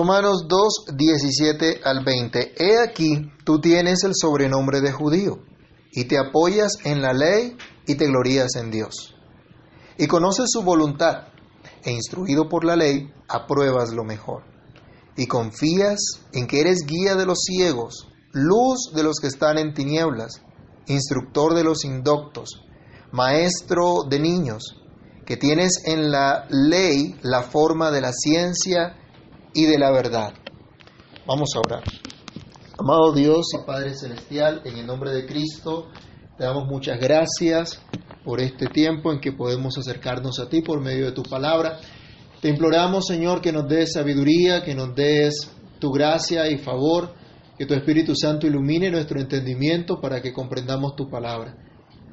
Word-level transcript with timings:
Romanos 0.00 0.46
2, 0.48 0.96
17 0.96 1.82
al 1.84 2.02
20. 2.02 2.54
He 2.56 2.78
aquí, 2.78 3.30
tú 3.44 3.60
tienes 3.60 4.02
el 4.02 4.12
sobrenombre 4.14 4.80
de 4.80 4.92
judío, 4.92 5.40
y 5.92 6.04
te 6.04 6.16
apoyas 6.16 6.78
en 6.84 7.02
la 7.02 7.12
ley 7.12 7.54
y 7.86 7.96
te 7.96 8.06
glorías 8.06 8.56
en 8.56 8.70
Dios. 8.70 9.14
Y 9.98 10.06
conoces 10.06 10.46
su 10.48 10.62
voluntad, 10.62 11.28
e 11.84 11.92
instruido 11.92 12.48
por 12.48 12.64
la 12.64 12.76
ley, 12.76 13.12
apruebas 13.28 13.92
lo 13.92 14.02
mejor. 14.02 14.44
Y 15.18 15.26
confías 15.26 15.98
en 16.32 16.46
que 16.46 16.62
eres 16.62 16.86
guía 16.86 17.14
de 17.14 17.26
los 17.26 17.40
ciegos, 17.42 18.08
luz 18.32 18.92
de 18.94 19.02
los 19.02 19.16
que 19.20 19.26
están 19.26 19.58
en 19.58 19.74
tinieblas, 19.74 20.40
instructor 20.86 21.52
de 21.52 21.64
los 21.64 21.84
indoctos, 21.84 22.62
maestro 23.12 24.04
de 24.08 24.18
niños, 24.18 24.80
que 25.26 25.36
tienes 25.36 25.82
en 25.84 26.10
la 26.10 26.46
ley 26.48 27.16
la 27.20 27.42
forma 27.42 27.90
de 27.90 28.00
la 28.00 28.12
ciencia 28.14 28.96
y 29.54 29.66
de 29.66 29.78
la 29.78 29.90
verdad. 29.90 30.32
Vamos 31.26 31.50
a 31.54 31.60
orar. 31.60 31.82
Amado 32.78 33.12
Dios 33.12 33.46
y 33.54 33.66
Padre 33.66 33.94
Celestial, 33.94 34.62
en 34.64 34.78
el 34.78 34.86
nombre 34.86 35.12
de 35.12 35.26
Cristo, 35.26 35.88
te 36.38 36.44
damos 36.44 36.66
muchas 36.66 36.98
gracias 36.98 37.82
por 38.24 38.40
este 38.40 38.66
tiempo 38.66 39.12
en 39.12 39.20
que 39.20 39.32
podemos 39.32 39.76
acercarnos 39.76 40.38
a 40.38 40.48
ti 40.48 40.62
por 40.62 40.80
medio 40.80 41.06
de 41.06 41.12
tu 41.12 41.22
palabra. 41.22 41.78
Te 42.40 42.48
imploramos, 42.48 43.06
Señor, 43.06 43.42
que 43.42 43.52
nos 43.52 43.68
des 43.68 43.92
sabiduría, 43.92 44.62
que 44.62 44.74
nos 44.74 44.94
des 44.94 45.50
tu 45.78 45.90
gracia 45.90 46.50
y 46.50 46.58
favor, 46.58 47.12
que 47.58 47.66
tu 47.66 47.74
Espíritu 47.74 48.14
Santo 48.14 48.46
ilumine 48.46 48.90
nuestro 48.90 49.20
entendimiento 49.20 50.00
para 50.00 50.22
que 50.22 50.32
comprendamos 50.32 50.96
tu 50.96 51.10
palabra. 51.10 51.56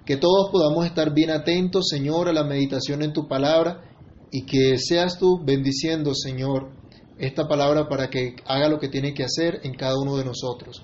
Que 0.05 0.17
todos 0.17 0.49
podamos 0.51 0.85
estar 0.85 1.13
bien 1.13 1.29
atentos, 1.29 1.87
Señor, 1.89 2.27
a 2.27 2.33
la 2.33 2.43
meditación 2.43 3.03
en 3.03 3.13
tu 3.13 3.27
palabra 3.27 3.83
y 4.31 4.45
que 4.45 4.77
seas 4.77 5.17
tú 5.17 5.41
bendiciendo, 5.45 6.13
Señor, 6.13 6.71
esta 7.19 7.47
palabra 7.47 7.87
para 7.87 8.09
que 8.09 8.35
haga 8.45 8.69
lo 8.69 8.79
que 8.79 8.89
tiene 8.89 9.13
que 9.13 9.23
hacer 9.23 9.61
en 9.63 9.73
cada 9.73 9.97
uno 9.97 10.17
de 10.17 10.25
nosotros. 10.25 10.83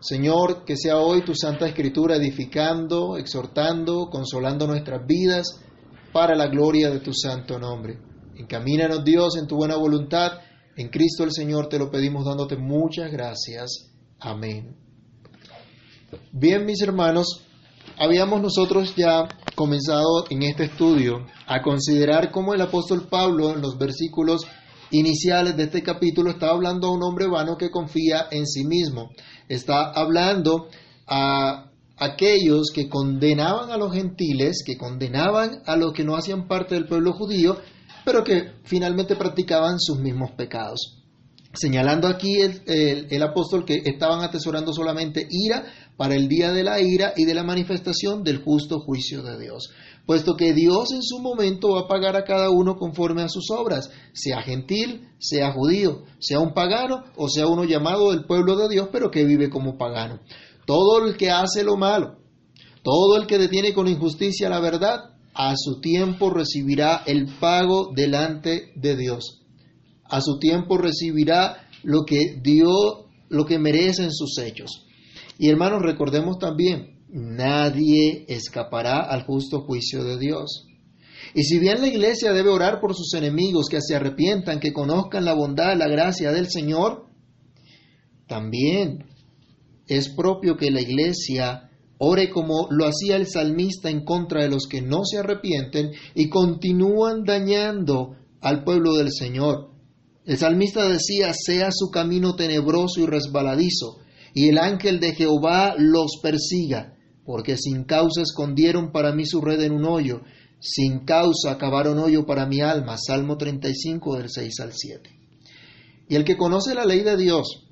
Señor, 0.00 0.64
que 0.64 0.76
sea 0.76 0.98
hoy 0.98 1.22
tu 1.22 1.34
Santa 1.34 1.66
Escritura 1.66 2.16
edificando, 2.16 3.16
exhortando, 3.16 4.10
consolando 4.10 4.66
nuestras 4.66 5.06
vidas 5.06 5.60
para 6.12 6.34
la 6.34 6.46
gloria 6.46 6.90
de 6.90 7.00
tu 7.00 7.14
santo 7.14 7.58
nombre. 7.58 7.98
Encamínanos 8.36 9.04
Dios 9.04 9.36
en 9.36 9.46
tu 9.46 9.56
buena 9.56 9.76
voluntad. 9.76 10.32
En 10.76 10.88
Cristo 10.88 11.24
el 11.24 11.32
Señor 11.32 11.68
te 11.68 11.78
lo 11.78 11.90
pedimos 11.90 12.24
dándote 12.24 12.56
muchas 12.56 13.10
gracias. 13.10 13.90
Amén. 14.20 14.76
Bien, 16.32 16.64
mis 16.64 16.82
hermanos, 16.82 17.42
habíamos 17.98 18.42
nosotros 18.42 18.94
ya 18.96 19.28
comenzado 19.54 20.24
en 20.30 20.42
este 20.42 20.64
estudio 20.64 21.26
a 21.46 21.62
considerar 21.62 22.30
cómo 22.30 22.54
el 22.54 22.60
apóstol 22.60 23.06
Pablo 23.08 23.52
en 23.52 23.62
los 23.62 23.78
versículos 23.78 24.46
iniciales 24.94 25.56
de 25.56 25.64
este 25.64 25.82
capítulo 25.82 26.30
está 26.30 26.50
hablando 26.50 26.88
a 26.88 26.92
un 26.92 27.02
hombre 27.02 27.26
vano 27.26 27.56
que 27.56 27.70
confía 27.70 28.26
en 28.30 28.46
sí 28.46 28.64
mismo. 28.64 29.10
Está 29.48 29.90
hablando 29.90 30.68
a 31.06 31.70
aquellos 31.96 32.70
que 32.72 32.88
condenaban 32.88 33.70
a 33.70 33.76
los 33.76 33.92
gentiles, 33.92 34.62
que 34.64 34.76
condenaban 34.76 35.62
a 35.66 35.76
los 35.76 35.92
que 35.92 36.04
no 36.04 36.16
hacían 36.16 36.46
parte 36.46 36.74
del 36.74 36.86
pueblo 36.86 37.12
judío, 37.12 37.58
pero 38.04 38.22
que 38.22 38.52
finalmente 38.64 39.16
practicaban 39.16 39.80
sus 39.80 39.98
mismos 39.98 40.30
pecados. 40.32 41.00
Señalando 41.52 42.08
aquí 42.08 42.40
el, 42.40 42.62
el, 42.66 43.22
apóstol 43.22 43.64
que 43.64 43.82
estaban 43.84 44.22
atesorando 44.22 44.72
solamente 44.72 45.26
ira 45.30 45.64
para 45.96 46.16
el 46.16 46.26
día 46.26 46.52
de 46.52 46.64
la 46.64 46.80
ira 46.80 47.12
y 47.16 47.24
de 47.24 47.34
la 47.34 47.44
manifestación 47.44 48.24
del 48.24 48.42
justo 48.42 48.80
juicio 48.80 49.22
de 49.22 49.38
Dios 49.38 49.70
puesto 50.06 50.36
que 50.36 50.52
Dios 50.52 50.92
en 50.92 51.02
su 51.02 51.18
momento 51.18 51.74
va 51.74 51.82
a 51.82 51.88
pagar 51.88 52.16
a 52.16 52.24
cada 52.24 52.50
uno 52.50 52.76
conforme 52.76 53.22
a 53.22 53.28
sus 53.28 53.50
obras, 53.50 53.90
sea 54.12 54.42
gentil, 54.42 55.08
sea 55.18 55.52
judío, 55.52 56.02
sea 56.18 56.40
un 56.40 56.52
pagano 56.52 57.04
o 57.16 57.28
sea 57.28 57.46
uno 57.46 57.64
llamado 57.64 58.10
del 58.10 58.26
pueblo 58.26 58.56
de 58.56 58.68
Dios, 58.68 58.88
pero 58.92 59.10
que 59.10 59.24
vive 59.24 59.50
como 59.50 59.78
pagano. 59.78 60.20
Todo 60.66 61.06
el 61.06 61.16
que 61.16 61.30
hace 61.30 61.64
lo 61.64 61.76
malo, 61.76 62.18
todo 62.82 63.16
el 63.16 63.26
que 63.26 63.38
detiene 63.38 63.72
con 63.72 63.88
injusticia 63.88 64.48
la 64.48 64.60
verdad, 64.60 65.14
a 65.34 65.54
su 65.56 65.80
tiempo 65.80 66.30
recibirá 66.30 67.02
el 67.06 67.26
pago 67.40 67.90
delante 67.94 68.72
de 68.76 68.96
Dios. 68.96 69.42
A 70.04 70.20
su 70.20 70.38
tiempo 70.38 70.78
recibirá 70.78 71.68
lo 71.82 72.04
que 72.04 72.38
dio, 72.40 73.08
lo 73.28 73.44
que 73.44 73.58
merecen 73.58 74.12
sus 74.12 74.38
hechos. 74.38 74.86
Y 75.38 75.48
hermanos, 75.48 75.82
recordemos 75.82 76.38
también, 76.38 76.93
nadie 77.14 78.24
escapará 78.26 79.00
al 79.00 79.24
justo 79.24 79.60
juicio 79.60 80.02
de 80.02 80.18
Dios. 80.18 80.66
Y 81.32 81.44
si 81.44 81.58
bien 81.58 81.80
la 81.80 81.86
iglesia 81.86 82.32
debe 82.32 82.50
orar 82.50 82.80
por 82.80 82.94
sus 82.94 83.14
enemigos, 83.14 83.68
que 83.70 83.80
se 83.80 83.94
arrepientan, 83.94 84.58
que 84.58 84.72
conozcan 84.72 85.24
la 85.24 85.32
bondad, 85.32 85.76
la 85.76 85.88
gracia 85.88 86.32
del 86.32 86.50
Señor, 86.50 87.06
también 88.26 89.06
es 89.86 90.08
propio 90.08 90.56
que 90.56 90.70
la 90.70 90.80
iglesia 90.80 91.70
ore 91.98 92.30
como 92.30 92.66
lo 92.70 92.86
hacía 92.86 93.16
el 93.16 93.28
salmista 93.28 93.90
en 93.90 94.04
contra 94.04 94.42
de 94.42 94.48
los 94.48 94.66
que 94.66 94.82
no 94.82 95.04
se 95.04 95.18
arrepienten 95.18 95.92
y 96.14 96.28
continúan 96.28 97.22
dañando 97.24 98.16
al 98.40 98.64
pueblo 98.64 98.94
del 98.94 99.12
Señor. 99.12 99.70
El 100.26 100.36
salmista 100.36 100.88
decía, 100.88 101.32
sea 101.32 101.70
su 101.70 101.90
camino 101.90 102.34
tenebroso 102.34 103.00
y 103.00 103.06
resbaladizo, 103.06 103.98
y 104.34 104.48
el 104.48 104.58
ángel 104.58 104.98
de 104.98 105.14
Jehová 105.14 105.74
los 105.78 106.18
persiga 106.20 106.93
porque 107.24 107.56
sin 107.56 107.84
causa 107.84 108.22
escondieron 108.22 108.92
para 108.92 109.12
mí 109.14 109.26
su 109.26 109.40
red 109.40 109.60
en 109.62 109.72
un 109.72 109.84
hoyo, 109.84 110.22
sin 110.60 111.00
causa 111.00 111.52
acabaron 111.52 111.98
hoyo 111.98 112.26
para 112.26 112.46
mi 112.46 112.60
alma. 112.60 112.96
Salmo 112.98 113.36
35 113.36 114.16
del 114.16 114.30
6 114.30 114.60
al 114.60 114.72
7. 114.72 115.10
Y 116.08 116.16
el 116.16 116.24
que 116.24 116.36
conoce 116.36 116.74
la 116.74 116.84
ley 116.84 117.02
de 117.02 117.16
Dios, 117.16 117.66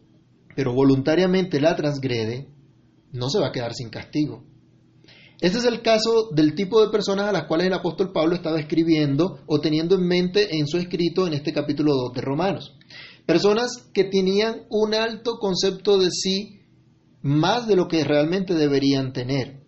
pero 0.54 0.74
voluntariamente 0.74 1.60
la 1.60 1.76
transgrede, 1.76 2.48
no 3.12 3.28
se 3.28 3.38
va 3.38 3.48
a 3.48 3.52
quedar 3.52 3.74
sin 3.74 3.90
castigo. 3.90 4.44
Este 5.40 5.58
es 5.58 5.64
el 5.64 5.82
caso 5.82 6.30
del 6.32 6.54
tipo 6.54 6.80
de 6.80 6.92
personas 6.92 7.28
a 7.28 7.32
las 7.32 7.46
cuales 7.46 7.66
el 7.66 7.72
apóstol 7.72 8.12
Pablo 8.12 8.36
estaba 8.36 8.60
escribiendo 8.60 9.40
o 9.46 9.60
teniendo 9.60 9.96
en 9.96 10.06
mente 10.06 10.56
en 10.56 10.68
su 10.68 10.78
escrito 10.78 11.26
en 11.26 11.34
este 11.34 11.52
capítulo 11.52 11.94
2 11.94 12.12
de 12.12 12.20
Romanos. 12.20 12.76
Personas 13.26 13.88
que 13.92 14.04
tenían 14.04 14.62
un 14.70 14.94
alto 14.94 15.38
concepto 15.40 15.98
de 15.98 16.10
sí 16.10 16.61
más 17.22 17.66
de 17.66 17.76
lo 17.76 17.88
que 17.88 18.04
realmente 18.04 18.54
deberían 18.54 19.12
tener. 19.12 19.62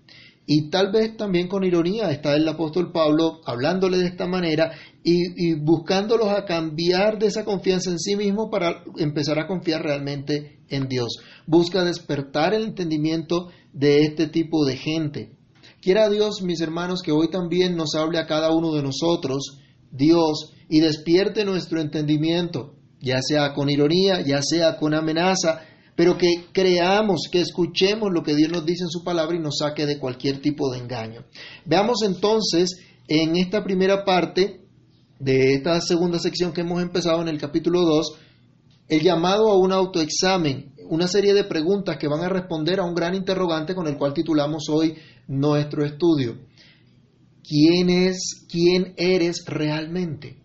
Y 0.46 0.68
tal 0.68 0.92
vez 0.92 1.16
también 1.16 1.48
con 1.48 1.64
ironía 1.64 2.10
está 2.10 2.34
el 2.34 2.46
apóstol 2.46 2.92
Pablo 2.92 3.40
hablándole 3.46 3.96
de 3.96 4.06
esta 4.06 4.26
manera 4.26 4.72
y, 5.02 5.54
buscándolos 5.54 6.28
a 6.28 6.44
cambiar 6.44 7.18
de 7.18 7.26
esa 7.26 7.44
confianza 7.44 7.90
en 7.90 7.98
sí 7.98 8.14
mismo 8.16 8.50
para 8.50 8.84
empezar 8.98 9.38
a 9.38 9.46
confiar 9.46 9.82
realmente 9.82 10.60
en 10.68 10.88
Dios. 10.88 11.16
Busca 11.46 11.82
despertar 11.82 12.52
el 12.52 12.64
entendimiento 12.64 13.48
de 13.72 14.02
este 14.02 14.26
tipo 14.26 14.66
de 14.66 14.76
gente. 14.76 15.32
Quiera 15.80 16.10
Dios, 16.10 16.42
mis 16.42 16.60
hermanos, 16.60 17.00
que 17.02 17.12
hoy 17.12 17.28
también 17.30 17.76
nos 17.76 17.94
hable 17.94 18.18
a 18.18 18.26
cada 18.26 18.50
uno 18.50 18.72
de 18.72 18.82
nosotros, 18.82 19.60
Dios, 19.90 20.52
y 20.68 20.80
despierte 20.80 21.44
nuestro 21.44 21.80
entendimiento, 21.80 22.74
ya 23.00 23.20
sea 23.20 23.52
con 23.52 23.70
ironía, 23.70 24.22
ya 24.22 24.40
sea 24.42 24.76
con 24.76 24.94
amenaza, 24.94 25.60
pero 25.96 26.18
que 26.18 26.46
creamos, 26.52 27.28
que 27.30 27.40
escuchemos 27.40 28.10
lo 28.12 28.22
que 28.22 28.34
Dios 28.34 28.50
nos 28.50 28.66
dice 28.66 28.84
en 28.84 28.90
su 28.90 29.04
palabra 29.04 29.36
y 29.36 29.40
nos 29.40 29.58
saque 29.58 29.86
de 29.86 29.98
cualquier 29.98 30.40
tipo 30.40 30.70
de 30.70 30.78
engaño. 30.78 31.24
Veamos 31.64 32.02
entonces 32.04 32.80
en 33.06 33.36
esta 33.36 33.62
primera 33.62 34.04
parte 34.04 34.60
de 35.18 35.54
esta 35.54 35.80
segunda 35.80 36.18
sección 36.18 36.52
que 36.52 36.62
hemos 36.62 36.82
empezado 36.82 37.22
en 37.22 37.28
el 37.28 37.38
capítulo 37.38 37.82
2, 37.82 38.18
el 38.88 39.00
llamado 39.00 39.50
a 39.50 39.58
un 39.58 39.72
autoexamen, 39.72 40.74
una 40.88 41.08
serie 41.08 41.32
de 41.32 41.44
preguntas 41.44 41.96
que 41.96 42.08
van 42.08 42.22
a 42.22 42.28
responder 42.28 42.80
a 42.80 42.84
un 42.84 42.94
gran 42.94 43.14
interrogante 43.14 43.74
con 43.74 43.86
el 43.86 43.96
cual 43.96 44.12
titulamos 44.12 44.68
hoy 44.68 44.96
nuestro 45.28 45.84
estudio. 45.84 46.38
¿Quién 47.46 47.90
es, 47.90 48.46
quién 48.50 48.94
eres 48.96 49.44
realmente? 49.46 50.43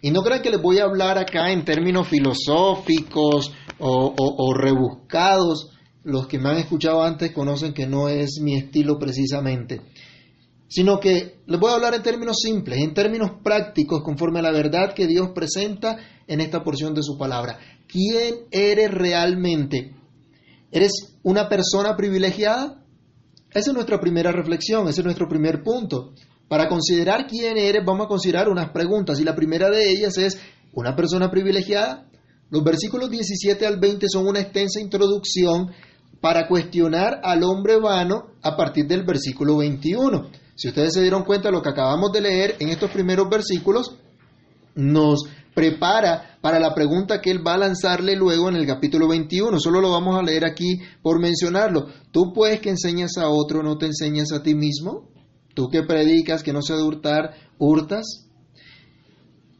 Y 0.00 0.10
no 0.10 0.22
crean 0.22 0.42
que 0.42 0.50
les 0.50 0.62
voy 0.62 0.78
a 0.78 0.84
hablar 0.84 1.18
acá 1.18 1.50
en 1.50 1.64
términos 1.64 2.08
filosóficos 2.08 3.52
o, 3.78 4.54
rebuscados. 4.54 5.70
Los 6.04 6.26
que 6.26 6.38
me 6.38 6.50
han 6.50 6.58
escuchado 6.58 7.02
antes 7.02 7.32
conocen 7.32 7.74
que 7.74 7.86
no 7.86 8.08
es 8.08 8.40
mi 8.40 8.56
estilo 8.56 8.98
precisamente. 8.98 9.82
Sino 10.68 11.00
que 11.00 11.40
les 11.46 11.60
voy 11.60 11.70
a 11.70 11.74
hablar 11.74 11.94
en 11.94 12.02
términos 12.02 12.36
simples, 12.40 12.78
en 12.78 12.94
términos 12.94 13.30
prácticos, 13.42 14.02
conforme 14.02 14.38
a 14.38 14.42
la 14.42 14.52
verdad 14.52 14.94
que 14.94 15.06
Dios 15.06 15.30
presenta 15.34 15.96
en 16.26 16.40
esta 16.40 16.62
porción 16.62 16.94
de 16.94 17.02
su 17.02 17.16
palabra. 17.16 17.58
¿Quién 17.86 18.46
eres 18.50 18.92
realmente? 18.92 19.94
¿Eres 20.70 21.16
una 21.22 21.48
persona 21.48 21.96
privilegiada? 21.96 22.84
Esa 23.50 23.70
es 23.70 23.74
nuestra 23.74 23.98
primera 23.98 24.30
reflexión, 24.30 24.88
ese 24.88 25.00
es 25.00 25.04
nuestro 25.04 25.26
primer 25.26 25.62
punto. 25.62 26.12
Para 26.48 26.68
considerar 26.68 27.26
quién 27.26 27.58
eres, 27.58 27.84
vamos 27.84 28.06
a 28.06 28.08
considerar 28.08 28.48
unas 28.48 28.70
preguntas 28.70 29.20
y 29.20 29.24
la 29.24 29.36
primera 29.36 29.68
de 29.68 29.90
ellas 29.90 30.16
es, 30.16 30.40
¿una 30.72 30.96
persona 30.96 31.30
privilegiada? 31.30 32.06
Los 32.50 32.64
versículos 32.64 33.10
17 33.10 33.66
al 33.66 33.78
20 33.78 34.06
son 34.08 34.26
una 34.26 34.40
extensa 34.40 34.80
introducción 34.80 35.70
para 36.20 36.48
cuestionar 36.48 37.20
al 37.22 37.42
hombre 37.44 37.78
vano 37.78 38.28
a 38.42 38.56
partir 38.56 38.86
del 38.86 39.04
versículo 39.04 39.58
21. 39.58 40.30
Si 40.54 40.68
ustedes 40.68 40.94
se 40.94 41.02
dieron 41.02 41.24
cuenta, 41.24 41.50
lo 41.50 41.62
que 41.62 41.68
acabamos 41.68 42.10
de 42.12 42.22
leer 42.22 42.56
en 42.58 42.70
estos 42.70 42.90
primeros 42.90 43.28
versículos 43.28 43.96
nos 44.74 45.24
prepara 45.54 46.38
para 46.40 46.58
la 46.58 46.74
pregunta 46.74 47.20
que 47.20 47.30
él 47.30 47.46
va 47.46 47.54
a 47.54 47.58
lanzarle 47.58 48.16
luego 48.16 48.48
en 48.48 48.56
el 48.56 48.66
capítulo 48.66 49.06
21. 49.06 49.60
Solo 49.60 49.80
lo 49.80 49.90
vamos 49.90 50.18
a 50.18 50.22
leer 50.22 50.44
aquí 50.44 50.80
por 51.02 51.20
mencionarlo. 51.20 51.88
Tú 52.10 52.32
puedes 52.32 52.60
que 52.60 52.70
enseñas 52.70 53.18
a 53.18 53.28
otro, 53.28 53.62
no 53.62 53.76
te 53.76 53.86
enseñas 53.86 54.32
a 54.32 54.42
ti 54.42 54.54
mismo. 54.54 55.08
Tú 55.58 55.68
que 55.68 55.82
predicas 55.82 56.44
que 56.44 56.52
no 56.52 56.62
se 56.62 56.72
ha 56.72 56.76
de 56.76 56.84
hurtar, 56.84 57.34
hurtas. 57.58 58.28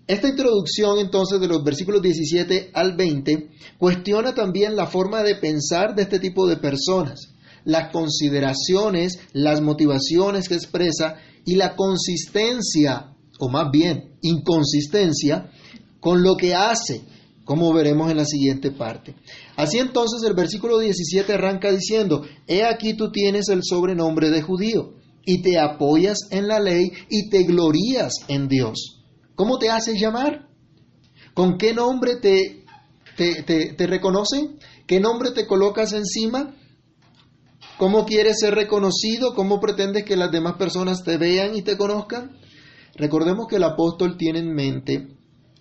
Esta 0.06 0.28
introducción 0.28 1.00
entonces 1.00 1.40
de 1.40 1.48
los 1.48 1.64
versículos 1.64 2.00
17 2.02 2.70
al 2.72 2.94
20 2.94 3.50
cuestiona 3.78 4.32
también 4.32 4.76
la 4.76 4.86
forma 4.86 5.24
de 5.24 5.34
pensar 5.34 5.96
de 5.96 6.02
este 6.02 6.20
tipo 6.20 6.46
de 6.46 6.56
personas, 6.56 7.34
las 7.64 7.90
consideraciones, 7.90 9.18
las 9.32 9.60
motivaciones 9.60 10.48
que 10.48 10.54
expresa 10.54 11.16
y 11.44 11.56
la 11.56 11.74
consistencia, 11.74 13.16
o 13.40 13.48
más 13.48 13.72
bien 13.72 14.12
inconsistencia, 14.22 15.50
con 15.98 16.22
lo 16.22 16.36
que 16.36 16.54
hace, 16.54 17.02
como 17.44 17.72
veremos 17.72 18.08
en 18.08 18.18
la 18.18 18.24
siguiente 18.24 18.70
parte. 18.70 19.16
Así 19.56 19.78
entonces 19.78 20.22
el 20.24 20.34
versículo 20.34 20.78
17 20.78 21.32
arranca 21.32 21.72
diciendo, 21.72 22.22
He 22.46 22.62
aquí 22.62 22.94
tú 22.94 23.10
tienes 23.10 23.48
el 23.48 23.64
sobrenombre 23.64 24.30
de 24.30 24.42
judío, 24.42 24.97
y 25.30 25.42
te 25.42 25.58
apoyas 25.58 26.28
en 26.30 26.48
la 26.48 26.58
ley 26.58 26.90
y 27.10 27.28
te 27.28 27.44
glorías 27.44 28.12
en 28.28 28.48
Dios 28.48 28.98
¿Cómo 29.38 29.60
te 29.60 29.70
haces 29.70 30.00
llamar? 30.00 30.48
¿Con 31.32 31.58
qué 31.58 31.72
nombre 31.72 32.16
te, 32.16 32.64
te, 33.16 33.86
reconocen? 33.86 34.58
¿Qué 34.84 34.98
nombre 34.98 35.30
te 35.30 35.46
colocas 35.46 35.92
encima? 35.92 36.56
¿Cómo 37.76 38.04
quieres 38.04 38.40
ser 38.40 38.56
reconocido? 38.56 39.34
¿Cómo 39.36 39.60
pretendes 39.60 40.04
que 40.04 40.16
las 40.16 40.32
demás 40.32 40.56
personas 40.56 41.04
te 41.04 41.18
vean 41.18 41.54
y 41.54 41.62
te 41.62 41.76
conozcan? 41.76 42.36
Recordemos 42.96 43.46
que 43.46 43.56
el 43.56 43.62
apóstol 43.62 44.16
tiene 44.16 44.40
en 44.40 44.52
mente 44.52 45.06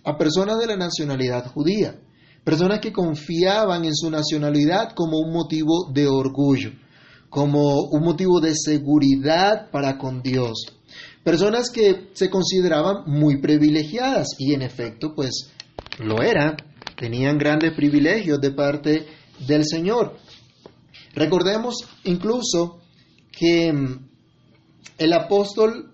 a 0.02 0.18
personas 0.18 0.58
de 0.58 0.66
la 0.66 0.76
nacionalidad 0.76 1.46
judía, 1.46 2.00
personas 2.42 2.80
que 2.80 2.92
confiaban 2.92 3.84
en 3.84 3.94
su 3.94 4.10
nacionalidad 4.10 4.90
como 4.96 5.18
un 5.18 5.32
motivo 5.32 5.88
de 5.92 6.08
orgullo, 6.08 6.72
como 7.28 7.82
un 7.90 8.02
motivo 8.02 8.40
de 8.40 8.54
seguridad 8.54 9.70
para 9.70 9.98
con 9.98 10.22
Dios. 10.22 10.66
Personas 11.22 11.70
que 11.70 12.08
se 12.14 12.30
consideraban 12.30 13.04
muy 13.06 13.40
privilegiadas 13.40 14.28
y 14.38 14.54
en 14.54 14.62
efecto 14.62 15.14
pues 15.14 15.50
lo 15.98 16.22
eran, 16.22 16.56
tenían 16.96 17.38
grandes 17.38 17.74
privilegios 17.74 18.40
de 18.40 18.50
parte 18.50 19.06
del 19.46 19.64
Señor. 19.66 20.16
Recordemos 21.14 21.76
incluso 22.04 22.80
que 23.30 23.72
mm, 23.72 24.08
el 24.98 25.12
apóstol, 25.12 25.92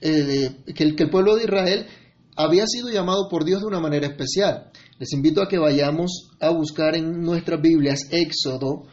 que, 0.00 0.56
el, 0.76 0.94
que 0.94 1.02
el 1.04 1.10
pueblo 1.10 1.36
de 1.36 1.44
Israel 1.44 1.86
había 2.36 2.66
sido 2.66 2.90
llamado 2.90 3.28
por 3.28 3.44
Dios 3.44 3.60
de 3.60 3.66
una 3.66 3.80
manera 3.80 4.06
especial. 4.06 4.70
Les 4.98 5.12
invito 5.12 5.42
a 5.42 5.48
que 5.48 5.58
vayamos 5.58 6.30
a 6.40 6.50
buscar 6.50 6.96
en 6.96 7.22
nuestras 7.22 7.60
Biblias 7.60 8.00
Éxodo 8.10 8.86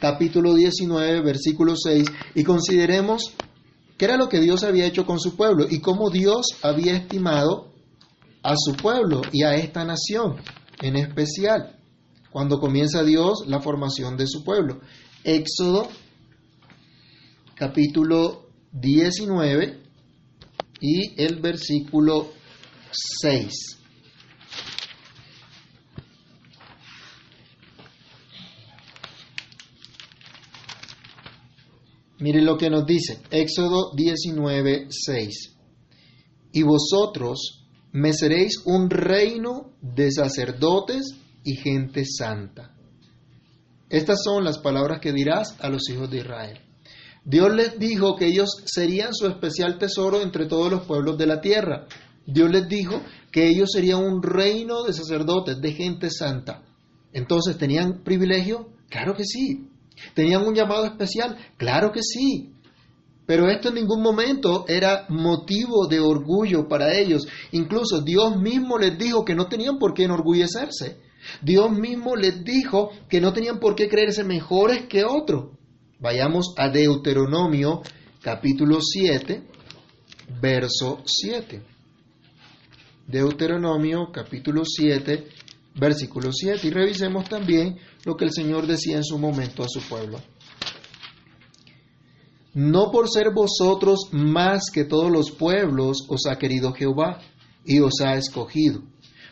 capítulo 0.00 0.54
19, 0.54 1.22
versículo 1.22 1.74
6 1.76 2.06
y 2.34 2.44
consideremos 2.44 3.32
qué 3.96 4.04
era 4.06 4.16
lo 4.16 4.28
que 4.28 4.40
Dios 4.40 4.64
había 4.64 4.86
hecho 4.86 5.06
con 5.06 5.20
su 5.20 5.36
pueblo 5.36 5.66
y 5.68 5.80
cómo 5.80 6.10
Dios 6.10 6.46
había 6.62 6.96
estimado 6.96 7.72
a 8.42 8.54
su 8.56 8.74
pueblo 8.74 9.22
y 9.32 9.42
a 9.42 9.54
esta 9.54 9.84
nación 9.84 10.36
en 10.82 10.96
especial, 10.96 11.78
cuando 12.30 12.58
comienza 12.58 13.02
Dios 13.02 13.44
la 13.46 13.60
formación 13.60 14.16
de 14.16 14.26
su 14.26 14.44
pueblo. 14.44 14.80
Éxodo 15.22 15.88
capítulo 17.54 18.48
19 18.72 19.80
y 20.80 21.22
el 21.22 21.40
versículo 21.40 22.32
6. 22.90 23.83
Miren 32.24 32.46
lo 32.46 32.56
que 32.56 32.70
nos 32.70 32.86
dice, 32.86 33.20
Éxodo 33.30 33.92
19, 33.94 34.86
6. 34.88 35.58
Y 36.52 36.62
vosotros 36.62 37.66
me 37.92 38.14
seréis 38.14 38.62
un 38.64 38.88
reino 38.88 39.74
de 39.82 40.10
sacerdotes 40.10 41.16
y 41.44 41.56
gente 41.56 42.06
santa. 42.06 42.74
Estas 43.90 44.22
son 44.24 44.42
las 44.42 44.56
palabras 44.56 45.00
que 45.00 45.12
dirás 45.12 45.54
a 45.60 45.68
los 45.68 45.86
hijos 45.90 46.10
de 46.10 46.20
Israel. 46.20 46.60
Dios 47.26 47.54
les 47.54 47.78
dijo 47.78 48.16
que 48.16 48.28
ellos 48.28 48.48
serían 48.64 49.12
su 49.12 49.26
especial 49.26 49.76
tesoro 49.76 50.22
entre 50.22 50.46
todos 50.46 50.72
los 50.72 50.86
pueblos 50.86 51.18
de 51.18 51.26
la 51.26 51.42
tierra. 51.42 51.88
Dios 52.24 52.50
les 52.50 52.66
dijo 52.66 53.02
que 53.32 53.48
ellos 53.50 53.68
serían 53.70 54.02
un 54.02 54.22
reino 54.22 54.82
de 54.84 54.94
sacerdotes, 54.94 55.60
de 55.60 55.72
gente 55.72 56.08
santa. 56.08 56.62
Entonces, 57.12 57.58
¿tenían 57.58 58.02
privilegio? 58.02 58.70
Claro 58.88 59.14
que 59.14 59.24
sí. 59.24 59.68
¿Tenían 60.14 60.46
un 60.46 60.54
llamado 60.54 60.84
especial? 60.84 61.36
Claro 61.56 61.92
que 61.92 62.02
sí. 62.02 62.54
Pero 63.26 63.48
esto 63.48 63.68
en 63.68 63.76
ningún 63.76 64.02
momento 64.02 64.66
era 64.68 65.06
motivo 65.08 65.86
de 65.88 66.00
orgullo 66.00 66.68
para 66.68 66.94
ellos. 66.98 67.26
Incluso 67.52 68.02
Dios 68.02 68.36
mismo 68.36 68.78
les 68.78 68.98
dijo 68.98 69.24
que 69.24 69.34
no 69.34 69.46
tenían 69.46 69.78
por 69.78 69.94
qué 69.94 70.04
enorgullecerse. 70.04 70.98
Dios 71.40 71.70
mismo 71.70 72.16
les 72.16 72.44
dijo 72.44 72.90
que 73.08 73.20
no 73.20 73.32
tenían 73.32 73.58
por 73.58 73.74
qué 73.74 73.88
creerse 73.88 74.24
mejores 74.24 74.86
que 74.86 75.04
otros. 75.04 75.52
Vayamos 75.98 76.54
a 76.58 76.68
Deuteronomio 76.68 77.82
capítulo 78.20 78.78
7, 78.82 79.42
verso 80.40 81.02
7. 81.06 81.62
Deuteronomio 83.06 84.10
capítulo 84.12 84.64
7, 84.66 85.26
versículo 85.74 86.32
7. 86.32 86.66
Y 86.66 86.70
revisemos 86.70 87.28
también 87.28 87.78
lo 88.04 88.16
que 88.16 88.24
el 88.24 88.32
Señor 88.32 88.66
decía 88.66 88.96
en 88.96 89.04
su 89.04 89.18
momento 89.18 89.62
a 89.62 89.68
su 89.68 89.80
pueblo. 89.80 90.20
No 92.54 92.90
por 92.92 93.10
ser 93.10 93.32
vosotros 93.34 94.08
más 94.12 94.70
que 94.72 94.84
todos 94.84 95.10
los 95.10 95.32
pueblos 95.32 96.06
os 96.08 96.26
ha 96.26 96.38
querido 96.38 96.72
Jehová 96.72 97.20
y 97.64 97.80
os 97.80 98.00
ha 98.00 98.14
escogido, 98.14 98.82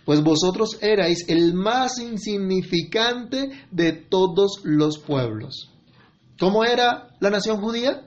pues 0.05 0.23
vosotros 0.23 0.79
erais 0.83 1.29
el 1.29 1.55
más 1.55 1.99
insignificante 1.99 3.51
de 3.71 3.93
todos 3.93 4.61
los 4.65 4.99
pueblos. 4.99 5.71
¿Cómo 6.39 6.65
era 6.65 7.15
la 7.21 7.31
nación 7.31 7.61
judía? 7.61 8.03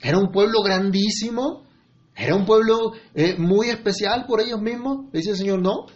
Era 0.00 0.18
un 0.18 0.32
pueblo 0.32 0.62
grandísimo, 0.64 1.62
era 2.16 2.34
un 2.34 2.44
pueblo 2.44 2.94
eh, 3.14 3.36
muy 3.38 3.68
especial 3.68 4.26
por 4.26 4.40
ellos 4.40 4.60
mismos. 4.60 5.12
Dice 5.12 5.30
el 5.30 5.36
Señor, 5.36 5.62
no, 5.62 5.86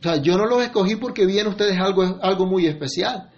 o 0.00 0.02
sea, 0.02 0.16
yo 0.16 0.38
no 0.38 0.46
los 0.46 0.62
escogí 0.62 0.96
porque 0.96 1.26
vi 1.26 1.38
en 1.38 1.48
ustedes 1.48 1.78
algo, 1.78 2.18
algo 2.22 2.46
muy 2.46 2.66
especial, 2.66 3.30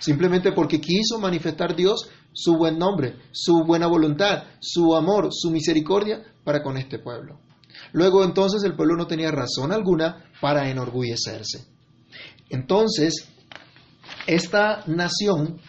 simplemente 0.00 0.50
porque 0.50 0.80
quiso 0.80 1.20
manifestar 1.20 1.76
Dios 1.76 2.10
su 2.32 2.56
buen 2.56 2.76
nombre, 2.76 3.16
su 3.30 3.62
buena 3.64 3.86
voluntad, 3.86 4.42
su 4.60 4.96
amor, 4.96 5.28
su 5.30 5.50
misericordia 5.52 6.20
para 6.42 6.60
con 6.62 6.76
este 6.76 6.98
pueblo. 6.98 7.38
Luego 7.92 8.24
entonces 8.24 8.64
el 8.64 8.74
pueblo 8.74 8.96
no 8.96 9.06
tenía 9.06 9.30
razón 9.30 9.70
alguna 9.70 10.24
para 10.40 10.68
enorgullecerse. 10.68 11.66
Entonces, 12.50 13.28
esta 14.26 14.82
nación 14.86 15.60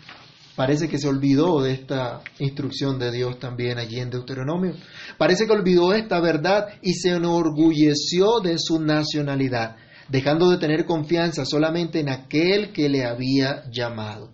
parece 0.55 0.89
que 0.89 0.97
se 0.97 1.07
olvidó 1.07 1.61
de 1.61 1.73
esta 1.73 2.21
instrucción 2.39 2.97
de 2.97 3.11
Dios 3.11 3.37
también 3.37 3.77
allí 3.77 3.99
en 3.99 4.09
Deuteronomio. 4.09 4.73
Parece 5.19 5.45
que 5.45 5.53
olvidó 5.53 5.93
esta 5.93 6.19
verdad 6.19 6.69
y 6.81 6.93
se 6.93 7.09
enorgulleció 7.09 8.39
de 8.41 8.55
su 8.57 8.79
nacionalidad 8.79 9.77
dejando 10.09 10.49
de 10.49 10.57
tener 10.57 10.85
confianza 10.85 11.45
solamente 11.45 11.99
en 11.99 12.09
aquel 12.09 12.73
que 12.73 12.89
le 12.89 13.05
había 13.05 13.63
llamado. 13.71 14.33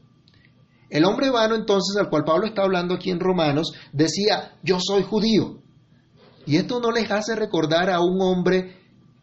El 0.89 1.05
hombre 1.05 1.29
vano 1.29 1.55
entonces 1.55 1.97
al 1.99 2.09
cual 2.09 2.23
Pablo 2.25 2.47
está 2.47 2.63
hablando 2.63 2.93
aquí 2.93 3.11
en 3.11 3.19
Romanos 3.19 3.73
decía, 3.91 4.53
yo 4.63 4.77
soy 4.79 5.03
judío. 5.03 5.61
Y 6.45 6.57
esto 6.57 6.79
no 6.79 6.91
les 6.91 7.09
hace 7.11 7.35
recordar 7.35 7.89
a 7.89 7.99
un 7.99 8.21
hombre 8.21 8.77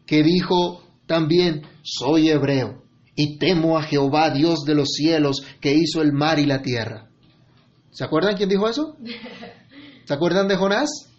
que 0.05 0.23
dijo 0.23 0.83
también, 1.07 1.63
soy 1.81 2.29
hebreo 2.29 2.83
y 3.15 3.37
temo 3.37 3.77
a 3.77 3.83
Jehová, 3.83 4.31
Dios 4.31 4.63
de 4.65 4.75
los 4.75 4.89
cielos, 4.89 5.45
que 5.61 5.73
hizo 5.73 6.01
el 6.01 6.13
mar 6.13 6.39
y 6.39 6.45
la 6.45 6.61
tierra. 6.61 7.09
¿Se 7.91 8.03
acuerdan 8.03 8.35
quién 8.35 8.49
dijo 8.49 8.67
eso? 8.67 8.97
¿Se 10.05 10.13
acuerdan 10.13 10.47
de 10.47 10.57
Jonás? 10.57 11.12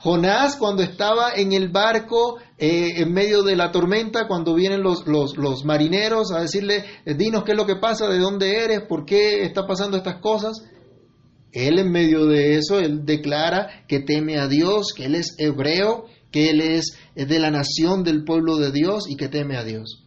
Jonás 0.00 0.56
cuando 0.56 0.82
estaba 0.82 1.32
en 1.34 1.52
el 1.52 1.68
barco 1.68 2.38
eh, 2.58 3.02
en 3.02 3.12
medio 3.12 3.42
de 3.42 3.56
la 3.56 3.72
tormenta, 3.72 4.26
cuando 4.26 4.54
vienen 4.54 4.82
los, 4.82 5.06
los, 5.06 5.64
marineros 5.64 6.32
a 6.32 6.40
decirle, 6.40 6.84
eh, 7.04 7.14
dinos 7.14 7.44
qué 7.44 7.52
es 7.52 7.56
lo 7.56 7.66
que 7.66 7.76
pasa, 7.76 8.08
de 8.08 8.18
dónde 8.18 8.62
eres, 8.64 8.82
por 8.88 9.04
qué 9.04 9.44
está 9.44 9.66
pasando 9.66 9.96
estas 9.96 10.20
cosas, 10.20 10.62
él 11.52 11.78
en 11.78 11.90
medio 11.90 12.26
de 12.26 12.56
eso, 12.56 12.78
él 12.78 13.04
declara 13.04 13.84
que 13.88 14.00
teme 14.00 14.38
a 14.38 14.46
Dios, 14.46 14.92
que 14.94 15.06
él 15.06 15.14
es 15.14 15.34
hebreo, 15.38 16.04
que 16.30 16.50
él 16.50 16.60
es 16.60 16.96
de 17.14 17.38
la 17.38 17.50
nación 17.50 18.04
del 18.04 18.24
pueblo 18.24 18.56
de 18.56 18.70
Dios 18.70 19.04
y 19.08 19.16
que 19.16 19.28
teme 19.28 19.56
a 19.56 19.64
Dios. 19.64 20.04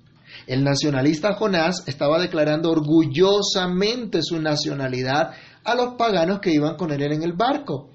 El 0.48 0.64
nacionalista 0.64 1.34
Jonás 1.34 1.84
estaba 1.88 2.20
declarando 2.20 2.72
orgullosamente 2.72 4.20
su 4.22 4.40
nacionalidad 4.42 5.32
a 5.64 5.76
los 5.76 5.96
paganos 5.96 6.40
que 6.40 6.52
iban 6.52 6.76
con 6.76 6.92
él 6.92 7.02
en 7.02 7.24
el 7.24 7.34
barco. 7.34 7.93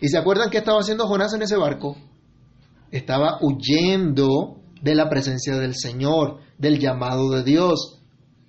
¿Y 0.00 0.08
se 0.08 0.18
acuerdan 0.18 0.50
qué 0.50 0.58
estaba 0.58 0.80
haciendo 0.80 1.06
Jonás 1.06 1.34
en 1.34 1.42
ese 1.42 1.56
barco? 1.56 1.96
estaba 2.90 3.38
huyendo 3.40 4.60
de 4.82 4.94
la 4.94 5.08
presencia 5.08 5.56
del 5.56 5.74
Señor, 5.74 6.40
del 6.58 6.78
llamado 6.78 7.30
de 7.30 7.44
Dios. 7.44 8.00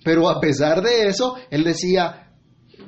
Pero 0.03 0.29
a 0.29 0.39
pesar 0.39 0.81
de 0.81 1.07
eso, 1.07 1.36
él 1.50 1.63
decía, 1.63 2.33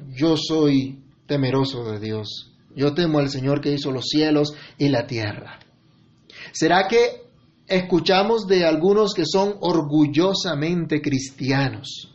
yo 0.09 0.35
soy 0.37 1.03
temeroso 1.27 1.83
de 1.83 1.99
Dios, 1.99 2.53
yo 2.75 2.93
temo 2.93 3.19
al 3.19 3.29
Señor 3.29 3.61
que 3.61 3.71
hizo 3.71 3.91
los 3.91 4.05
cielos 4.07 4.53
y 4.77 4.89
la 4.89 5.05
tierra. 5.05 5.59
¿Será 6.51 6.87
que 6.87 7.23
escuchamos 7.67 8.47
de 8.47 8.65
algunos 8.65 9.13
que 9.13 9.25
son 9.25 9.55
orgullosamente 9.61 11.01
cristianos, 11.01 12.11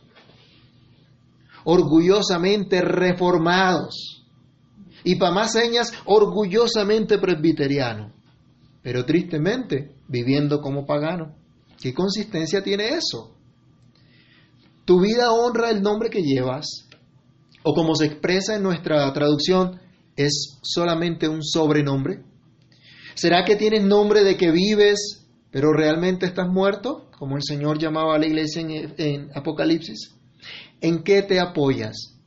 orgullosamente 1.63 2.81
reformados 2.81 4.18
y 5.03 5.15
para 5.15 5.33
más 5.33 5.53
señas, 5.53 5.91
orgullosamente 6.05 7.17
presbiteriano, 7.17 8.11
pero 8.81 9.05
tristemente 9.05 9.95
viviendo 10.07 10.61
como 10.61 10.85
pagano? 10.85 11.35
¿Qué 11.81 11.93
consistencia 11.93 12.61
tiene 12.61 12.89
eso? 12.89 13.35
¿Tu 14.85 14.99
vida 14.99 15.31
honra 15.31 15.69
el 15.69 15.81
nombre 15.81 16.09
que 16.09 16.21
llevas? 16.21 16.87
O 17.63 17.73
como 17.73 17.95
se 17.95 18.05
expresa 18.05 18.55
en 18.55 18.63
nuestra 18.63 19.11
traducción, 19.13 19.79
¿es 20.15 20.57
solamente 20.61 21.27
un 21.27 21.43
sobrenombre? 21.43 22.23
¿Será 23.13 23.43
que 23.45 23.55
tienes 23.55 23.83
nombre 23.83 24.23
de 24.23 24.37
que 24.37 24.51
vives, 24.51 25.25
pero 25.51 25.73
realmente 25.73 26.25
estás 26.25 26.47
muerto? 26.49 27.09
Como 27.17 27.35
el 27.35 27.43
Señor 27.43 27.77
llamaba 27.77 28.15
a 28.15 28.17
la 28.17 28.27
iglesia 28.27 28.61
en, 28.61 28.93
en 28.97 29.29
Apocalipsis. 29.35 30.15
¿En 30.81 31.03
qué 31.03 31.21
te 31.21 31.39
apoyas? 31.39 32.18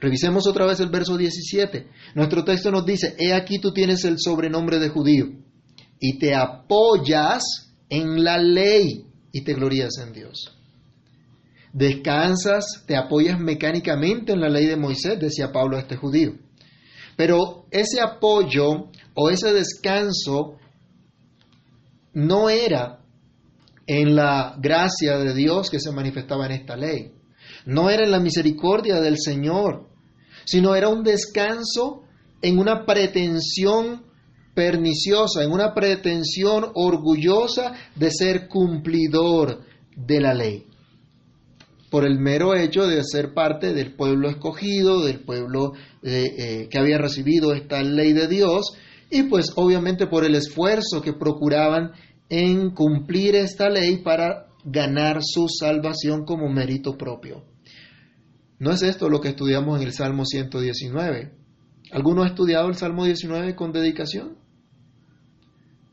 Revisemos 0.00 0.46
otra 0.46 0.66
vez 0.66 0.80
el 0.80 0.88
verso 0.88 1.16
17. 1.16 1.86
Nuestro 2.14 2.44
texto 2.44 2.70
nos 2.70 2.86
dice, 2.86 3.14
he 3.18 3.34
aquí 3.34 3.58
tú 3.58 3.72
tienes 3.72 4.04
el 4.04 4.16
sobrenombre 4.18 4.78
de 4.78 4.88
judío 4.88 5.26
y 5.98 6.18
te 6.18 6.34
apoyas 6.34 7.42
en 7.88 8.24
la 8.24 8.38
ley 8.38 9.06
y 9.30 9.42
te 9.42 9.54
glorías 9.54 9.98
en 9.98 10.12
Dios. 10.12 10.56
Descansas, 11.72 12.84
te 12.86 12.96
apoyas 12.96 13.38
mecánicamente 13.38 14.32
en 14.32 14.40
la 14.40 14.48
ley 14.48 14.66
de 14.66 14.76
Moisés, 14.76 15.20
decía 15.20 15.52
Pablo 15.52 15.76
a 15.76 15.80
este 15.80 15.96
judío. 15.96 16.32
Pero 17.16 17.66
ese 17.70 18.00
apoyo 18.00 18.88
o 19.14 19.30
ese 19.30 19.52
descanso 19.52 20.56
no 22.14 22.48
era 22.48 23.00
en 23.86 24.16
la 24.16 24.56
gracia 24.58 25.18
de 25.18 25.34
Dios 25.34 25.68
que 25.68 25.80
se 25.80 25.92
manifestaba 25.92 26.46
en 26.46 26.52
esta 26.52 26.76
ley. 26.76 27.12
No 27.66 27.90
era 27.90 28.04
en 28.04 28.10
la 28.10 28.20
misericordia 28.20 29.00
del 29.00 29.18
Señor, 29.18 29.89
sino 30.44 30.74
era 30.74 30.88
un 30.88 31.02
descanso 31.02 32.02
en 32.42 32.58
una 32.58 32.84
pretensión 32.86 34.02
perniciosa, 34.54 35.42
en 35.42 35.52
una 35.52 35.74
pretensión 35.74 36.66
orgullosa 36.74 37.72
de 37.94 38.10
ser 38.10 38.48
cumplidor 38.48 39.60
de 39.96 40.20
la 40.20 40.34
ley. 40.34 40.66
Por 41.90 42.04
el 42.04 42.18
mero 42.18 42.54
hecho 42.54 42.86
de 42.86 43.02
ser 43.02 43.34
parte 43.34 43.72
del 43.72 43.94
pueblo 43.94 44.28
escogido, 44.28 45.04
del 45.04 45.20
pueblo 45.20 45.72
eh, 46.02 46.34
eh, 46.38 46.68
que 46.70 46.78
había 46.78 46.98
recibido 46.98 47.52
esta 47.52 47.82
ley 47.82 48.12
de 48.12 48.28
Dios, 48.28 48.74
y 49.10 49.24
pues 49.24 49.52
obviamente 49.56 50.06
por 50.06 50.24
el 50.24 50.36
esfuerzo 50.36 51.02
que 51.02 51.12
procuraban 51.12 51.92
en 52.28 52.70
cumplir 52.70 53.34
esta 53.34 53.68
ley 53.68 53.98
para 53.98 54.46
ganar 54.64 55.18
su 55.22 55.48
salvación 55.48 56.24
como 56.24 56.48
mérito 56.48 56.96
propio. 56.96 57.42
¿No 58.60 58.72
es 58.72 58.82
esto 58.82 59.08
lo 59.08 59.22
que 59.22 59.30
estudiamos 59.30 59.80
en 59.80 59.86
el 59.86 59.94
Salmo 59.94 60.26
119? 60.26 61.32
¿Alguno 61.92 62.22
ha 62.22 62.26
estudiado 62.26 62.68
el 62.68 62.76
Salmo 62.76 63.06
19 63.06 63.56
con 63.56 63.72
dedicación? 63.72 64.36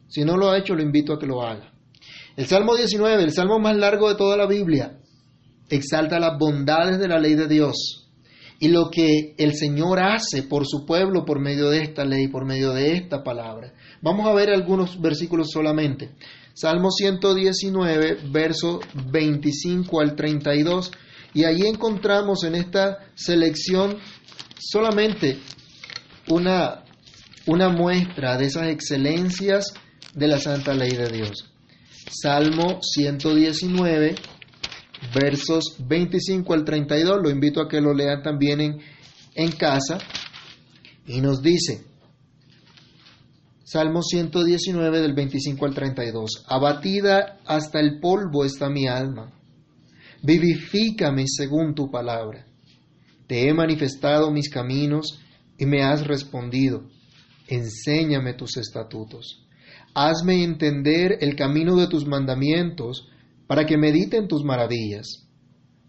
Si 0.09 0.25
no 0.25 0.35
lo 0.35 0.49
ha 0.49 0.57
hecho, 0.57 0.75
lo 0.75 0.83
invito 0.83 1.13
a 1.13 1.19
que 1.19 1.25
lo 1.25 1.41
haga. 1.41 1.71
El 2.35 2.45
Salmo 2.45 2.75
19, 2.75 3.23
el 3.23 3.31
salmo 3.31 3.57
más 3.57 3.77
largo 3.77 4.09
de 4.09 4.15
toda 4.15 4.35
la 4.35 4.47
Biblia, 4.47 4.99
exalta 5.69 6.19
las 6.19 6.37
bondades 6.37 6.99
de 6.99 7.07
la 7.07 7.19
ley 7.19 7.35
de 7.35 7.47
Dios 7.47 8.09
y 8.59 8.67
lo 8.67 8.89
que 8.91 9.33
el 9.37 9.55
Señor 9.55 10.01
hace 10.01 10.43
por 10.43 10.67
su 10.67 10.85
pueblo 10.85 11.23
por 11.23 11.39
medio 11.39 11.69
de 11.69 11.83
esta 11.83 12.03
ley, 12.03 12.27
por 12.27 12.45
medio 12.45 12.73
de 12.73 12.97
esta 12.97 13.23
palabra. 13.23 13.73
Vamos 14.01 14.27
a 14.27 14.33
ver 14.33 14.49
algunos 14.49 14.99
versículos 14.99 15.51
solamente. 15.51 16.09
Salmo 16.53 16.91
119, 16.91 18.17
verso 18.29 18.81
25 19.09 20.01
al 20.01 20.15
32, 20.15 20.91
y 21.37 21.43
ahí 21.43 21.67
encontramos 21.67 22.43
en 22.45 22.55
esta 22.55 22.97
selección 23.13 23.99
solamente 24.57 25.37
una, 26.29 26.83
una 27.45 27.69
muestra 27.69 28.37
de 28.37 28.45
esas 28.45 28.69
excelencias 28.69 29.71
de 30.15 30.27
la 30.27 30.39
santa 30.39 30.73
ley 30.73 30.93
de 30.93 31.09
Dios. 31.09 31.53
Salmo 32.09 32.79
119, 32.81 34.15
versos 35.13 35.75
25 35.87 36.55
al 36.55 36.65
32. 36.65 37.19
Lo 37.21 37.29
invito 37.29 37.61
a 37.61 37.67
que 37.67 37.81
lo 37.81 37.93
lean 37.93 38.23
también 38.23 38.59
en, 38.59 38.79
en 39.35 39.51
casa. 39.51 39.99
Y 41.05 41.21
nos 41.21 41.43
dice, 41.43 41.85
Salmo 43.63 44.01
119 44.01 45.01
del 45.01 45.13
25 45.13 45.65
al 45.67 45.75
32, 45.75 46.45
abatida 46.47 47.37
hasta 47.45 47.79
el 47.79 47.99
polvo 47.99 48.43
está 48.43 48.71
mi 48.71 48.87
alma, 48.87 49.36
vivifícame 50.23 51.25
según 51.27 51.75
tu 51.75 51.89
palabra. 51.89 52.45
Te 53.27 53.47
he 53.47 53.53
manifestado 53.53 54.31
mis 54.31 54.49
caminos 54.49 55.19
y 55.57 55.65
me 55.65 55.83
has 55.83 56.05
respondido, 56.05 56.87
enséñame 57.47 58.33
tus 58.33 58.57
estatutos. 58.57 59.45
Hazme 59.93 60.43
entender 60.43 61.17
el 61.21 61.35
camino 61.35 61.75
de 61.75 61.87
tus 61.87 62.05
mandamientos, 62.05 63.09
para 63.47 63.65
que 63.65 63.77
medite 63.77 64.17
en 64.17 64.27
tus 64.27 64.43
maravillas. 64.43 65.27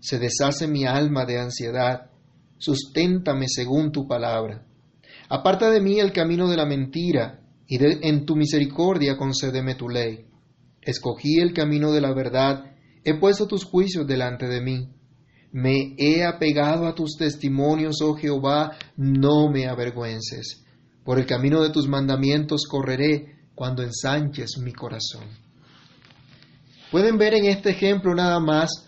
Se 0.00 0.18
deshace 0.18 0.68
mi 0.68 0.85
alma 0.85 1.26
de 1.26 1.38
ansiedad, 1.38 2.11
susténtame 2.56 3.47
según 3.49 3.92
tu 3.92 4.06
palabra. 4.06 4.64
Aparta 5.28 5.70
de 5.70 5.80
mí 5.80 5.99
el 5.99 6.12
camino 6.12 6.49
de 6.49 6.56
la 6.56 6.64
mentira, 6.64 7.40
y 7.66 7.78
en 7.82 8.25
tu 8.25 8.35
misericordia 8.35 9.16
concédeme 9.16 9.75
tu 9.75 9.88
ley. 9.88 10.25
Escogí 10.80 11.38
el 11.38 11.52
camino 11.52 11.92
de 11.92 12.00
la 12.00 12.14
verdad, 12.14 12.64
he 13.05 13.14
puesto 13.14 13.47
tus 13.47 13.64
juicios 13.64 14.07
delante 14.07 14.47
de 14.47 14.61
mí. 14.61 14.88
Me 15.50 15.95
he 15.97 16.25
apegado 16.25 16.87
a 16.87 16.95
tus 16.95 17.17
testimonios, 17.17 17.97
oh 18.02 18.14
Jehová, 18.14 18.76
no 18.97 19.50
me 19.50 19.67
avergüences. 19.67 20.64
Por 21.05 21.19
el 21.19 21.26
camino 21.26 21.62
de 21.62 21.71
tus 21.71 21.88
mandamientos 21.88 22.67
correré 22.69 23.38
cuando 23.55 23.83
ensanches 23.83 24.59
mi 24.62 24.73
corazón. 24.73 25.25
Pueden 26.90 27.19
ver 27.19 27.35
en 27.35 27.47
este 27.47 27.71
ejemplo 27.71 28.14
nada 28.14 28.40
más 28.40 28.87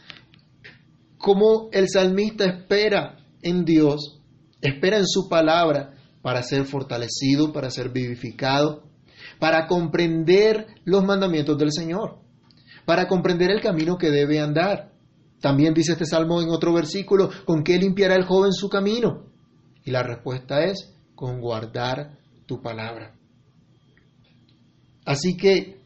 cómo 1.18 1.68
el 1.72 1.88
salmista 1.88 2.44
espera 2.44 3.16
en 3.42 3.64
Dios, 3.64 4.20
espera 4.60 4.98
en 4.98 5.06
su 5.06 5.28
palabra 5.28 5.94
para 6.22 6.42
ser 6.42 6.64
fortalecido, 6.64 7.52
para 7.52 7.70
ser 7.70 7.90
vivificado, 7.90 8.84
para 9.38 9.66
comprender 9.66 10.66
los 10.84 11.04
mandamientos 11.04 11.58
del 11.58 11.72
Señor, 11.72 12.18
para 12.84 13.06
comprender 13.06 13.50
el 13.50 13.60
camino 13.60 13.96
que 13.98 14.10
debe 14.10 14.40
andar. 14.40 14.92
También 15.40 15.74
dice 15.74 15.92
este 15.92 16.04
salmo 16.04 16.42
en 16.42 16.50
otro 16.50 16.72
versículo, 16.72 17.30
¿con 17.46 17.62
qué 17.62 17.78
limpiará 17.78 18.14
el 18.14 18.24
joven 18.24 18.52
su 18.52 18.68
camino? 18.68 19.26
Y 19.84 19.90
la 19.90 20.02
respuesta 20.02 20.64
es, 20.64 20.94
con 21.14 21.40
guardar 21.40 22.18
tu 22.46 22.60
palabra. 22.60 23.14
Así 25.04 25.36
que 25.36 25.80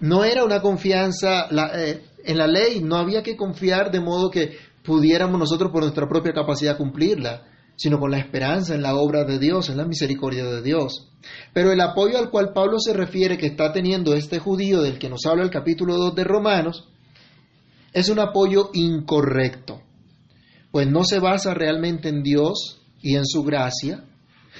no 0.00 0.24
era 0.24 0.44
una 0.44 0.60
confianza 0.60 1.46
eh, 1.74 2.04
en 2.24 2.38
la 2.38 2.46
ley, 2.46 2.80
no 2.80 2.96
había 2.96 3.22
que 3.22 3.36
confiar 3.36 3.90
de 3.90 4.00
modo 4.00 4.30
que 4.30 4.56
pudiéramos 4.84 5.38
nosotros 5.38 5.70
por 5.70 5.82
nuestra 5.82 6.08
propia 6.08 6.32
capacidad 6.32 6.76
cumplirla, 6.76 7.44
sino 7.76 7.98
con 7.98 8.10
la 8.10 8.18
esperanza 8.18 8.74
en 8.74 8.82
la 8.82 8.94
obra 8.94 9.24
de 9.24 9.38
Dios, 9.38 9.68
en 9.68 9.76
la 9.76 9.86
misericordia 9.86 10.44
de 10.44 10.62
Dios. 10.62 11.08
Pero 11.52 11.72
el 11.72 11.80
apoyo 11.80 12.18
al 12.18 12.30
cual 12.30 12.52
Pablo 12.52 12.78
se 12.78 12.92
refiere 12.92 13.38
que 13.38 13.46
está 13.46 13.72
teniendo 13.72 14.14
este 14.14 14.38
judío 14.38 14.82
del 14.82 14.98
que 14.98 15.08
nos 15.08 15.26
habla 15.26 15.42
el 15.42 15.50
capítulo 15.50 15.96
2 15.96 16.14
de 16.14 16.24
Romanos, 16.24 16.88
es 17.92 18.08
un 18.08 18.18
apoyo 18.18 18.70
incorrecto, 18.72 19.82
pues 20.70 20.88
no 20.88 21.04
se 21.04 21.18
basa 21.18 21.54
realmente 21.54 22.08
en 22.08 22.22
Dios 22.22 22.80
y 23.02 23.16
en 23.16 23.26
su 23.26 23.42
gracia, 23.42 24.04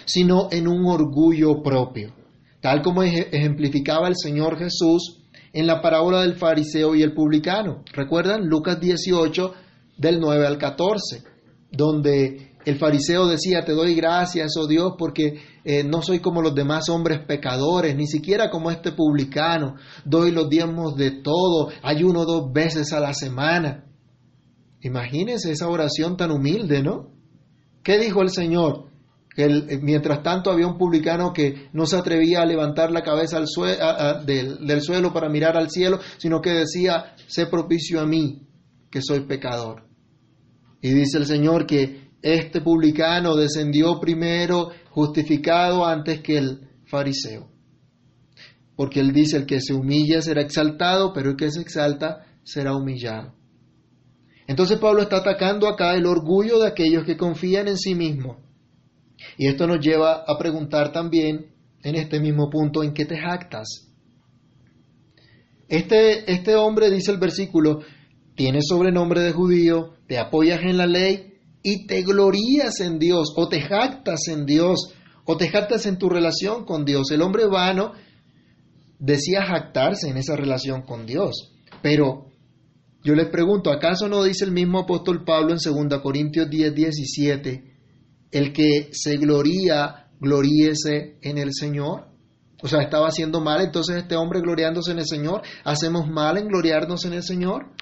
sino 0.05 0.49
en 0.51 0.69
un 0.69 0.87
orgullo 0.87 1.63
propio, 1.63 2.15
tal 2.61 2.83
como 2.83 3.03
ejemplificaba 3.03 4.09
el 4.09 4.17
Señor 4.17 4.59
Jesús 4.59 5.23
en 5.53 5.67
la 5.67 5.81
parábola 5.81 6.23
del 6.23 6.37
fariseo 6.37 6.95
y 6.95 7.03
el 7.03 7.15
publicano. 7.15 7.83
¿Recuerdan? 7.93 8.47
Lucas 8.47 8.81
18 8.81 9.55
del 9.97 10.21
9 10.21 10.47
al 10.47 10.59
14, 10.59 11.25
donde 11.71 12.52
el 12.65 12.79
fariseo 12.79 13.27
decía, 13.27 13.65
te 13.65 13.73
doy 13.73 13.95
gracias, 13.95 14.57
oh 14.57 14.67
Dios, 14.67 14.95
porque 14.99 15.41
eh, 15.65 15.85
no 15.85 16.03
soy 16.03 16.21
como 16.21 16.43
los 16.43 16.55
demás 16.55 16.89
hombres 16.89 17.21
pecadores, 17.27 17.97
ni 17.97 18.07
siquiera 18.07 18.51
como 18.51 18.71
este 18.71 18.93
publicano, 18.93 19.77
doy 20.05 20.31
los 20.31 20.49
diezmos 20.49 20.97
de 20.97 21.23
todo, 21.23 21.71
ayuno 21.83 22.25
dos 22.25 22.53
veces 22.53 22.93
a 22.93 23.01
la 23.01 23.15
semana. 23.15 23.85
Imagínense 24.81 25.51
esa 25.53 25.69
oración 25.69 26.17
tan 26.17 26.31
humilde, 26.31 26.83
¿no? 26.83 27.11
¿Qué 27.83 27.99
dijo 27.99 28.23
el 28.23 28.31
Señor? 28.31 28.91
mientras 29.81 30.23
tanto 30.23 30.51
había 30.51 30.67
un 30.67 30.77
publicano 30.77 31.33
que 31.33 31.71
no 31.73 31.87
se 31.87 31.97
atrevía 31.97 32.43
a 32.43 32.47
levantar 32.47 32.91
la 32.91 33.03
cabeza 33.03 33.39
del 33.39 34.83
suelo 34.83 35.13
para 35.13 35.31
mirar 35.31 35.57
al 35.57 35.71
cielo, 35.71 36.01
sino 36.19 36.41
que 36.41 36.51
decía, 36.51 37.15
sé 37.29 37.47
propicio 37.47 38.01
a 38.01 38.07
mí, 38.07 38.47
que 38.91 39.01
soy 39.01 39.21
pecador. 39.21 39.85
Y 40.83 40.93
dice 40.93 41.17
el 41.17 41.27
Señor 41.27 41.67
que 41.67 42.02
este 42.23 42.61
publicano 42.61 43.37
descendió 43.37 43.99
primero 44.01 44.71
justificado 44.91 45.85
antes 45.85 46.21
que 46.21 46.39
el 46.39 46.69
fariseo. 46.87 47.51
Porque 48.77 49.01
él 49.01 49.13
dice, 49.13 49.37
el 49.37 49.47
que 49.47 49.61
se 49.61 49.75
humilla 49.75 50.23
será 50.23 50.41
exaltado, 50.41 51.13
pero 51.13 51.31
el 51.31 51.37
que 51.37 51.51
se 51.51 51.61
exalta 51.61 52.25
será 52.45 52.75
humillado. 52.75 53.35
Entonces 54.47 54.79
Pablo 54.79 55.03
está 55.03 55.19
atacando 55.19 55.69
acá 55.69 55.95
el 55.95 56.07
orgullo 56.07 56.59
de 56.61 56.69
aquellos 56.69 57.05
que 57.05 57.17
confían 57.17 57.69
en 57.69 57.77
sí 57.77 57.95
mismos. 57.95 58.39
Y 59.37 59.49
esto 59.49 59.67
nos 59.67 59.81
lleva 59.81 60.25
a 60.27 60.39
preguntar 60.39 60.93
también 60.93 61.53
en 61.83 61.95
este 61.97 62.21
mismo 62.21 62.49
punto, 62.51 62.83
¿en 62.83 62.93
qué 62.93 63.05
te 63.05 63.19
jactas? 63.19 63.89
Este, 65.69 66.31
este 66.31 66.55
hombre, 66.55 66.91
dice 66.91 67.13
el 67.13 67.19
versículo, 67.19 67.81
tiene 68.35 68.61
sobrenombre 68.63 69.23
de 69.23 69.33
judío, 69.33 69.95
te 70.07 70.19
apoyas 70.19 70.61
en 70.63 70.77
la 70.77 70.87
ley 70.87 71.32
y 71.63 71.87
te 71.87 72.03
glorías 72.03 72.81
en 72.81 72.99
Dios, 72.99 73.33
o 73.37 73.49
te 73.49 73.61
jactas 73.61 74.29
en 74.29 74.47
Dios, 74.47 74.95
o 75.25 75.37
te 75.37 75.49
jactas 75.49 75.87
en 75.87 75.99
tu 75.99 76.09
relación 76.09 76.65
con 76.65 76.85
Dios. 76.85 77.11
El 77.11 77.23
hombre 77.23 77.47
vano 77.47 77.93
decía 78.99 79.45
jactarse 79.45 80.09
en 80.09 80.17
esa 80.17 80.37
relación 80.37 80.83
con 80.83 81.07
Dios, 81.07 81.53
pero 81.83 82.27
yo 83.05 83.15
les 83.15 83.29
pregunto, 83.29 83.71
¿acaso 83.71 84.09
no 84.09 84.23
dice 84.23 84.45
el 84.45 84.53
mismo 84.53 84.81
apóstol 84.81 85.25
Pablo 85.25 85.53
en 85.53 85.89
2 85.89 86.01
Corintios 86.03 86.49
10, 86.49 86.75
17, 86.75 87.65
el 88.31 88.53
que 88.53 88.91
se 88.93 89.17
gloría, 89.17 90.09
gloríese 90.21 91.19
en 91.21 91.39
el 91.39 91.53
Señor? 91.53 92.07
O 92.63 92.69
sea, 92.69 92.81
estaba 92.81 93.09
haciendo 93.09 93.41
mal 93.41 93.61
entonces 93.61 93.97
este 93.97 94.15
hombre 94.15 94.41
gloriándose 94.41 94.93
en 94.93 95.01
el 95.01 95.07
Señor. 95.07 95.43
¿Hacemos 95.65 96.09
mal 96.09 96.39
en 96.39 96.47
gloriarnos 96.47 97.05
en 97.05 97.15
el 97.15 97.25
Señor? 97.25 97.73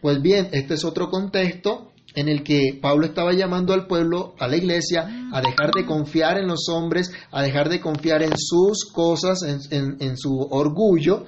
Pues 0.00 0.22
bien, 0.22 0.50
este 0.52 0.74
es 0.74 0.84
otro 0.84 1.08
contexto 1.08 1.93
en 2.14 2.28
el 2.28 2.44
que 2.44 2.78
Pablo 2.80 3.06
estaba 3.06 3.32
llamando 3.32 3.74
al 3.74 3.86
pueblo, 3.86 4.34
a 4.38 4.46
la 4.46 4.56
iglesia, 4.56 5.28
a 5.32 5.40
dejar 5.40 5.72
de 5.72 5.84
confiar 5.84 6.38
en 6.38 6.46
los 6.46 6.68
hombres, 6.68 7.10
a 7.32 7.42
dejar 7.42 7.68
de 7.68 7.80
confiar 7.80 8.22
en 8.22 8.32
sus 8.36 8.84
cosas, 8.92 9.40
en, 9.42 10.16
su 10.16 10.38
orgullo, 10.50 11.24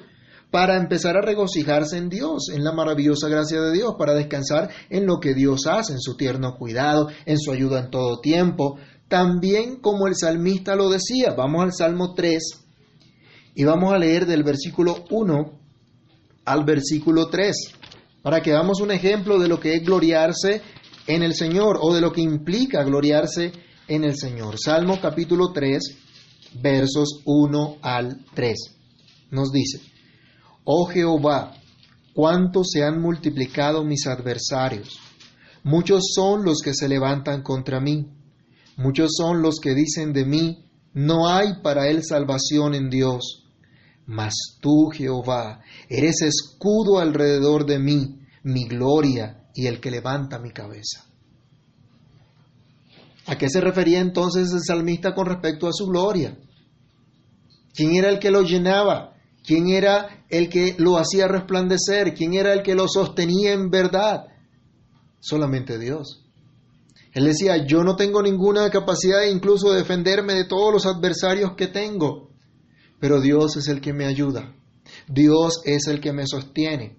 para 0.50 0.76
empezar 0.76 1.16
a 1.16 1.22
regocijarse 1.22 1.98
en 1.98 2.08
Dios, 2.08 2.50
en 2.54 2.62
la 2.62 2.72
maravillosa 2.72 3.28
gracia 3.28 3.60
de 3.60 3.72
Dios, 3.72 3.96
para 3.98 4.14
descansar 4.14 4.70
en 4.88 5.06
lo 5.06 5.18
que 5.18 5.34
Dios 5.34 5.66
hace, 5.66 5.92
en 5.92 6.00
su 6.00 6.16
tierno 6.16 6.56
cuidado, 6.56 7.08
en 7.26 7.38
su 7.38 7.50
ayuda 7.50 7.80
en 7.80 7.90
todo 7.90 8.20
tiempo. 8.20 8.78
También 9.08 9.80
como 9.80 10.06
el 10.06 10.14
salmista 10.14 10.76
lo 10.76 10.88
decía, 10.88 11.34
vamos 11.36 11.64
al 11.64 11.72
Salmo 11.72 12.14
3 12.14 12.42
y 13.56 13.64
vamos 13.64 13.92
a 13.92 13.98
leer 13.98 14.26
del 14.26 14.44
versículo 14.44 15.04
1 15.10 15.52
al 16.44 16.64
versículo 16.64 17.26
3 17.26 17.74
para 18.26 18.40
que 18.40 18.50
damos 18.50 18.80
un 18.80 18.90
ejemplo 18.90 19.38
de 19.38 19.46
lo 19.46 19.60
que 19.60 19.74
es 19.74 19.84
gloriarse 19.84 20.60
en 21.06 21.22
el 21.22 21.34
Señor 21.34 21.78
o 21.80 21.94
de 21.94 22.00
lo 22.00 22.12
que 22.12 22.20
implica 22.20 22.82
gloriarse 22.82 23.52
en 23.88 24.04
el 24.04 24.16
Señor. 24.16 24.56
Salmo 24.58 24.98
capítulo 25.00 25.52
3, 25.52 25.78
versos 26.60 27.20
1 27.24 27.78
al 27.82 28.24
3. 28.34 28.56
Nos 29.30 29.52
dice, 29.52 29.80
Oh 30.64 30.86
Jehová, 30.86 31.54
cuánto 32.14 32.64
se 32.64 32.82
han 32.82 33.00
multiplicado 33.00 33.84
mis 33.84 34.06
adversarios. 34.06 34.98
Muchos 35.62 36.12
son 36.14 36.44
los 36.44 36.60
que 36.62 36.74
se 36.74 36.88
levantan 36.88 37.42
contra 37.42 37.80
mí. 37.80 38.06
Muchos 38.76 39.12
son 39.16 39.42
los 39.42 39.58
que 39.60 39.74
dicen 39.74 40.12
de 40.12 40.24
mí, 40.24 40.64
no 40.92 41.28
hay 41.28 41.60
para 41.62 41.88
él 41.88 42.02
salvación 42.04 42.74
en 42.74 42.90
Dios. 42.90 43.44
Mas 44.06 44.34
tú, 44.60 44.90
Jehová, 44.92 45.60
eres 45.88 46.22
escudo 46.22 46.98
alrededor 46.98 47.66
de 47.66 47.78
mí, 47.78 48.20
mi 48.42 48.64
gloria 48.64 49.45
y 49.56 49.66
el 49.66 49.80
que 49.80 49.90
levanta 49.90 50.38
mi 50.38 50.52
cabeza. 50.52 51.04
¿A 53.26 53.36
qué 53.36 53.48
se 53.48 53.60
refería 53.60 53.98
entonces 54.00 54.52
el 54.52 54.60
salmista 54.62 55.14
con 55.14 55.26
respecto 55.26 55.66
a 55.66 55.72
su 55.72 55.86
gloria? 55.86 56.38
¿Quién 57.74 57.96
era 57.96 58.08
el 58.08 58.20
que 58.20 58.30
lo 58.30 58.42
llenaba? 58.42 59.14
¿Quién 59.44 59.68
era 59.68 60.24
el 60.28 60.48
que 60.48 60.76
lo 60.78 60.96
hacía 60.96 61.26
resplandecer? 61.26 62.14
¿Quién 62.14 62.34
era 62.34 62.52
el 62.52 62.62
que 62.62 62.74
lo 62.74 62.86
sostenía 62.86 63.52
en 63.52 63.70
verdad? 63.70 64.26
Solamente 65.18 65.78
Dios. 65.78 66.22
Él 67.12 67.24
decía, 67.24 67.66
yo 67.66 67.82
no 67.82 67.96
tengo 67.96 68.22
ninguna 68.22 68.70
capacidad 68.70 69.24
incluso 69.24 69.72
de 69.72 69.78
defenderme 69.78 70.34
de 70.34 70.44
todos 70.44 70.72
los 70.72 70.86
adversarios 70.86 71.54
que 71.56 71.66
tengo 71.66 72.26
pero 72.98 73.20
Dios 73.20 73.56
es 73.56 73.68
el 73.68 73.80
que 73.80 73.92
me 73.92 74.06
ayuda. 74.06 74.54
Dios 75.08 75.60
es 75.64 75.86
el 75.88 76.00
que 76.00 76.12
me 76.12 76.26
sostiene. 76.26 76.98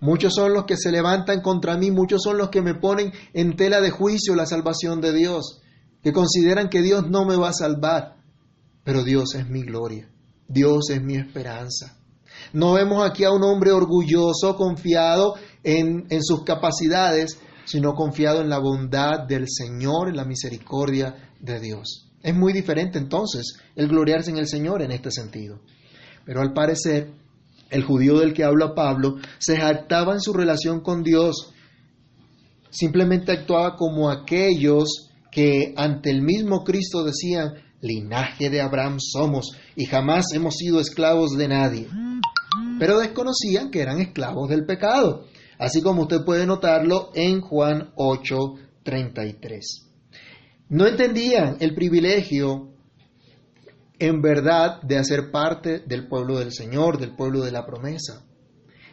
Muchos 0.00 0.34
son 0.34 0.52
los 0.52 0.64
que 0.64 0.76
se 0.76 0.90
levantan 0.90 1.40
contra 1.40 1.76
mí, 1.76 1.90
muchos 1.90 2.22
son 2.22 2.36
los 2.36 2.50
que 2.50 2.62
me 2.62 2.74
ponen 2.74 3.12
en 3.32 3.56
tela 3.56 3.80
de 3.80 3.90
juicio 3.90 4.34
la 4.34 4.46
salvación 4.46 5.00
de 5.00 5.12
Dios, 5.12 5.60
que 6.02 6.12
consideran 6.12 6.68
que 6.68 6.82
Dios 6.82 7.08
no 7.08 7.24
me 7.24 7.36
va 7.36 7.48
a 7.48 7.54
salvar, 7.54 8.16
pero 8.84 9.02
Dios 9.02 9.34
es 9.34 9.48
mi 9.48 9.62
gloria, 9.62 10.10
Dios 10.48 10.90
es 10.90 11.02
mi 11.02 11.16
esperanza. 11.16 11.96
No 12.52 12.74
vemos 12.74 13.08
aquí 13.08 13.24
a 13.24 13.30
un 13.30 13.42
hombre 13.42 13.72
orgulloso, 13.72 14.56
confiado 14.56 15.34
en, 15.62 16.06
sus 16.22 16.44
capacidades, 16.44 17.38
sino 17.64 17.94
confiado 17.94 18.40
en 18.40 18.48
la 18.48 18.58
bondad 18.58 19.26
del 19.26 19.46
Señor, 19.48 20.08
en 20.08 20.16
la 20.16 20.24
misericordia 20.24 21.32
de 21.40 21.60
Dios. 21.60 22.10
Es 22.22 22.34
muy 22.34 22.52
diferente 22.52 22.98
entonces 22.98 23.58
el 23.76 23.88
gloriarse 23.88 24.30
en 24.30 24.38
el 24.38 24.48
Señor 24.48 24.82
en 24.82 24.92
este 24.92 25.10
sentido. 25.10 25.60
Pero 26.24 26.40
al 26.40 26.52
parecer, 26.52 27.10
el 27.74 27.84
judío 27.84 28.18
del 28.18 28.32
que 28.32 28.44
habla 28.44 28.74
Pablo 28.74 29.16
se 29.38 29.56
jactaba 29.56 30.14
en 30.14 30.20
su 30.20 30.32
relación 30.32 30.80
con 30.80 31.02
Dios, 31.02 31.52
simplemente 32.70 33.32
actuaba 33.32 33.76
como 33.76 34.10
aquellos 34.10 35.10
que 35.30 35.74
ante 35.76 36.10
el 36.10 36.22
mismo 36.22 36.64
Cristo 36.64 37.04
decían, 37.04 37.54
linaje 37.80 38.48
de 38.48 38.60
Abraham 38.60 38.98
somos 38.98 39.56
y 39.76 39.84
jamás 39.84 40.32
hemos 40.32 40.54
sido 40.54 40.80
esclavos 40.80 41.36
de 41.36 41.48
nadie. 41.48 41.88
Pero 42.78 42.98
desconocían 42.98 43.70
que 43.70 43.80
eran 43.80 44.00
esclavos 44.00 44.48
del 44.48 44.64
pecado, 44.64 45.26
así 45.58 45.82
como 45.82 46.02
usted 46.02 46.24
puede 46.24 46.46
notarlo 46.46 47.10
en 47.14 47.40
Juan 47.40 47.92
8:33 47.96 49.84
no 50.68 50.86
entendían 50.86 51.56
el 51.60 51.74
privilegio 51.74 52.73
en 54.06 54.20
verdad 54.20 54.82
de 54.82 54.98
hacer 54.98 55.30
parte 55.30 55.80
del 55.80 56.06
pueblo 56.06 56.38
del 56.38 56.52
Señor, 56.52 56.98
del 56.98 57.14
pueblo 57.14 57.42
de 57.42 57.52
la 57.52 57.64
promesa. 57.64 58.24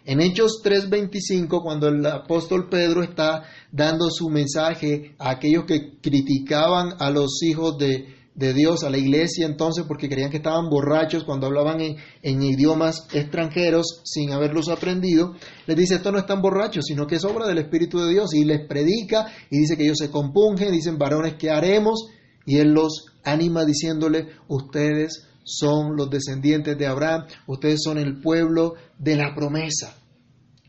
En 0.06 0.20
Hechos 0.20 0.62
3:25, 0.64 1.62
cuando 1.62 1.88
el 1.88 2.06
apóstol 2.06 2.70
Pedro 2.70 3.04
está 3.04 3.44
dando 3.72 4.10
su 4.10 4.30
mensaje 4.30 5.16
a 5.20 5.32
aquellos 5.32 5.66
que 5.66 6.00
criticaban 6.02 6.96
a 7.00 7.12
los 7.12 7.44
hijos 7.44 7.78
de, 7.78 8.08
de 8.34 8.54
Dios 8.54 8.84
a 8.84 8.90
la 8.90 8.98
iglesia 8.98 9.46
entonces 9.46 9.86
porque 9.88 10.10
creían 10.10 10.32
que 10.32 10.38
estaban 10.38 10.70
borrachos 10.70 11.24
cuando 11.24 11.48
hablaban 11.48 11.82
en, 11.82 12.42
idiomas 12.42 13.08
extranjeros 13.14 14.02
sin 14.04 14.32
haberlos 14.32 14.70
aprendido, 14.70 15.36
les 15.68 15.78
dice 15.78 15.96
esto 15.96 16.12
no 16.12 16.18
es 16.18 16.26
tan 16.26 16.42
borrachos, 16.42 16.86
sino 16.88 17.06
que 17.06 17.16
es 17.16 17.26
obra 17.26 17.46
del 17.46 17.60
Espíritu 17.60 18.00
de 18.00 18.10
Dios 18.10 18.34
y 18.34 18.46
les 18.46 18.66
predica 18.68 19.28
y 19.50 19.60
dice 19.60 19.76
que 19.76 19.84
ellos 19.84 19.98
se 20.00 20.10
compungen, 20.10 20.72
dicen 20.72 20.98
varones 20.98 21.36
que 21.36 21.52
haremos 21.52 22.08
y 22.46 22.58
él 22.58 22.70
los 22.72 23.11
anima 23.24 23.66
diciéndole 23.66 24.28
ustedes 24.48 25.28
son 25.44 25.96
los 25.96 26.10
descendientes 26.10 26.78
de 26.78 26.88
Abraham, 26.88 27.26
ustedes 27.48 27.82
son 27.84 27.98
el 27.98 28.20
pueblo 28.22 28.76
de 28.98 29.16
la 29.16 29.34
promesa, 29.36 29.96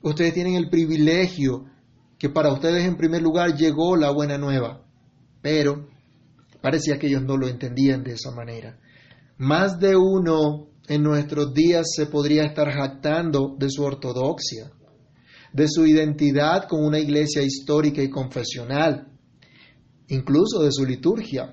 ustedes 0.03 0.35
tienen 0.35 0.55
el 0.55 0.71
privilegio 0.71 1.67
que 2.19 2.29
para 2.29 2.53
ustedes 2.53 2.85
en 2.85 2.97
primer 2.97 3.23
lugar 3.23 3.55
llegó 3.57 3.97
la 3.97 4.11
buena 4.11 4.39
nueva, 4.39 4.85
pero 5.41 5.93
Parecía 6.63 6.97
que 6.97 7.09
ellos 7.09 7.25
no 7.25 7.37
lo 7.37 7.49
entendían 7.49 8.05
de 8.05 8.13
esa 8.13 8.31
manera. 8.31 8.79
Más 9.37 9.81
de 9.81 9.97
uno 9.97 10.69
en 10.87 11.03
nuestros 11.03 11.53
días 11.53 11.87
se 11.95 12.07
podría 12.07 12.45
estar 12.45 12.71
jactando 12.71 13.57
de 13.59 13.69
su 13.69 13.83
ortodoxia, 13.83 14.71
de 15.53 15.67
su 15.69 15.85
identidad 15.85 16.69
con 16.69 16.85
una 16.85 17.01
iglesia 17.01 17.43
histórica 17.43 18.01
y 18.01 18.09
confesional, 18.09 19.09
incluso 20.07 20.63
de 20.63 20.71
su 20.71 20.87
liturgia, 20.87 21.53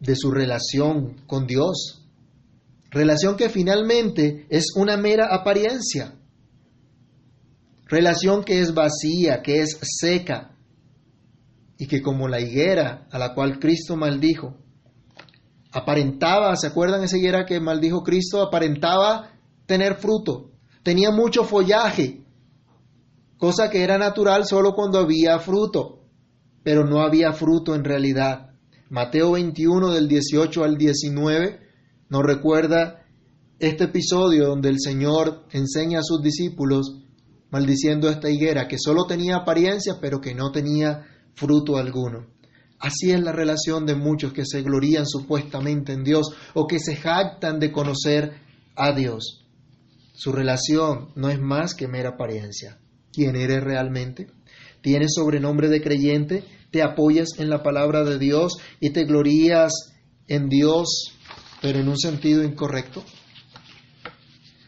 de 0.00 0.16
su 0.16 0.30
relación 0.30 1.16
con 1.26 1.46
Dios, 1.46 2.08
relación 2.90 3.36
que 3.36 3.48
finalmente 3.48 4.46
es 4.48 4.72
una 4.74 4.96
mera 4.96 5.28
apariencia, 5.30 6.14
relación 7.86 8.42
que 8.42 8.60
es 8.60 8.74
vacía, 8.74 9.42
que 9.42 9.60
es 9.60 9.78
seca, 9.82 10.56
y 11.78 11.86
que 11.86 12.02
como 12.02 12.28
la 12.28 12.40
higuera 12.40 13.06
a 13.10 13.18
la 13.18 13.34
cual 13.34 13.58
Cristo 13.58 13.96
maldijo, 13.96 14.56
aparentaba, 15.72 16.54
¿se 16.56 16.66
acuerdan 16.66 17.04
esa 17.04 17.16
higuera 17.16 17.46
que 17.46 17.60
maldijo 17.60 18.02
Cristo? 18.02 18.42
Aparentaba 18.42 19.30
tener 19.66 19.94
fruto, 19.94 20.50
tenía 20.82 21.10
mucho 21.10 21.44
follaje, 21.44 22.24
cosa 23.38 23.70
que 23.70 23.82
era 23.82 23.96
natural 23.96 24.44
solo 24.46 24.74
cuando 24.74 24.98
había 24.98 25.38
fruto. 25.38 25.96
pero 26.62 26.84
no 26.84 27.00
había 27.00 27.32
fruto 27.32 27.74
en 27.74 27.84
realidad. 27.84 28.49
Mateo 28.90 29.30
21 29.30 29.92
del 29.92 30.08
18 30.08 30.64
al 30.64 30.76
19 30.76 31.60
nos 32.08 32.24
recuerda 32.24 33.06
este 33.60 33.84
episodio 33.84 34.48
donde 34.48 34.68
el 34.68 34.80
Señor 34.80 35.44
enseña 35.52 36.00
a 36.00 36.02
sus 36.02 36.20
discípulos 36.20 36.98
maldiciendo 37.50 38.10
esta 38.10 38.28
higuera 38.28 38.66
que 38.66 38.78
solo 38.80 39.06
tenía 39.06 39.36
apariencia 39.36 39.98
pero 40.00 40.20
que 40.20 40.34
no 40.34 40.50
tenía 40.50 41.06
fruto 41.36 41.76
alguno. 41.76 42.26
Así 42.80 43.12
es 43.12 43.20
la 43.20 43.30
relación 43.30 43.86
de 43.86 43.94
muchos 43.94 44.32
que 44.32 44.44
se 44.44 44.62
glorían 44.62 45.06
supuestamente 45.06 45.92
en 45.92 46.02
Dios 46.02 46.34
o 46.54 46.66
que 46.66 46.80
se 46.80 46.96
jactan 46.96 47.60
de 47.60 47.70
conocer 47.70 48.40
a 48.74 48.90
Dios. 48.92 49.46
Su 50.14 50.32
relación 50.32 51.12
no 51.14 51.28
es 51.28 51.38
más 51.38 51.76
que 51.76 51.86
mera 51.86 52.10
apariencia. 52.14 52.80
¿Quién 53.12 53.36
eres 53.36 53.62
realmente? 53.62 54.32
¿Tienes 54.82 55.12
sobrenombre 55.14 55.68
de 55.68 55.82
creyente? 55.82 56.44
¿Te 56.70 56.82
apoyas 56.82 57.38
en 57.38 57.50
la 57.50 57.62
palabra 57.62 58.04
de 58.04 58.18
Dios 58.18 58.58
y 58.80 58.90
te 58.90 59.04
glorías 59.04 59.72
en 60.28 60.48
Dios, 60.48 61.12
pero 61.60 61.80
en 61.80 61.88
un 61.88 61.98
sentido 61.98 62.42
incorrecto? 62.42 63.02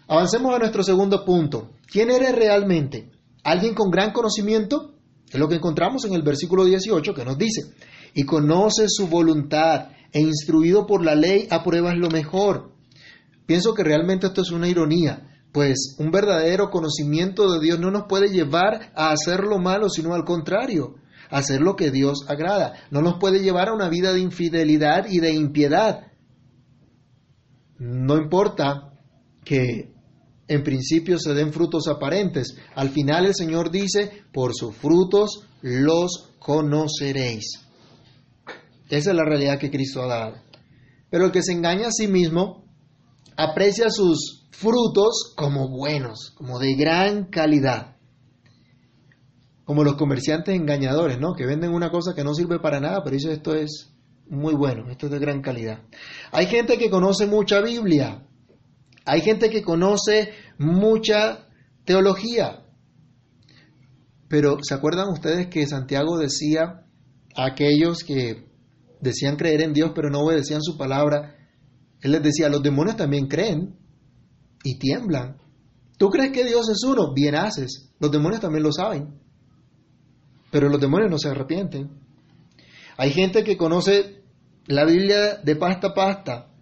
Avancemos 0.09 0.55
a 0.55 0.59
nuestro 0.59 0.83
segundo 0.83 1.25
punto. 1.25 1.71
¿Quién 1.87 2.11
eres 2.11 2.35
realmente? 2.35 3.11
¿Alguien 3.45 3.75
con 3.75 3.91
gran 3.91 4.13
conocimiento? 4.13 4.95
Es 5.31 5.41
lo 5.41 5.49
que 5.49 5.55
encontramos 5.55 6.05
en 6.05 6.13
el 6.13 6.23
versículo 6.23 6.65
18 6.65 7.15
que 7.15 7.25
nos 7.25 7.39
dice, 7.39 7.63
y 8.13 8.25
conoce 8.25 8.87
su 8.89 9.09
voluntad 9.09 9.89
e 10.13 10.21
instruido 10.21 10.87
por 10.87 11.03
la 11.03 11.15
ley 11.15 11.49
apruebas 11.51 11.97
lo 11.97 12.11
mejor. 12.11 12.73
Pienso 13.47 13.73
que 13.73 13.83
realmente 13.83 14.27
esto 14.27 14.43
es 14.43 14.51
una 14.51 14.69
ironía, 14.69 15.32
pues 15.53 15.97
un 15.99 16.11
verdadero 16.11 16.71
conocimiento 16.71 17.53
de 17.53 17.61
Dios 17.61 17.79
no 17.79 17.91
nos 17.91 18.05
puede 18.09 18.29
llevar 18.29 18.91
a 18.95 19.11
hacer 19.11 19.41
lo 19.41 19.59
malo, 19.59 19.91
sino 19.91 20.15
al 20.15 20.25
contrario, 20.25 20.95
a 21.31 21.39
hacer 21.39 21.61
lo 21.61 21.77
que 21.77 21.91
Dios 21.91 22.25
agrada. 22.29 22.75
No 22.91 23.03
nos 23.03 23.19
puede 23.19 23.41
llevar 23.41 23.69
a 23.69 23.75
una 23.75 23.89
vida 23.89 24.13
de 24.13 24.21
infidelidad 24.21 25.07
y 25.09 25.21
de 25.21 25.33
impiedad. 25.33 26.07
No 27.79 28.17
importa 28.17 28.95
que 29.45 29.93
en 30.49 30.63
principio 30.63 31.19
se 31.19 31.35
den 31.35 31.53
frutos 31.53 31.87
aparentes. 31.87 32.57
Al 32.75 32.89
final 32.89 33.27
el 33.27 33.35
Señor 33.35 33.71
dice, 33.71 34.25
por 34.33 34.55
sus 34.55 34.75
frutos 34.75 35.47
los 35.61 36.31
conoceréis. 36.39 37.61
Esa 38.89 39.11
es 39.11 39.17
la 39.17 39.25
realidad 39.25 39.59
que 39.59 39.71
Cristo 39.71 40.03
ha 40.03 40.07
dado. 40.07 40.37
Pero 41.11 41.27
el 41.27 41.33
que 41.33 41.43
se 41.43 41.53
engaña 41.53 41.89
a 41.89 41.93
sí 41.93 42.09
mismo 42.09 42.65
aprecia 43.37 43.91
sus 43.91 44.42
frutos 44.53 45.33
como 45.37 45.69
buenos, 45.69 46.33
como 46.37 46.59
de 46.59 46.75
gran 46.75 47.25
calidad. 47.25 47.97
Como 49.65 49.83
los 49.83 49.97
comerciantes 49.97 50.55
engañadores, 50.55 51.19
¿no? 51.19 51.35
Que 51.35 51.47
venden 51.47 51.73
una 51.73 51.91
cosa 51.91 52.15
que 52.15 52.23
no 52.23 52.35
sirve 52.35 52.61
para 52.61 52.79
nada, 52.79 53.03
pero 53.03 53.17
dicen 53.17 53.33
esto 53.33 53.55
es 53.55 53.93
muy 54.29 54.55
bueno, 54.55 54.91
esto 54.91 55.07
es 55.07 55.13
de 55.13 55.19
gran 55.19 55.41
calidad. 55.41 55.81
Hay 56.31 56.47
gente 56.47 56.79
que 56.79 56.91
conoce 56.91 57.27
mucha 57.27 57.61
Biblia, 57.61 58.27
hay 59.05 59.21
gente 59.21 59.51
que 59.51 59.63
conoce 59.63 60.33
mucha 60.59 61.49
teología, 61.85 62.65
pero 64.29 64.59
¿se 64.63 64.75
acuerdan 64.75 65.09
ustedes 65.09 65.49
que 65.49 65.67
Santiago 65.67 66.19
decía 66.19 66.85
a 67.35 67.47
aquellos 67.47 68.05
que 68.05 68.47
decían 69.01 69.37
creer 69.37 69.63
en 69.63 69.73
Dios 69.73 69.93
pero 69.95 70.11
no 70.11 70.21
obedecían 70.21 70.63
su 70.63 70.77
palabra? 70.77 71.37
Él 72.01 72.13
les 72.13 72.23
decía, 72.23 72.49
los 72.49 72.63
demonios 72.63 72.97
también 72.97 73.29
creen 73.29 73.82
y 74.65 74.79
tiemblan. 74.79 75.37
¿Tú 75.99 76.09
crees 76.11 76.33
que 76.33 76.45
Dios 76.45 76.69
es 76.69 76.83
uno? 76.85 77.13
Bien 77.15 77.37
haces. 77.37 77.91
Los 77.99 78.11
demonios 78.11 78.41
también 78.41 78.63
lo 78.63 78.73
saben. 78.73 79.21
Pero 80.51 80.69
los 80.69 80.81
demonios 80.81 81.11
no 81.11 81.19
se 81.19 81.29
arrepienten. 81.29 81.91
Hay 82.97 83.11
gente 83.11 83.45
que 83.45 83.57
conoce 83.57 84.23
la 84.67 84.85
Biblia 84.85 85.37
de 85.43 85.57
pasta 85.57 85.89
a 85.89 85.95
pasta, 85.95 86.53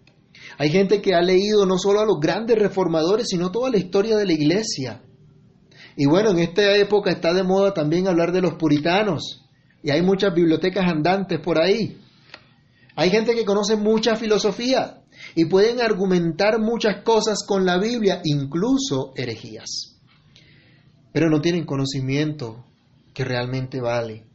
hay 0.57 0.69
gente 0.69 1.01
que 1.01 1.13
ha 1.13 1.21
leído 1.21 1.65
no 1.65 1.77
solo 1.77 2.01
a 2.01 2.05
los 2.05 2.19
grandes 2.19 2.57
reformadores, 2.57 3.27
sino 3.29 3.51
toda 3.51 3.69
la 3.69 3.77
historia 3.77 4.17
de 4.17 4.25
la 4.25 4.33
iglesia. 4.33 5.01
Y 5.95 6.05
bueno, 6.05 6.31
en 6.31 6.39
esta 6.39 6.75
época 6.75 7.11
está 7.11 7.33
de 7.33 7.43
moda 7.43 7.73
también 7.73 8.07
hablar 8.07 8.31
de 8.31 8.41
los 8.41 8.53
puritanos. 8.53 9.45
Y 9.83 9.89
hay 9.89 10.01
muchas 10.01 10.33
bibliotecas 10.33 10.85
andantes 10.85 11.39
por 11.39 11.59
ahí. 11.59 11.97
Hay 12.95 13.09
gente 13.09 13.33
que 13.33 13.45
conoce 13.45 13.75
mucha 13.75 14.15
filosofía 14.15 15.00
y 15.35 15.45
pueden 15.45 15.81
argumentar 15.81 16.59
muchas 16.59 17.03
cosas 17.03 17.39
con 17.47 17.65
la 17.65 17.77
Biblia, 17.77 18.21
incluso 18.23 19.13
herejías. 19.15 19.97
Pero 21.13 21.29
no 21.29 21.41
tienen 21.41 21.65
conocimiento 21.65 22.65
que 23.13 23.23
realmente 23.23 23.81
vale. 23.81 24.25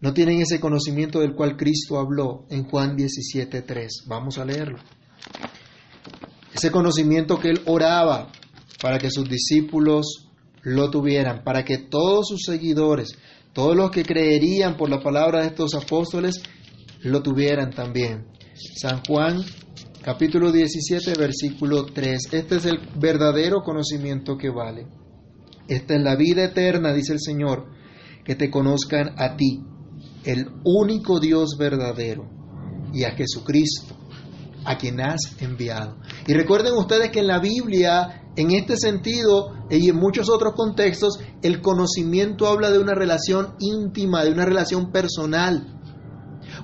No 0.00 0.14
tienen 0.14 0.40
ese 0.40 0.60
conocimiento 0.60 1.20
del 1.20 1.34
cual 1.34 1.56
Cristo 1.56 1.98
habló 1.98 2.46
en 2.48 2.64
Juan 2.64 2.96
17.3. 2.96 3.88
Vamos 4.06 4.38
a 4.38 4.44
leerlo. 4.44 4.78
Ese 6.54 6.70
conocimiento 6.70 7.38
que 7.38 7.50
él 7.50 7.60
oraba 7.66 8.32
para 8.80 8.98
que 8.98 9.10
sus 9.10 9.28
discípulos 9.28 10.28
lo 10.62 10.90
tuvieran, 10.90 11.44
para 11.44 11.64
que 11.64 11.78
todos 11.78 12.28
sus 12.28 12.42
seguidores, 12.44 13.12
todos 13.52 13.76
los 13.76 13.90
que 13.90 14.04
creerían 14.04 14.76
por 14.76 14.88
la 14.88 15.02
palabra 15.02 15.40
de 15.40 15.48
estos 15.48 15.74
apóstoles, 15.74 16.42
lo 17.02 17.22
tuvieran 17.22 17.70
también. 17.70 18.26
San 18.80 19.02
Juan 19.04 19.42
capítulo 20.02 20.50
17 20.50 21.14
versículo 21.18 21.84
3. 21.86 22.32
Este 22.32 22.56
es 22.56 22.64
el 22.64 22.78
verdadero 22.96 23.62
conocimiento 23.62 24.36
que 24.36 24.50
vale. 24.50 24.86
Esta 25.68 25.94
es 25.94 26.02
la 26.02 26.16
vida 26.16 26.44
eterna, 26.44 26.92
dice 26.92 27.12
el 27.12 27.20
Señor, 27.20 27.66
que 28.24 28.34
te 28.34 28.50
conozcan 28.50 29.14
a 29.18 29.36
ti, 29.36 29.62
el 30.24 30.48
único 30.64 31.20
Dios 31.20 31.56
verdadero, 31.58 32.28
y 32.92 33.04
a 33.04 33.12
Jesucristo 33.12 33.96
a 34.64 34.76
quien 34.76 35.00
has 35.00 35.20
enviado. 35.40 35.96
Y 36.26 36.34
recuerden 36.34 36.74
ustedes 36.74 37.10
que 37.10 37.20
en 37.20 37.28
la 37.28 37.38
Biblia, 37.38 38.24
en 38.36 38.50
este 38.50 38.76
sentido 38.76 39.52
y 39.70 39.88
en 39.88 39.96
muchos 39.96 40.28
otros 40.28 40.54
contextos, 40.54 41.18
el 41.42 41.60
conocimiento 41.60 42.46
habla 42.46 42.70
de 42.70 42.78
una 42.78 42.94
relación 42.94 43.54
íntima, 43.60 44.24
de 44.24 44.32
una 44.32 44.44
relación 44.44 44.90
personal. 44.92 45.79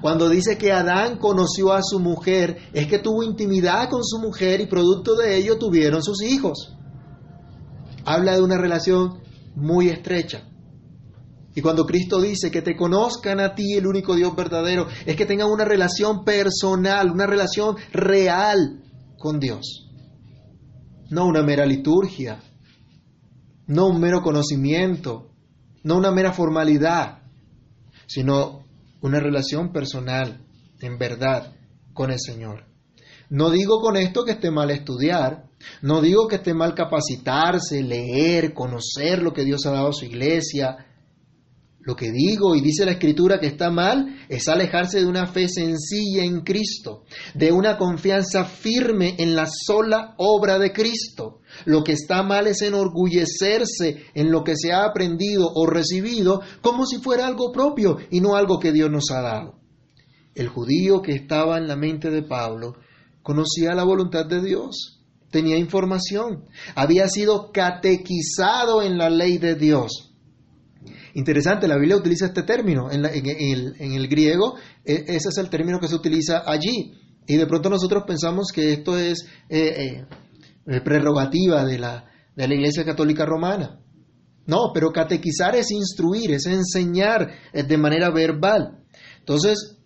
Cuando 0.06 0.28
dice 0.28 0.56
que 0.56 0.70
Adán 0.70 1.18
conoció 1.18 1.72
a 1.72 1.82
su 1.82 1.98
mujer, 1.98 2.58
es 2.72 2.86
que 2.86 3.00
tuvo 3.00 3.24
intimidad 3.24 3.90
con 3.90 4.04
su 4.04 4.20
mujer 4.20 4.60
y 4.60 4.66
producto 4.66 5.16
de 5.16 5.36
ello 5.36 5.58
tuvieron 5.58 6.00
sus 6.00 6.22
hijos. 6.22 6.76
Habla 8.04 8.36
de 8.36 8.40
una 8.40 8.56
relación 8.56 9.20
muy 9.56 9.88
estrecha. 9.88 10.44
Y 11.56 11.60
cuando 11.60 11.86
Cristo 11.86 12.20
dice 12.20 12.52
que 12.52 12.62
te 12.62 12.76
conozcan 12.76 13.40
a 13.40 13.56
ti 13.56 13.74
el 13.74 13.84
único 13.84 14.14
Dios 14.14 14.36
verdadero, 14.36 14.86
es 15.06 15.16
que 15.16 15.26
tengan 15.26 15.50
una 15.50 15.64
relación 15.64 16.24
personal, 16.24 17.10
una 17.10 17.26
relación 17.26 17.74
real 17.92 18.84
con 19.18 19.40
Dios. 19.40 19.90
No 21.10 21.26
una 21.26 21.42
mera 21.42 21.66
liturgia, 21.66 22.40
no 23.66 23.88
un 23.88 23.98
mero 23.98 24.22
conocimiento, 24.22 25.32
no 25.82 25.96
una 25.96 26.12
mera 26.12 26.32
formalidad, 26.32 27.22
sino 28.06 28.65
una 29.06 29.20
relación 29.20 29.72
personal, 29.72 30.44
en 30.80 30.98
verdad, 30.98 31.54
con 31.92 32.10
el 32.10 32.18
Señor. 32.18 32.66
No 33.30 33.50
digo 33.50 33.80
con 33.80 33.96
esto 33.96 34.24
que 34.24 34.32
esté 34.32 34.50
mal 34.50 34.70
estudiar, 34.70 35.44
no 35.80 36.00
digo 36.00 36.28
que 36.28 36.36
esté 36.36 36.54
mal 36.54 36.74
capacitarse, 36.74 37.82
leer, 37.82 38.52
conocer 38.52 39.22
lo 39.22 39.32
que 39.32 39.44
Dios 39.44 39.64
ha 39.66 39.70
dado 39.70 39.88
a 39.88 39.92
su 39.92 40.04
iglesia, 40.04 40.85
lo 41.86 41.94
que 41.94 42.10
digo 42.10 42.56
y 42.56 42.60
dice 42.62 42.84
la 42.84 42.92
escritura 42.92 43.38
que 43.38 43.46
está 43.46 43.70
mal 43.70 44.18
es 44.28 44.48
alejarse 44.48 44.98
de 44.98 45.06
una 45.06 45.28
fe 45.28 45.48
sencilla 45.48 46.24
en 46.24 46.40
Cristo, 46.40 47.04
de 47.32 47.52
una 47.52 47.78
confianza 47.78 48.44
firme 48.44 49.14
en 49.18 49.36
la 49.36 49.46
sola 49.46 50.16
obra 50.18 50.58
de 50.58 50.72
Cristo. 50.72 51.42
Lo 51.64 51.84
que 51.84 51.92
está 51.92 52.24
mal 52.24 52.48
es 52.48 52.60
enorgullecerse 52.62 54.02
en 54.14 54.32
lo 54.32 54.42
que 54.42 54.56
se 54.56 54.72
ha 54.72 54.84
aprendido 54.84 55.48
o 55.54 55.64
recibido 55.64 56.42
como 56.60 56.86
si 56.86 56.98
fuera 56.98 57.24
algo 57.24 57.52
propio 57.52 57.98
y 58.10 58.20
no 58.20 58.34
algo 58.34 58.58
que 58.58 58.72
Dios 58.72 58.90
nos 58.90 59.12
ha 59.12 59.22
dado. 59.22 59.60
El 60.34 60.48
judío 60.48 61.02
que 61.02 61.12
estaba 61.12 61.56
en 61.56 61.68
la 61.68 61.76
mente 61.76 62.10
de 62.10 62.24
Pablo 62.24 62.78
conocía 63.22 63.76
la 63.76 63.84
voluntad 63.84 64.26
de 64.26 64.42
Dios, 64.42 65.04
tenía 65.30 65.56
información, 65.56 66.46
había 66.74 67.06
sido 67.06 67.52
catequizado 67.52 68.82
en 68.82 68.98
la 68.98 69.08
ley 69.08 69.38
de 69.38 69.54
Dios 69.54 70.15
Interesante, 71.16 71.66
la 71.66 71.78
Biblia 71.78 71.96
utiliza 71.96 72.26
este 72.26 72.42
término. 72.42 72.90
En, 72.90 73.06
el, 73.06 74.06
griego, 74.06 74.56
e, 74.84 75.04
ese 75.06 75.30
es 75.30 75.38
el 75.38 75.48
término 75.48 75.80
que 75.80 75.88
se 75.88 75.94
utiliza 75.94 76.42
allí. 76.44 76.92
Y 77.26 77.36
de 77.36 77.46
pronto 77.46 77.70
nosotros 77.70 78.04
pensamos 78.06 78.48
que 78.54 78.74
esto 78.74 78.98
es 78.98 79.26
eh, 79.48 80.04
eh, 80.66 80.80
prerrogativa 80.82 81.64
de 81.64 81.78
la, 81.78 82.04
de 82.36 82.46
la 82.46 82.54
Iglesia 82.54 82.84
Católica 82.84 83.24
Romana. 83.24 83.80
No, 84.44 84.72
pero 84.74 84.92
catequizar 84.92 85.56
es 85.56 85.70
instruir, 85.70 86.32
es 86.32 86.44
enseñar 86.44 87.30
de 87.50 87.78
manera 87.78 88.10
verbal. 88.10 88.84
Entonces, 89.18 89.78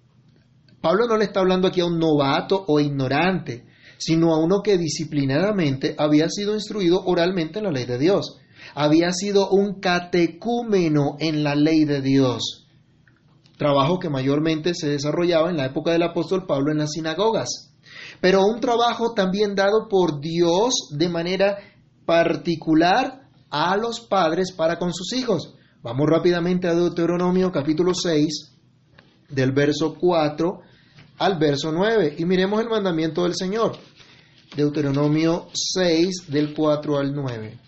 Pablo 0.80 1.06
no 1.06 1.16
le 1.16 1.26
está 1.26 1.40
hablando 1.40 1.68
aquí 1.68 1.80
a 1.80 1.86
un 1.86 2.00
novato 2.00 2.64
o 2.66 2.80
ignorante, 2.80 3.66
sino 3.98 4.34
a 4.34 4.44
uno 4.44 4.62
que 4.64 4.76
disciplinadamente 4.76 5.94
había 5.96 6.28
sido 6.28 6.54
instruido 6.54 7.00
oralmente 7.04 7.60
en 7.60 7.66
la 7.66 7.70
ley 7.70 7.84
de 7.84 7.98
Dios 7.98 8.40
había 8.74 9.12
sido 9.12 9.48
un 9.50 9.80
catecúmeno 9.80 11.16
en 11.18 11.42
la 11.42 11.54
ley 11.54 11.84
de 11.84 12.00
Dios. 12.00 12.66
trabajo 13.56 13.98
que 13.98 14.08
mayormente 14.08 14.72
se 14.74 14.88
desarrollaba 14.88 15.50
en 15.50 15.58
la 15.58 15.66
época 15.66 15.92
del 15.92 16.02
apóstol 16.02 16.46
Pablo 16.46 16.72
en 16.72 16.78
las 16.78 16.92
sinagogas, 16.92 17.74
pero 18.18 18.46
un 18.46 18.58
trabajo 18.58 19.12
también 19.12 19.54
dado 19.54 19.86
por 19.86 20.18
Dios 20.18 20.88
de 20.96 21.10
manera 21.10 21.58
particular 22.06 23.28
a 23.50 23.76
los 23.76 24.00
padres 24.00 24.52
para 24.52 24.78
con 24.78 24.94
sus 24.94 25.12
hijos. 25.12 25.54
Vamos 25.82 26.06
rápidamente 26.08 26.68
a 26.68 26.74
Deuteronomio 26.74 27.52
capítulo 27.52 27.94
6, 27.94 28.50
del 29.28 29.52
verso 29.52 29.94
4 29.98 30.60
al 31.18 31.38
verso 31.38 31.70
9, 31.70 32.16
y 32.18 32.24
miremos 32.24 32.60
el 32.60 32.68
mandamiento 32.68 33.24
del 33.24 33.34
Señor. 33.34 33.76
Deuteronomio 34.56 35.48
6, 35.52 36.26
del 36.28 36.54
4 36.54 36.98
al 36.98 37.14
9. 37.14 37.58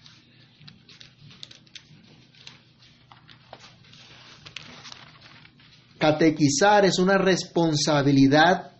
Catequizar 6.02 6.84
es 6.84 6.98
una 6.98 7.16
responsabilidad 7.16 8.72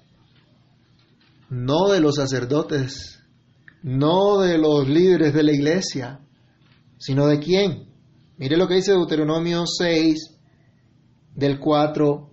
no 1.50 1.88
de 1.88 2.00
los 2.00 2.16
sacerdotes, 2.16 3.20
no 3.80 4.40
de 4.40 4.58
los 4.58 4.88
líderes 4.88 5.32
de 5.32 5.44
la 5.44 5.52
iglesia, 5.52 6.18
sino 6.98 7.28
de 7.28 7.38
quién. 7.38 7.94
Mire 8.38 8.56
lo 8.56 8.66
que 8.66 8.74
dice 8.74 8.90
Deuteronomio 8.90 9.62
6, 9.68 10.36
del 11.36 11.60
4 11.60 12.30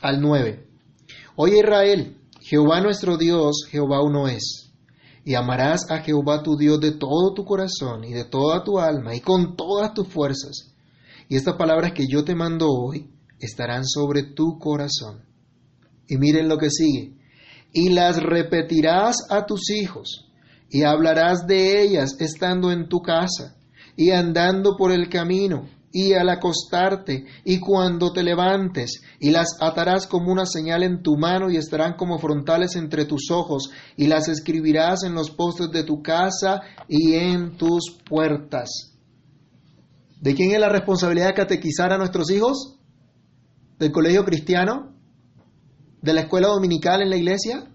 al 0.00 0.18
9. 0.18 0.68
Oye 1.36 1.58
Israel, 1.58 2.16
Jehová 2.40 2.80
nuestro 2.80 3.18
Dios, 3.18 3.66
Jehová 3.68 4.00
uno 4.00 4.26
es. 4.26 4.72
Y 5.22 5.34
amarás 5.34 5.90
a 5.90 5.98
Jehová 5.98 6.42
tu 6.42 6.56
Dios 6.56 6.80
de 6.80 6.92
todo 6.92 7.34
tu 7.34 7.44
corazón 7.44 8.04
y 8.04 8.14
de 8.14 8.24
toda 8.24 8.64
tu 8.64 8.78
alma 8.78 9.14
y 9.14 9.20
con 9.20 9.54
todas 9.54 9.92
tus 9.92 10.08
fuerzas 10.08 10.75
y 11.28 11.36
estas 11.36 11.56
palabras 11.56 11.92
que 11.92 12.06
yo 12.06 12.24
te 12.24 12.34
mando 12.34 12.70
hoy 12.70 13.10
estarán 13.40 13.84
sobre 13.84 14.22
tu 14.22 14.58
corazón. 14.58 15.24
Y 16.08 16.16
miren 16.18 16.48
lo 16.48 16.58
que 16.58 16.70
sigue. 16.70 17.14
Y 17.72 17.90
las 17.90 18.22
repetirás 18.22 19.16
a 19.28 19.44
tus 19.44 19.70
hijos, 19.70 20.30
y 20.70 20.84
hablarás 20.84 21.46
de 21.46 21.82
ellas 21.82 22.16
estando 22.20 22.70
en 22.70 22.88
tu 22.88 23.00
casa, 23.02 23.56
y 23.96 24.10
andando 24.10 24.76
por 24.76 24.92
el 24.92 25.08
camino, 25.08 25.68
y 25.92 26.12
al 26.12 26.28
acostarte, 26.28 27.26
y 27.44 27.58
cuando 27.58 28.12
te 28.12 28.22
levantes, 28.22 29.02
y 29.18 29.30
las 29.30 29.48
atarás 29.60 30.06
como 30.06 30.32
una 30.32 30.46
señal 30.46 30.84
en 30.84 31.02
tu 31.02 31.16
mano, 31.16 31.50
y 31.50 31.56
estarán 31.56 31.94
como 31.94 32.18
frontales 32.18 32.76
entre 32.76 33.04
tus 33.04 33.30
ojos, 33.30 33.70
y 33.96 34.06
las 34.06 34.28
escribirás 34.28 35.02
en 35.02 35.14
los 35.14 35.30
postes 35.30 35.70
de 35.70 35.82
tu 35.82 36.02
casa 36.02 36.62
y 36.88 37.14
en 37.14 37.56
tus 37.56 37.98
puertas 38.08 38.95
¿De 40.20 40.34
quién 40.34 40.52
es 40.52 40.60
la 40.60 40.68
responsabilidad 40.68 41.28
de 41.28 41.34
catequizar 41.34 41.92
a 41.92 41.98
nuestros 41.98 42.30
hijos? 42.30 42.78
¿Del 43.78 43.92
colegio 43.92 44.24
cristiano? 44.24 44.94
¿De 46.00 46.14
la 46.14 46.22
escuela 46.22 46.48
dominical 46.48 47.02
en 47.02 47.10
la 47.10 47.16
iglesia? 47.16 47.70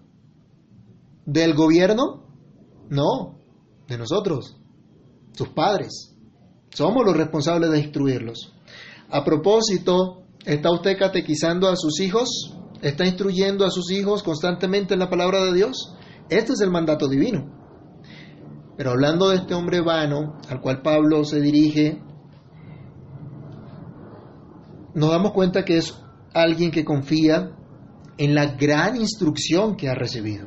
¿Del 1.24 1.54
gobierno? 1.54 2.26
No, 2.90 3.38
de 3.86 3.96
nosotros, 3.96 4.56
sus 5.32 5.48
padres. 5.50 6.16
Somos 6.70 7.04
los 7.04 7.16
responsables 7.16 7.70
de 7.70 7.78
instruirlos. 7.78 8.54
A 9.08 9.24
propósito, 9.24 10.24
¿está 10.44 10.72
usted 10.72 10.98
catequizando 10.98 11.68
a 11.68 11.76
sus 11.76 12.00
hijos? 12.00 12.56
¿Está 12.80 13.06
instruyendo 13.06 13.64
a 13.64 13.70
sus 13.70 13.92
hijos 13.92 14.22
constantemente 14.22 14.94
en 14.94 15.00
la 15.00 15.10
palabra 15.10 15.44
de 15.44 15.54
Dios? 15.54 15.94
Este 16.28 16.54
es 16.54 16.60
el 16.60 16.70
mandato 16.70 17.08
divino. 17.08 17.62
Pero 18.76 18.90
hablando 18.90 19.28
de 19.28 19.36
este 19.36 19.54
hombre 19.54 19.80
vano 19.80 20.38
al 20.48 20.60
cual 20.60 20.82
Pablo 20.82 21.24
se 21.24 21.40
dirige 21.40 22.02
nos 24.94 25.10
damos 25.10 25.32
cuenta 25.32 25.64
que 25.64 25.78
es 25.78 25.94
alguien 26.34 26.70
que 26.70 26.84
confía 26.84 27.50
en 28.18 28.34
la 28.34 28.46
gran 28.54 28.96
instrucción 28.96 29.76
que 29.76 29.88
ha 29.88 29.94
recibido. 29.94 30.46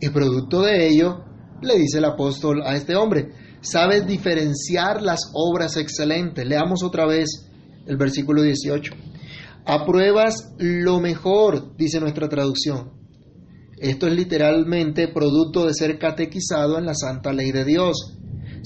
Y 0.00 0.08
producto 0.10 0.62
de 0.62 0.88
ello, 0.88 1.24
le 1.60 1.78
dice 1.78 1.98
el 1.98 2.04
apóstol 2.04 2.62
a 2.64 2.76
este 2.76 2.96
hombre, 2.96 3.32
sabes 3.60 4.06
diferenciar 4.06 5.02
las 5.02 5.30
obras 5.32 5.76
excelentes. 5.76 6.46
Leamos 6.46 6.82
otra 6.82 7.06
vez 7.06 7.50
el 7.86 7.96
versículo 7.96 8.42
18. 8.42 8.94
Apruebas 9.66 10.54
lo 10.58 11.00
mejor, 11.00 11.76
dice 11.76 12.00
nuestra 12.00 12.28
traducción. 12.28 12.92
Esto 13.76 14.06
es 14.06 14.14
literalmente 14.14 15.08
producto 15.08 15.66
de 15.66 15.74
ser 15.74 15.98
catequizado 15.98 16.78
en 16.78 16.86
la 16.86 16.94
santa 16.94 17.32
ley 17.32 17.52
de 17.52 17.64
Dios. 17.64 18.17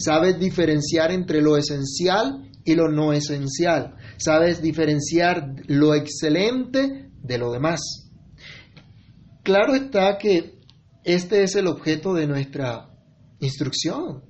Sabes 0.03 0.39
diferenciar 0.39 1.13
entre 1.13 1.41
lo 1.41 1.57
esencial 1.57 2.51
y 2.65 2.75
lo 2.75 2.91
no 2.91 3.13
esencial 3.13 3.97
sabes 4.23 4.63
diferenciar 4.63 5.55
lo 5.67 5.95
excelente 5.95 7.11
de 7.23 7.39
lo 7.39 7.51
demás. 7.53 7.81
Claro 9.43 9.75
está 9.75 10.17
que 10.19 10.61
este 11.05 11.43
es 11.43 11.57
el 11.57 11.67
objeto 11.67 12.15
de 12.15 12.27
nuestra 12.27 12.89
instrucción. 13.41 14.23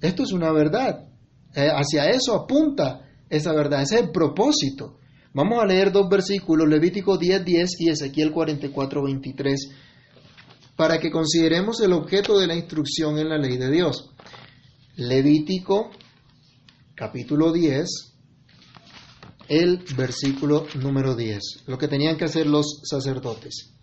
Esto 0.00 0.22
es 0.22 0.32
una 0.32 0.52
verdad. 0.52 1.08
Eh, 1.54 1.68
hacia 1.70 2.10
eso 2.10 2.34
apunta 2.34 3.08
esa 3.30 3.52
verdad, 3.52 3.82
ese 3.82 3.96
es 3.96 4.02
el 4.02 4.10
propósito. 4.10 4.98
Vamos 5.32 5.62
a 5.62 5.66
leer 5.66 5.92
dos 5.92 6.08
versículos, 6.08 6.68
Levítico 6.68 7.16
10, 7.16 7.44
10 7.44 7.80
y 7.80 7.90
Ezequiel 7.90 8.32
44, 8.32 9.02
23, 9.02 9.70
para 10.76 10.98
que 10.98 11.10
consideremos 11.10 11.80
el 11.80 11.92
objeto 11.92 12.38
de 12.38 12.46
la 12.46 12.54
instrucción 12.54 13.18
en 13.18 13.28
la 13.28 13.38
ley 13.38 13.56
de 13.56 13.70
Dios. 13.70 14.10
Levítico 14.98 15.90
capítulo 16.96 17.52
10, 17.52 17.86
el 19.48 19.84
versículo 19.96 20.66
número 20.74 21.14
10, 21.14 21.66
lo 21.68 21.78
que 21.78 21.86
tenían 21.86 22.16
que 22.16 22.24
hacer 22.24 22.48
los 22.48 22.80
sacerdotes. 22.82 23.76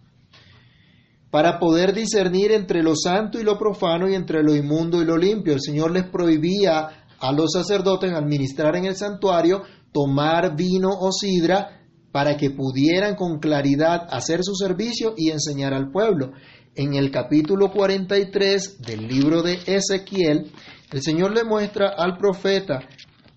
Para 1.32 1.58
poder 1.58 1.93
discernir 1.93 2.51
entre 2.51 2.84
lo 2.84 2.97
santo 2.97 3.39
y 3.39 3.43
lo 3.43 3.58
profano 3.58 4.10
y 4.10 4.13
entre 4.13 4.43
lo 4.43 4.54
inmundo 4.54 5.01
y 5.01 5.06
lo 5.06 5.15
limpio, 5.15 5.54
el 5.54 5.62
Señor 5.62 5.91
les 5.91 6.04
prohibía 6.04 7.06
a 7.17 7.32
los 7.32 7.54
sacerdotes 7.54 8.12
administrar 8.12 8.75
en 8.75 8.84
el 8.84 8.97
santuario 8.97 9.63
tomar 9.93 10.58
vino 10.58 10.89
o 10.89 11.13
sidra 11.13 11.82
para 12.12 12.36
que 12.36 12.49
pudieran 12.49 13.15
con 13.15 13.39
claridad 13.39 14.06
hacer 14.10 14.43
su 14.43 14.54
servicio 14.54 15.13
y 15.15 15.30
enseñar 15.30 15.73
al 15.73 15.91
pueblo. 15.91 16.34
En 16.75 16.93
el 16.93 17.10
capítulo 17.10 17.71
43 17.71 18.82
del 18.82 19.08
libro 19.08 19.41
de 19.43 19.60
Ezequiel, 19.65 20.51
el 20.91 21.01
Señor 21.01 21.33
le 21.33 21.43
muestra 21.43 21.89
al 21.89 22.17
profeta 22.17 22.87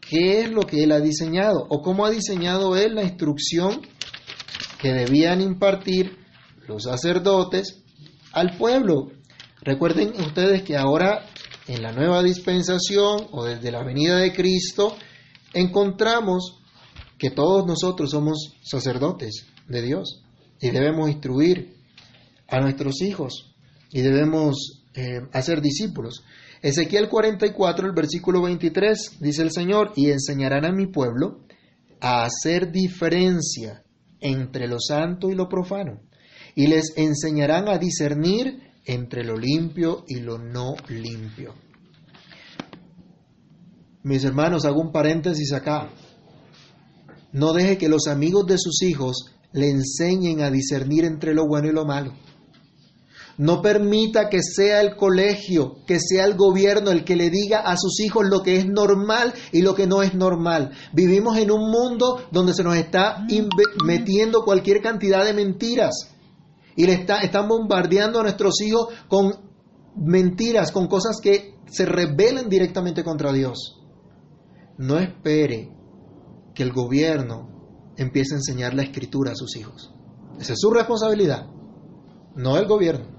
qué 0.01 0.41
es 0.41 0.51
lo 0.51 0.63
que 0.63 0.85
él 0.85 0.93
ha 0.93 1.01
diseñado 1.01 1.67
o 1.69 1.83
cómo 1.83 2.07
ha 2.07 2.11
diseñado 2.11 2.77
él 2.77 2.95
la 2.95 3.05
instrucción 3.05 3.81
que 4.81 4.93
debían 4.93 5.41
impartir 5.41 6.17
los 6.67 6.85
sacerdotes 6.85 7.83
al 8.33 8.57
pueblo. 8.57 9.11
Recuerden 9.63 10.13
ustedes 10.21 10.63
que 10.63 10.77
ahora 10.77 11.27
en 11.67 11.83
la 11.83 11.93
nueva 11.93 12.23
dispensación 12.23 13.27
o 13.33 13.45
desde 13.45 13.71
la 13.71 13.83
venida 13.83 14.19
de 14.19 14.33
Cristo 14.33 14.97
encontramos 15.53 16.59
que 17.19 17.31
todos 17.31 17.67
nosotros 17.67 18.11
somos 18.11 18.55
sacerdotes 18.63 19.47
de 19.67 19.83
Dios 19.83 20.23
y 20.61 20.71
debemos 20.71 21.11
instruir 21.11 21.77
a 22.49 22.61
nuestros 22.61 23.03
hijos 23.03 23.55
y 23.91 24.01
debemos 24.01 24.78
eh, 24.99 25.21
hacer 25.33 25.61
discípulos. 25.63 26.25
Ezequiel 26.61 27.09
44, 27.09 27.87
el 27.87 27.93
versículo 27.93 28.43
23, 28.43 29.19
dice 29.21 29.43
el 29.43 29.53
Señor, 29.53 29.93
y 29.95 30.11
enseñarán 30.11 30.65
a 30.65 30.73
mi 30.73 30.89
pueblo 30.89 31.45
a 32.01 32.25
hacer 32.25 32.73
diferencia 32.73 33.85
entre 34.19 34.67
lo 34.67 34.81
santo 34.81 35.31
y 35.31 35.37
lo 35.37 35.49
profano, 35.49 36.01
y 36.57 36.67
les 36.67 36.95
enseñarán 36.97 37.69
a 37.69 37.79
discernir 37.79 38.73
entre 38.87 39.23
lo 39.23 39.37
limpio 39.37 40.05
y 40.09 40.19
lo 40.19 40.39
no 40.39 40.75
limpio. 40.89 41.55
Mis 44.03 44.25
hermanos, 44.25 44.65
hago 44.65 44.81
un 44.81 44.91
paréntesis 44.91 45.53
acá. 45.53 45.91
No 47.31 47.53
deje 47.53 47.79
que 47.79 47.89
los 47.89 48.09
amigos 48.09 48.47
de 48.47 48.59
sus 48.59 48.83
hijos 48.83 49.27
le 49.53 49.69
enseñen 49.69 50.41
a 50.41 50.51
discernir 50.51 51.05
entre 51.05 51.35
lo 51.35 51.47
bueno 51.47 51.69
y 51.69 51.73
lo 51.73 51.85
malo. 51.85 52.15
No 53.39 53.63
permita 53.63 54.29
que 54.29 54.43
sea 54.43 54.81
el 54.81 54.97
colegio, 54.97 55.77
que 55.87 56.01
sea 56.01 56.25
el 56.25 56.37
gobierno 56.37 56.91
el 56.91 57.05
que 57.05 57.15
le 57.15 57.31
diga 57.31 57.61
a 57.61 57.77
sus 57.77 58.01
hijos 58.01 58.27
lo 58.29 58.43
que 58.43 58.57
es 58.57 58.67
normal 58.67 59.33
y 59.53 59.63
lo 59.63 59.77
que 59.77 59.87
no 59.87 60.03
es 60.03 60.13
normal. 60.13 60.73
Vivimos 60.93 61.39
en 61.39 61.53
un 61.53 61.71
mundo 61.71 62.21
donde 62.33 62.53
se 62.53 62.65
nos 62.65 62.75
está 62.75 63.25
metiendo 63.85 64.45
cualquier 64.45 64.83
cantidad 64.83 65.25
de 65.25 65.35
mentiras 65.35 66.11
y 66.75 66.87
le 66.87 66.95
está, 66.95 67.21
están 67.21 67.47
bombardeando 67.47 68.19
a 68.19 68.25
nuestros 68.25 68.61
hijos 68.61 68.89
con 69.07 69.33
mentiras, 69.95 70.73
con 70.73 70.89
cosas 70.89 71.19
que 71.23 71.55
se 71.71 71.87
rebelen 71.87 72.49
directamente 72.49 73.05
contra 73.05 73.33
Dios. 73.33 73.81
No 74.79 74.99
espere 74.99 75.73
que 76.57 76.65
el 76.65 76.73
gobierno 76.73 77.93
empiece 77.97 78.35
a 78.35 78.39
enseñar 78.39 78.75
la 78.75 78.83
escritura 78.83 79.31
a 79.31 79.37
sus 79.37 79.55
hijos. 79.57 79.95
Esa 80.41 80.55
es 80.55 80.59
su 80.61 80.71
responsabilidad, 80.71 81.47
no 82.35 82.57
el 82.57 82.67
gobierno. 82.67 83.18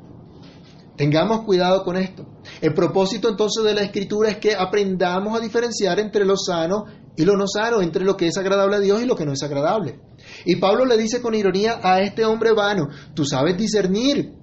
Tengamos 1.00 1.46
cuidado 1.46 1.86
con 1.86 1.96
esto. 1.96 2.26
El 2.60 2.74
propósito 2.74 3.30
entonces 3.30 3.64
de 3.64 3.74
la 3.74 3.84
escritura 3.84 4.32
es 4.32 4.38
que 4.38 4.54
aprendamos 4.54 5.34
a 5.34 5.40
diferenciar 5.40 5.98
entre 5.98 6.26
lo 6.26 6.36
sano 6.36 6.84
y 7.16 7.24
lo 7.24 7.38
no 7.38 7.48
sano, 7.48 7.82
entre 7.82 8.04
lo 8.04 8.18
que 8.18 8.28
es 8.28 8.38
agradable 8.38 8.76
a 8.76 8.80
Dios 8.82 9.02
y 9.02 9.06
lo 9.06 9.16
que 9.16 9.26
no 9.26 9.32
es 9.32 9.42
agradable. 9.42 10.02
Y 10.44 10.58
Pablo 10.58 10.84
le 10.84 10.98
dice 10.98 11.22
con 11.22 11.36
ironía 11.36 11.80
a 11.82 12.02
este 12.02 12.26
hombre 12.26 12.52
vano, 12.52 12.90
tú 13.14 13.24
sabes 13.24 13.56
discernir, 13.58 14.34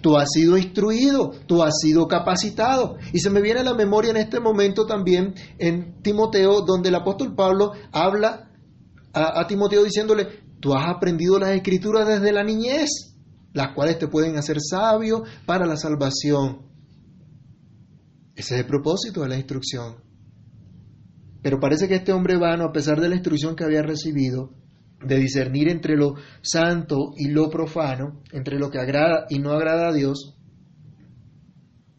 tú 0.00 0.16
has 0.16 0.30
sido 0.30 0.56
instruido, 0.56 1.32
tú 1.48 1.60
has 1.64 1.74
sido 1.80 2.06
capacitado. 2.06 2.98
Y 3.12 3.18
se 3.18 3.28
me 3.28 3.40
viene 3.40 3.62
a 3.62 3.64
la 3.64 3.74
memoria 3.74 4.12
en 4.12 4.18
este 4.18 4.38
momento 4.38 4.86
también 4.86 5.34
en 5.58 6.02
Timoteo, 6.02 6.60
donde 6.60 6.90
el 6.90 6.94
apóstol 6.94 7.34
Pablo 7.34 7.72
habla 7.90 8.52
a, 9.12 9.40
a 9.40 9.46
Timoteo 9.48 9.82
diciéndole, 9.82 10.28
tú 10.60 10.72
has 10.72 10.86
aprendido 10.86 11.36
las 11.40 11.50
escrituras 11.50 12.06
desde 12.06 12.30
la 12.30 12.44
niñez, 12.44 13.15
las 13.52 13.74
cuales 13.74 13.98
te 13.98 14.08
pueden 14.08 14.36
hacer 14.36 14.58
sabio 14.60 15.24
para 15.46 15.66
la 15.66 15.76
salvación. 15.76 16.66
Ese 18.34 18.54
es 18.54 18.60
el 18.60 18.66
propósito 18.66 19.22
de 19.22 19.28
la 19.28 19.36
instrucción. 19.36 19.96
Pero 21.42 21.58
parece 21.60 21.88
que 21.88 21.94
este 21.94 22.12
hombre 22.12 22.36
vano, 22.36 22.64
a 22.64 22.72
pesar 22.72 23.00
de 23.00 23.08
la 23.08 23.14
instrucción 23.14 23.56
que 23.56 23.64
había 23.64 23.82
recibido, 23.82 24.52
de 25.00 25.18
discernir 25.18 25.68
entre 25.68 25.96
lo 25.96 26.14
santo 26.42 27.12
y 27.16 27.28
lo 27.28 27.48
profano, 27.50 28.22
entre 28.32 28.58
lo 28.58 28.70
que 28.70 28.78
agrada 28.78 29.26
y 29.30 29.38
no 29.38 29.52
agrada 29.52 29.88
a 29.88 29.92
Dios, 29.92 30.36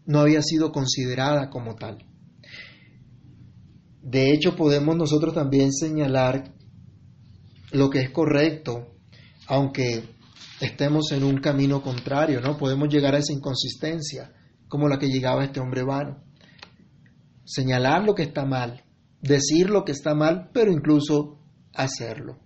no 0.06 0.20
había 0.20 0.42
sido 0.42 0.72
considerada 0.72 1.50
como 1.50 1.76
tal. 1.76 2.06
De 4.02 4.32
hecho, 4.32 4.56
podemos 4.56 4.96
nosotros 4.96 5.34
también 5.34 5.74
señalar 5.74 6.54
lo 7.72 7.90
que 7.90 8.00
es 8.00 8.10
correcto, 8.10 8.88
aunque 9.48 10.04
estemos 10.60 11.12
en 11.12 11.24
un 11.24 11.38
camino 11.38 11.82
contrario, 11.82 12.42
¿no? 12.42 12.58
Podemos 12.58 12.90
llegar 12.90 13.16
a 13.16 13.20
esa 13.20 13.34
inconsistencia, 13.34 14.34
como 14.68 14.88
la 14.88 14.98
que 14.98 15.08
llegaba 15.08 15.44
este 15.44 15.60
hombre 15.60 15.84
vano. 15.84 16.24
Señalar 17.46 18.04
lo 18.04 18.16
que 18.16 18.24
está 18.24 18.46
mal, 18.46 18.84
decir 19.22 19.70
lo 19.70 19.86
que 19.86 19.92
está 19.92 20.16
mal, 20.16 20.50
pero 20.54 20.72
incluso 20.72 21.40
hacerlo. 21.74 22.40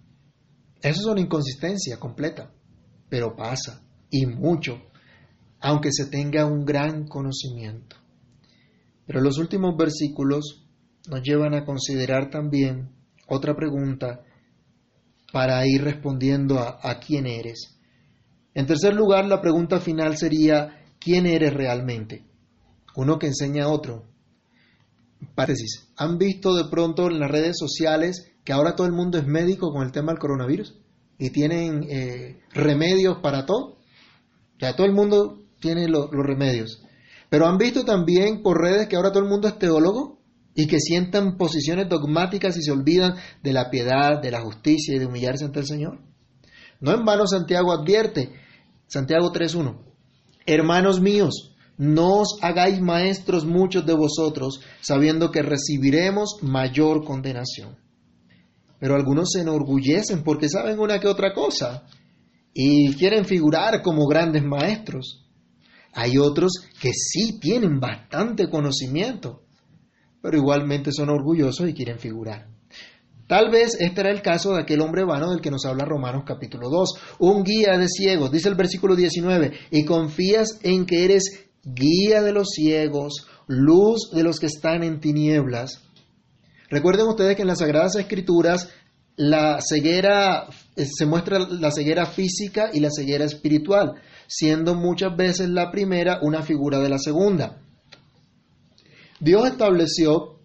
Eso 0.82 1.02
es 1.02 1.06
una 1.06 1.22
inconsistencia 1.22 1.98
completa, 1.98 2.52
pero 3.10 3.36
pasa, 3.36 3.84
y 4.10 4.26
mucho, 4.26 4.82
aunque 5.60 5.90
se 5.92 6.08
tenga 6.08 6.46
un 6.46 6.66
gran 6.66 7.08
conocimiento. 7.08 7.96
Pero 9.06 9.22
los 9.22 9.38
últimos 9.38 9.76
versículos 9.78 10.68
nos 11.10 11.22
llevan 11.22 11.54
a 11.54 11.66
considerar 11.66 12.30
también 12.30 12.92
otra 13.28 13.56
pregunta 13.56 14.24
para 15.32 15.66
ir 15.66 15.84
respondiendo 15.84 16.60
a, 16.60 16.80
a 16.82 17.00
quién 17.00 17.26
eres. 17.26 17.81
En 18.54 18.66
tercer 18.66 18.94
lugar, 18.94 19.26
la 19.26 19.42
pregunta 19.42 19.80
final 19.80 20.18
sería, 20.18 20.84
¿quién 21.00 21.26
eres 21.26 21.54
realmente? 21.54 22.26
Uno 22.96 23.18
que 23.18 23.28
enseña 23.28 23.66
a 23.66 23.70
otro, 23.70 24.12
Paréntesis. 25.36 25.88
¿Han 25.98 26.18
visto 26.18 26.56
de 26.56 26.70
pronto 26.70 27.08
en 27.08 27.20
las 27.20 27.30
redes 27.30 27.58
sociales 27.58 28.32
que 28.44 28.54
ahora 28.54 28.76
todo 28.76 28.88
el 28.88 28.94
mundo 28.94 29.18
es 29.18 29.26
médico 29.26 29.72
con 29.72 29.84
el 29.84 29.92
tema 29.92 30.12
del 30.12 30.20
coronavirus? 30.20 30.80
Y 31.18 31.30
tienen 31.30 31.84
eh, 31.90 32.40
remedios 32.54 33.20
para 33.22 33.46
todo. 33.46 33.78
Ya 34.60 34.76
todo 34.76 34.88
el 34.88 34.94
mundo 34.94 35.44
tiene 35.60 35.88
los 35.88 36.10
remedios. 36.12 36.84
Pero 37.30 37.48
han 37.48 37.58
visto 37.58 37.86
también 37.86 38.42
por 38.42 38.60
redes 38.60 38.88
que 38.88 38.96
ahora 38.96 39.12
todo 39.12 39.24
el 39.24 39.30
mundo 39.30 39.48
es 39.48 39.58
teólogo 39.58 40.20
y 40.56 40.68
que 40.68 40.80
sientan 40.80 41.38
posiciones 41.38 41.88
dogmáticas 41.88 42.58
y 42.58 42.64
se 42.64 42.72
olvidan 42.72 43.16
de 43.42 43.54
la 43.54 43.70
piedad, 43.70 44.22
de 44.22 44.32
la 44.32 44.42
justicia 44.42 44.96
y 44.96 45.00
de 45.00 45.06
humillarse 45.06 45.46
ante 45.46 45.60
el 45.60 45.68
Señor. 45.68 46.00
No 46.82 46.94
en 46.94 47.06
vano 47.06 47.28
Santiago 47.28 47.72
advierte, 47.72 48.34
Santiago 48.88 49.32
3.1, 49.32 49.78
hermanos 50.46 51.00
míos, 51.00 51.56
no 51.78 52.22
os 52.22 52.38
hagáis 52.42 52.82
maestros 52.82 53.46
muchos 53.46 53.86
de 53.86 53.94
vosotros, 53.94 54.62
sabiendo 54.82 55.32
que 55.32 55.44
recibiremos 55.44 56.38
mayor 56.42 57.04
condenación. 57.04 57.78
Pero 58.80 58.96
algunos 58.96 59.30
se 59.32 59.42
enorgullecen 59.42 60.24
porque 60.24 60.50
saben 60.50 60.80
una 60.80 61.00
que 61.00 61.08
otra 61.08 61.34
cosa 61.34 61.86
y 62.54 62.94
quieren 62.96 63.26
figurar 63.26 63.82
como 63.84 64.08
grandes 64.08 64.44
maestros. 64.44 65.30
Hay 65.94 66.18
otros 66.18 66.54
que 66.80 66.92
sí 66.94 67.40
tienen 67.40 67.80
bastante 67.80 68.50
conocimiento, 68.50 69.44
pero 70.22 70.38
igualmente 70.38 70.92
son 70.92 71.10
orgullosos 71.10 71.70
y 71.70 71.74
quieren 71.74 72.00
figurar. 72.00 72.48
Tal 73.32 73.50
vez 73.50 73.78
este 73.80 74.02
era 74.02 74.12
el 74.12 74.22
caso 74.22 74.52
de 74.52 74.62
aquel 74.64 74.82
hombre 74.82 75.06
vano 75.06 75.32
del 75.32 75.40
que 75.40 75.50
nos 75.50 75.64
habla 75.64 75.86
Romanos 75.86 76.24
capítulo 76.28 76.68
2, 76.70 76.96
un 77.20 77.46
guía 77.46 77.78
de 77.78 77.88
ciegos, 77.88 78.30
dice 78.30 78.50
el 78.50 78.56
versículo 78.56 78.94
19, 78.94 79.54
y 79.72 79.86
confías 79.86 80.60
en 80.64 80.86
que 80.86 81.06
eres 81.06 81.46
guía 81.64 82.22
de 82.24 82.34
los 82.34 82.50
ciegos, 82.50 83.28
luz 83.48 84.12
de 84.14 84.24
los 84.24 84.38
que 84.38 84.48
están 84.48 84.84
en 84.84 85.00
tinieblas. 85.00 85.82
Recuerden 86.70 87.08
ustedes 87.08 87.38
que 87.38 87.44
en 87.44 87.48
las 87.48 87.60
Sagradas 87.60 87.96
Escrituras 87.96 88.68
la 89.16 89.60
ceguera 89.62 90.50
eh, 90.76 90.86
se 90.86 91.06
muestra 91.06 91.40
la 91.40 91.72
ceguera 91.72 92.08
física 92.08 92.72
y 92.74 92.82
la 92.82 92.90
ceguera 92.92 93.24
espiritual, 93.24 93.94
siendo 94.28 94.76
muchas 94.76 95.16
veces 95.16 95.48
la 95.48 95.72
primera 95.72 96.20
una 96.22 96.42
figura 96.42 96.80
de 96.80 96.90
la 96.90 97.00
segunda. 97.00 97.62
Dios 99.22 99.48
estableció 99.48 100.41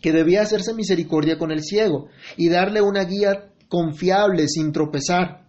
que 0.00 0.12
debía 0.12 0.42
hacerse 0.42 0.74
misericordia 0.74 1.38
con 1.38 1.50
el 1.50 1.62
ciego 1.62 2.08
y 2.36 2.48
darle 2.48 2.80
una 2.80 3.04
guía 3.04 3.52
confiable 3.68 4.48
sin 4.48 4.72
tropezar. 4.72 5.46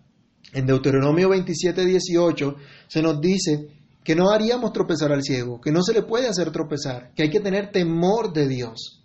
En 0.53 0.65
Deuteronomio 0.65 1.29
27, 1.29 1.85
18 1.85 2.55
se 2.87 3.01
nos 3.01 3.19
dice 3.19 3.69
que 4.03 4.15
no 4.15 4.29
haríamos 4.29 4.71
tropezar 4.71 5.11
al 5.11 5.21
ciego, 5.21 5.59
que 5.59 5.71
no 5.71 5.83
se 5.83 5.93
le 5.93 6.01
puede 6.01 6.29
hacer 6.29 6.51
tropezar, 6.51 7.11
que 7.13 7.23
hay 7.23 7.29
que 7.29 7.41
tener 7.41 7.71
temor 7.71 8.31
de 8.31 8.47
Dios. 8.47 9.03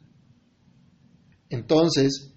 Entonces, 1.48 2.32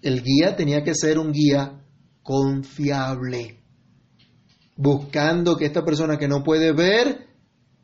el 0.00 0.22
guía 0.22 0.54
tenía 0.56 0.84
que 0.84 0.94
ser 0.94 1.18
un 1.18 1.32
guía 1.32 1.84
confiable, 2.22 3.64
buscando 4.76 5.56
que 5.56 5.66
esta 5.66 5.84
persona 5.84 6.16
que 6.16 6.28
no 6.28 6.44
puede 6.44 6.72
ver 6.72 7.26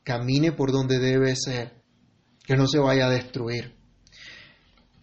camine 0.04 0.52
por 0.52 0.70
donde 0.70 0.98
debe 0.98 1.34
ser, 1.34 1.82
que 2.44 2.56
no 2.56 2.68
se 2.68 2.78
vaya 2.78 3.06
a 3.06 3.10
destruir. 3.10 3.74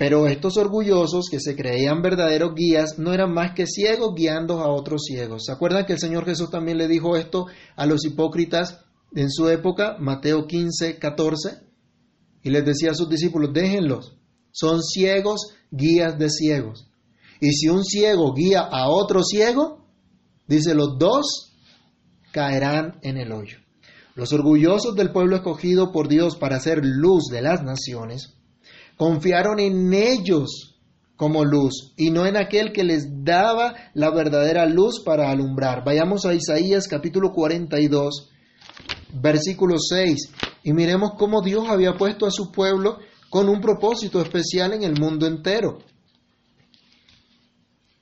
Pero 0.01 0.25
estos 0.25 0.57
orgullosos 0.57 1.27
que 1.29 1.39
se 1.39 1.55
creían 1.55 2.01
verdaderos 2.01 2.55
guías 2.55 2.97
no 2.97 3.13
eran 3.13 3.31
más 3.35 3.53
que 3.53 3.67
ciegos 3.67 4.15
guiando 4.15 4.59
a 4.59 4.73
otros 4.73 5.03
ciegos. 5.05 5.43
¿Se 5.45 5.51
acuerdan 5.51 5.85
que 5.85 5.93
el 5.93 5.99
Señor 5.99 6.25
Jesús 6.25 6.49
también 6.49 6.79
le 6.79 6.87
dijo 6.87 7.15
esto 7.15 7.45
a 7.75 7.85
los 7.85 8.03
hipócritas 8.03 8.83
en 9.13 9.29
su 9.29 9.47
época, 9.47 9.97
Mateo 9.99 10.47
15, 10.47 10.97
14? 10.97 11.59
Y 12.41 12.49
les 12.49 12.65
decía 12.65 12.89
a 12.89 12.95
sus 12.95 13.09
discípulos, 13.09 13.53
déjenlos, 13.53 14.17
son 14.51 14.81
ciegos 14.81 15.53
guías 15.69 16.17
de 16.17 16.31
ciegos. 16.31 16.87
Y 17.39 17.51
si 17.51 17.69
un 17.69 17.83
ciego 17.83 18.33
guía 18.33 18.61
a 18.61 18.89
otro 18.89 19.21
ciego, 19.21 19.85
dice, 20.47 20.73
los 20.73 20.97
dos 20.97 21.53
caerán 22.31 22.97
en 23.03 23.17
el 23.17 23.31
hoyo. 23.31 23.59
Los 24.15 24.33
orgullosos 24.33 24.95
del 24.95 25.11
pueblo 25.11 25.35
escogido 25.35 25.91
por 25.91 26.07
Dios 26.07 26.37
para 26.37 26.59
ser 26.59 26.79
luz 26.83 27.25
de 27.31 27.43
las 27.43 27.61
naciones, 27.61 28.40
Confiaron 28.97 29.59
en 29.59 29.93
ellos 29.93 30.71
como 31.15 31.45
luz 31.45 31.93
y 31.97 32.09
no 32.09 32.25
en 32.25 32.35
aquel 32.35 32.71
que 32.71 32.83
les 32.83 33.23
daba 33.23 33.75
la 33.93 34.09
verdadera 34.09 34.65
luz 34.65 35.03
para 35.05 35.29
alumbrar. 35.29 35.83
Vayamos 35.85 36.25
a 36.25 36.33
Isaías 36.33 36.87
capítulo 36.87 37.31
42, 37.31 38.29
versículo 39.21 39.77
6 39.77 40.31
y 40.63 40.73
miremos 40.73 41.11
cómo 41.17 41.41
Dios 41.41 41.69
había 41.69 41.93
puesto 41.93 42.25
a 42.25 42.31
su 42.31 42.51
pueblo 42.51 42.99
con 43.29 43.49
un 43.49 43.61
propósito 43.61 44.21
especial 44.21 44.73
en 44.73 44.83
el 44.83 44.99
mundo 44.99 45.27
entero. 45.27 45.79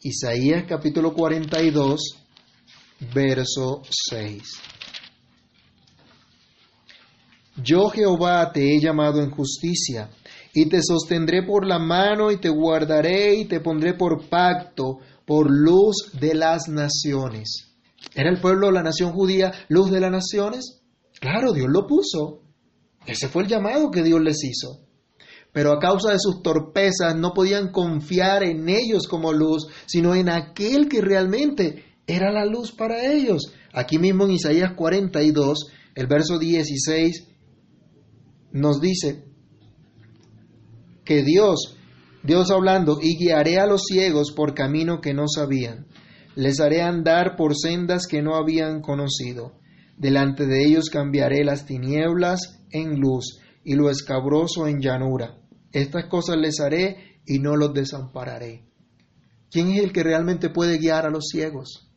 Isaías 0.02 0.64
capítulo 0.68 1.14
42, 1.14 2.00
verso 3.14 3.82
6. 4.10 4.44
Yo 7.58 7.90
Jehová 7.90 8.50
te 8.54 8.74
he 8.74 8.80
llamado 8.80 9.22
en 9.22 9.30
justicia 9.30 10.10
y 10.54 10.68
te 10.68 10.82
sostendré 10.82 11.44
por 11.44 11.66
la 11.66 11.80
mano 11.80 12.32
y 12.32 12.38
te 12.38 12.50
guardaré 12.50 13.36
y 13.36 13.46
te 13.46 13.60
pondré 13.60 13.94
por 13.94 14.28
pacto, 14.30 15.00
por 15.26 15.50
luz 15.50 16.12
de 16.20 16.34
las 16.34 16.68
naciones. 16.68 17.76
¿Era 18.16 18.30
el 18.30 18.42
pueblo, 18.42 18.72
la 18.72 18.82
nación 18.82 19.12
judía, 19.12 19.52
luz 19.68 19.92
de 19.92 20.00
las 20.00 20.12
naciones? 20.12 20.82
Claro, 21.20 21.54
Dios 21.54 21.68
lo 21.70 21.86
puso. 21.86 22.42
Ese 23.06 23.28
fue 23.28 23.44
el 23.44 23.50
llamado 23.50 23.92
que 23.92 24.04
Dios 24.04 24.22
les 24.22 24.44
hizo. 24.44 24.82
Pero 25.52 25.74
a 25.74 25.80
causa 25.80 26.12
de 26.12 26.20
sus 26.20 26.42
torpezas 26.42 27.16
no 27.16 27.34
podían 27.34 27.72
confiar 27.72 28.44
en 28.44 28.70
ellos 28.70 29.08
como 29.08 29.34
luz, 29.34 29.68
sino 29.86 30.16
en 30.16 30.30
aquel 30.30 30.88
que 30.88 31.02
realmente 31.02 31.86
era 32.08 32.32
la 32.32 32.46
luz 32.46 32.72
para 32.72 33.12
ellos. 33.12 33.54
Aquí 33.74 33.98
mismo 33.98 34.26
en 34.26 34.32
Isaías 34.32 34.74
42, 34.76 35.68
el 35.96 36.08
verso 36.08 36.38
16, 36.40 37.28
nos 38.52 38.82
dice, 38.82 39.29
que 41.10 41.24
Dios, 41.24 41.76
Dios 42.22 42.52
hablando, 42.52 43.00
y 43.02 43.18
guiaré 43.18 43.58
a 43.58 43.66
los 43.66 43.82
ciegos 43.90 44.32
por 44.32 44.54
camino 44.54 45.02
que 45.02 45.16
no 45.16 45.28
sabían, 45.28 45.88
les 46.36 46.60
haré 46.60 46.84
andar 46.84 47.36
por 47.36 47.58
sendas 47.58 48.06
que 48.06 48.22
no 48.22 48.36
habían 48.36 48.82
conocido. 48.82 49.60
Delante 49.98 50.46
de 50.46 50.64
ellos 50.68 50.92
cambiaré 50.92 51.44
las 51.44 51.66
tinieblas 51.66 52.62
en 52.70 53.00
luz 53.00 53.40
y 53.64 53.74
lo 53.74 53.90
escabroso 53.90 54.68
en 54.68 54.82
llanura. 54.82 55.40
Estas 55.72 56.06
cosas 56.06 56.38
les 56.38 56.60
haré 56.60 57.20
y 57.26 57.40
no 57.40 57.56
los 57.56 57.74
desampararé. 57.74 58.68
¿Quién 59.50 59.72
es 59.72 59.84
el 59.84 59.92
que 59.92 60.04
realmente 60.04 60.52
puede 60.52 60.78
guiar 60.78 61.08
a 61.08 61.10
los 61.10 61.26
ciegos? 61.32 61.90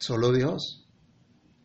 Solo 0.00 0.32
Dios. 0.32 0.88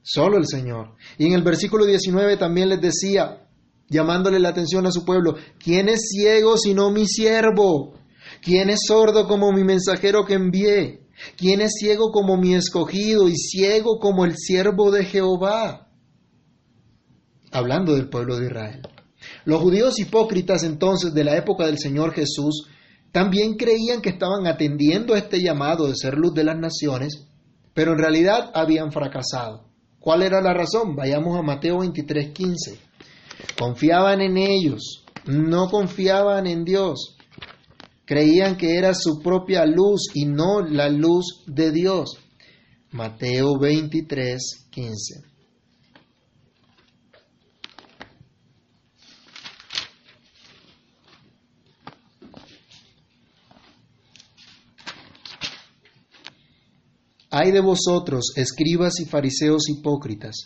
Solo 0.03 0.37
el 0.37 0.45
Señor. 0.45 0.95
Y 1.17 1.25
en 1.25 1.33
el 1.33 1.41
versículo 1.41 1.85
19 1.85 2.37
también 2.37 2.69
les 2.69 2.81
decía, 2.81 3.48
llamándole 3.89 4.39
la 4.39 4.49
atención 4.49 4.85
a 4.85 4.91
su 4.91 5.03
pueblo, 5.05 5.35
¿quién 5.57 5.89
es 5.89 6.09
ciego 6.11 6.57
sino 6.57 6.91
mi 6.91 7.07
siervo? 7.07 7.93
¿Quién 8.41 8.69
es 8.69 8.81
sordo 8.87 9.27
como 9.27 9.51
mi 9.51 9.63
mensajero 9.63 10.25
que 10.25 10.35
envié? 10.35 11.01
¿Quién 11.37 11.61
es 11.61 11.73
ciego 11.79 12.11
como 12.11 12.37
mi 12.37 12.55
escogido 12.55 13.27
y 13.27 13.35
ciego 13.35 13.99
como 13.99 14.25
el 14.25 14.37
siervo 14.37 14.91
de 14.91 15.05
Jehová? 15.05 15.89
Hablando 17.51 17.95
del 17.95 18.09
pueblo 18.09 18.37
de 18.37 18.45
Israel. 18.45 18.81
Los 19.43 19.61
judíos 19.61 19.99
hipócritas 19.99 20.63
entonces 20.63 21.13
de 21.13 21.23
la 21.23 21.35
época 21.35 21.65
del 21.65 21.77
Señor 21.77 22.13
Jesús 22.13 22.67
también 23.11 23.55
creían 23.55 24.01
que 24.01 24.09
estaban 24.09 24.47
atendiendo 24.47 25.13
a 25.13 25.17
este 25.17 25.41
llamado 25.41 25.87
de 25.87 25.95
ser 25.95 26.15
luz 26.15 26.33
de 26.33 26.43
las 26.43 26.57
naciones, 26.57 27.27
pero 27.73 27.93
en 27.93 27.99
realidad 27.99 28.51
habían 28.53 28.91
fracasado. 28.91 29.65
¿Cuál 29.99 30.21
era 30.21 30.41
la 30.41 30.53
razón? 30.53 30.95
Vayamos 30.95 31.37
a 31.37 31.41
Mateo 31.41 31.79
23, 31.79 32.31
15. 32.31 32.88
Confiaban 33.57 34.21
en 34.21 34.37
ellos, 34.37 35.05
no 35.25 35.69
confiaban 35.69 36.47
en 36.47 36.63
Dios. 36.65 37.15
Creían 38.05 38.57
que 38.57 38.77
era 38.77 38.93
su 38.93 39.19
propia 39.19 39.65
luz 39.65 40.07
y 40.13 40.25
no 40.25 40.61
la 40.61 40.89
luz 40.89 41.43
de 41.45 41.71
Dios. 41.71 42.17
Mateo 42.91 43.59
23, 43.59 44.67
15. 44.71 45.29
Ay 57.31 57.51
de 57.51 57.59
vosotros, 57.59 58.33
escribas 58.35 58.99
y 58.99 59.05
fariseos 59.05 59.69
hipócritas, 59.69 60.45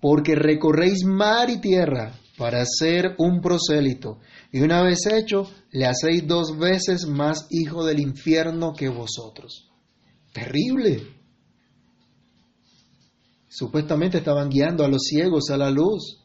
porque 0.00 0.34
recorréis 0.34 1.04
mar 1.04 1.48
y 1.48 1.60
tierra 1.60 2.18
para 2.36 2.64
ser 2.66 3.14
un 3.18 3.40
prosélito, 3.40 4.18
y 4.50 4.60
una 4.60 4.82
vez 4.82 5.06
hecho, 5.06 5.48
le 5.70 5.86
hacéis 5.86 6.26
dos 6.26 6.58
veces 6.58 7.06
más 7.06 7.46
hijo 7.50 7.84
del 7.84 8.00
infierno 8.00 8.72
que 8.72 8.88
vosotros. 8.88 9.70
Terrible. 10.32 11.00
Supuestamente 13.48 14.18
estaban 14.18 14.48
guiando 14.48 14.84
a 14.84 14.88
los 14.88 15.02
ciegos 15.02 15.50
a 15.50 15.56
la 15.56 15.70
luz, 15.70 16.24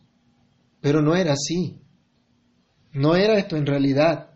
pero 0.81 1.01
no 1.01 1.15
era 1.15 1.33
así. 1.33 1.79
No 2.91 3.15
era 3.15 3.37
esto 3.37 3.55
en 3.55 3.67
realidad. 3.67 4.31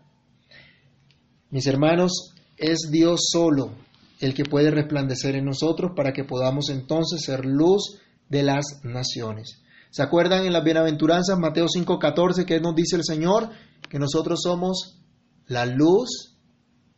Mis 1.50 1.66
hermanos, 1.66 2.34
es 2.56 2.88
Dios 2.90 3.20
solo 3.32 3.72
el 4.20 4.32
que 4.32 4.44
puede 4.44 4.70
resplandecer 4.70 5.34
en 5.34 5.44
nosotros 5.44 5.92
para 5.96 6.12
que 6.12 6.24
podamos 6.24 6.70
entonces 6.70 7.22
ser 7.24 7.44
luz 7.44 8.00
de 8.28 8.44
las 8.44 8.64
naciones. 8.84 9.63
¿Se 9.94 10.02
acuerdan 10.02 10.44
en 10.44 10.52
las 10.52 10.64
bienaventuranzas 10.64 11.38
Mateo 11.38 11.66
5:14 11.68 12.44
que 12.44 12.58
nos 12.58 12.74
dice 12.74 12.96
el 12.96 13.04
Señor? 13.04 13.50
Que 13.88 14.00
nosotros 14.00 14.40
somos 14.42 14.98
la 15.46 15.66
luz 15.66 16.36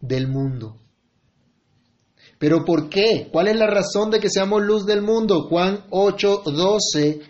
del 0.01 0.29
mundo. 0.29 0.79
¿Pero 2.39 2.65
por 2.65 2.89
qué? 2.89 3.29
¿Cuál 3.31 3.49
es 3.49 3.57
la 3.57 3.67
razón 3.67 4.11
de 4.11 4.19
que 4.19 4.31
seamos 4.31 4.63
luz 4.63 4.87
del 4.87 5.03
mundo? 5.03 5.43
Juan 5.43 5.85
8:12 5.91 7.21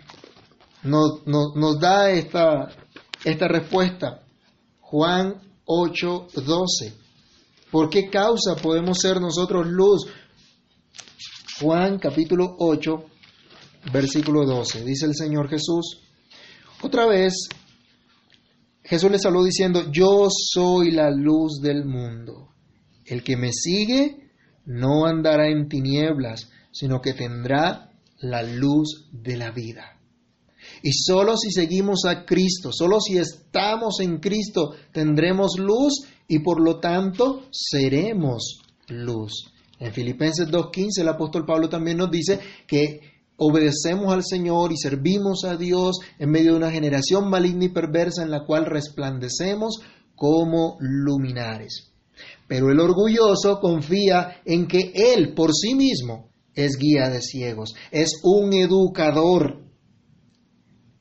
nos, 0.85 1.27
nos, 1.27 1.81
da 1.81 2.12
esta, 2.12 2.69
esta 3.25 3.49
respuesta. 3.49 4.23
Juan 4.79 5.43
8:12. 5.64 6.95
¿Por 7.73 7.91
qué 7.91 8.09
causa 8.09 8.55
podemos 8.55 8.99
ser 9.01 9.21
nosotros 9.21 9.67
luz? 9.67 10.07
Juan 11.61 11.99
capítulo 11.99 12.55
8, 12.57 13.05
versículo 13.93 14.45
12. 14.45 14.84
Dice 14.84 15.07
el 15.07 15.14
Señor 15.14 15.49
Jesús. 15.49 16.01
Otra 16.82 17.07
vez, 17.07 17.49
Jesús 18.82 19.11
les 19.11 19.24
habló 19.24 19.43
diciendo, 19.43 19.91
yo 19.91 20.28
soy 20.30 20.91
la 20.91 21.11
luz 21.11 21.61
del 21.61 21.84
mundo. 21.84 22.49
El 23.05 23.22
que 23.22 23.37
me 23.37 23.53
sigue 23.53 24.30
no 24.64 25.07
andará 25.07 25.49
en 25.49 25.68
tinieblas, 25.68 26.51
sino 26.72 27.01
que 27.01 27.14
tendrá 27.14 27.93
la 28.18 28.43
luz 28.43 29.09
de 29.12 29.37
la 29.37 29.51
vida. 29.51 30.01
Y 30.82 30.93
solo 30.93 31.37
si 31.37 31.51
seguimos 31.51 32.05
a 32.05 32.24
Cristo, 32.24 32.70
solo 32.72 33.01
si 33.01 33.18
estamos 33.18 34.01
en 34.01 34.18
Cristo, 34.18 34.74
tendremos 34.93 35.59
luz 35.59 36.07
y 36.28 36.41
por 36.41 36.61
lo 36.61 36.80
tanto 36.80 37.45
seremos 37.51 38.61
luz. 38.89 39.53
En 39.78 39.93
Filipenses 39.93 40.49
2.15 40.49 41.03
el 41.03 41.09
apóstol 41.09 41.45
Pablo 41.45 41.68
también 41.68 41.99
nos 41.99 42.11
dice 42.11 42.41
que 42.66 43.16
obedecemos 43.37 44.12
al 44.12 44.24
Señor 44.24 44.72
y 44.72 44.76
servimos 44.76 45.45
a 45.45 45.57
Dios 45.57 45.99
en 46.18 46.30
medio 46.30 46.53
de 46.53 46.59
una 46.59 46.70
generación 46.70 47.28
maligna 47.28 47.66
y 47.66 47.68
perversa 47.68 48.22
en 48.22 48.30
la 48.30 48.45
cual 48.45 48.66
resplandecemos 48.66 49.80
como 50.14 50.76
luminares. 50.80 51.93
Pero 52.49 52.70
el 52.70 52.80
orgulloso 52.80 53.61
confía 53.61 54.41
en 54.45 54.66
que 54.66 54.93
Él 54.95 55.34
por 55.34 55.53
sí 55.55 55.74
mismo 55.74 56.30
es 56.55 56.78
guía 56.78 57.11
de 57.11 57.20
ciegos, 57.20 57.74
es 57.91 58.20
un 58.22 58.55
educador. 58.55 59.62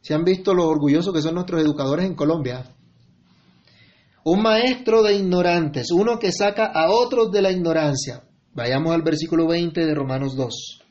¿Se 0.02 0.14
han 0.14 0.24
visto 0.24 0.54
los 0.54 0.66
orgullosos 0.66 1.14
que 1.14 1.22
son 1.22 1.36
nuestros 1.36 1.62
educadores 1.62 2.06
en 2.06 2.16
Colombia? 2.16 2.76
Un 4.26 4.42
maestro 4.42 5.02
de 5.04 5.16
ignorantes, 5.16 5.92
uno 5.92 6.20
que 6.20 6.32
saca 6.32 6.66
a 6.66 6.92
otros 6.92 7.32
de 7.32 7.42
la 7.42 7.52
ignorancia. 7.52 8.24
Vayamos 8.54 8.94
al 8.94 9.04
versículo 9.04 9.48
20 9.48 9.86
de 9.86 9.96
Romanos 9.96 10.36
2. 10.36 10.85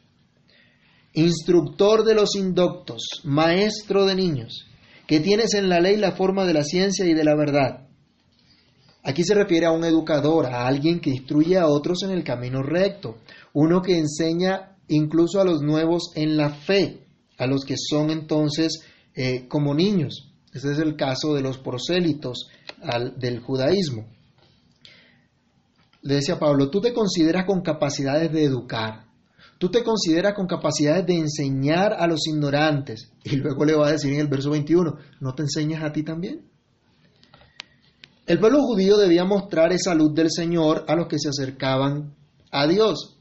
Instructor 1.14 2.04
de 2.04 2.14
los 2.14 2.34
indoctos, 2.34 3.22
maestro 3.24 4.04
de 4.04 4.16
niños, 4.16 4.66
que 5.06 5.20
tienes 5.20 5.54
en 5.54 5.68
la 5.68 5.80
ley 5.80 5.96
la 5.96 6.12
forma 6.12 6.44
de 6.44 6.54
la 6.54 6.64
ciencia 6.64 7.06
y 7.06 7.14
de 7.14 7.24
la 7.24 7.36
verdad. 7.36 7.86
Aquí 9.04 9.22
se 9.22 9.34
refiere 9.34 9.66
a 9.66 9.70
un 9.70 9.84
educador, 9.84 10.46
a 10.46 10.66
alguien 10.66 10.98
que 10.98 11.10
instruye 11.10 11.58
a 11.58 11.68
otros 11.68 12.02
en 12.02 12.10
el 12.10 12.24
camino 12.24 12.62
recto, 12.62 13.18
uno 13.52 13.80
que 13.80 13.96
enseña 13.96 14.76
incluso 14.88 15.40
a 15.40 15.44
los 15.44 15.62
nuevos 15.62 16.10
en 16.14 16.36
la 16.36 16.50
fe, 16.50 17.06
a 17.38 17.46
los 17.46 17.64
que 17.64 17.76
son 17.76 18.10
entonces 18.10 18.80
eh, 19.14 19.46
como 19.46 19.74
niños. 19.74 20.32
Este 20.52 20.72
es 20.72 20.78
el 20.78 20.96
caso 20.96 21.34
de 21.34 21.42
los 21.42 21.58
prosélitos 21.58 22.48
del 23.16 23.40
judaísmo. 23.40 24.06
Le 26.02 26.16
decía 26.16 26.38
Pablo, 26.38 26.70
tú 26.70 26.80
te 26.80 26.92
consideras 26.92 27.44
con 27.46 27.62
capacidades 27.62 28.32
de 28.32 28.44
educar, 28.44 29.03
tú 29.58 29.70
te 29.70 29.82
consideras 29.82 30.34
con 30.34 30.46
capacidades 30.46 31.06
de 31.06 31.16
enseñar 31.16 31.92
a 31.92 32.06
los 32.06 32.26
ignorantes. 32.26 33.12
Y 33.24 33.36
luego 33.36 33.64
le 33.64 33.74
va 33.74 33.88
a 33.88 33.92
decir 33.92 34.12
en 34.12 34.20
el 34.20 34.28
verso 34.28 34.50
21, 34.50 34.96
¿no 35.20 35.34
te 35.34 35.42
enseñas 35.42 35.82
a 35.82 35.92
ti 35.92 36.02
también? 36.02 36.48
El 38.26 38.38
pueblo 38.38 38.60
judío 38.62 38.96
debía 38.96 39.24
mostrar 39.24 39.72
esa 39.72 39.94
luz 39.94 40.14
del 40.14 40.30
Señor 40.30 40.84
a 40.88 40.96
los 40.96 41.08
que 41.08 41.18
se 41.18 41.28
acercaban 41.28 42.14
a 42.50 42.66
Dios. 42.66 43.18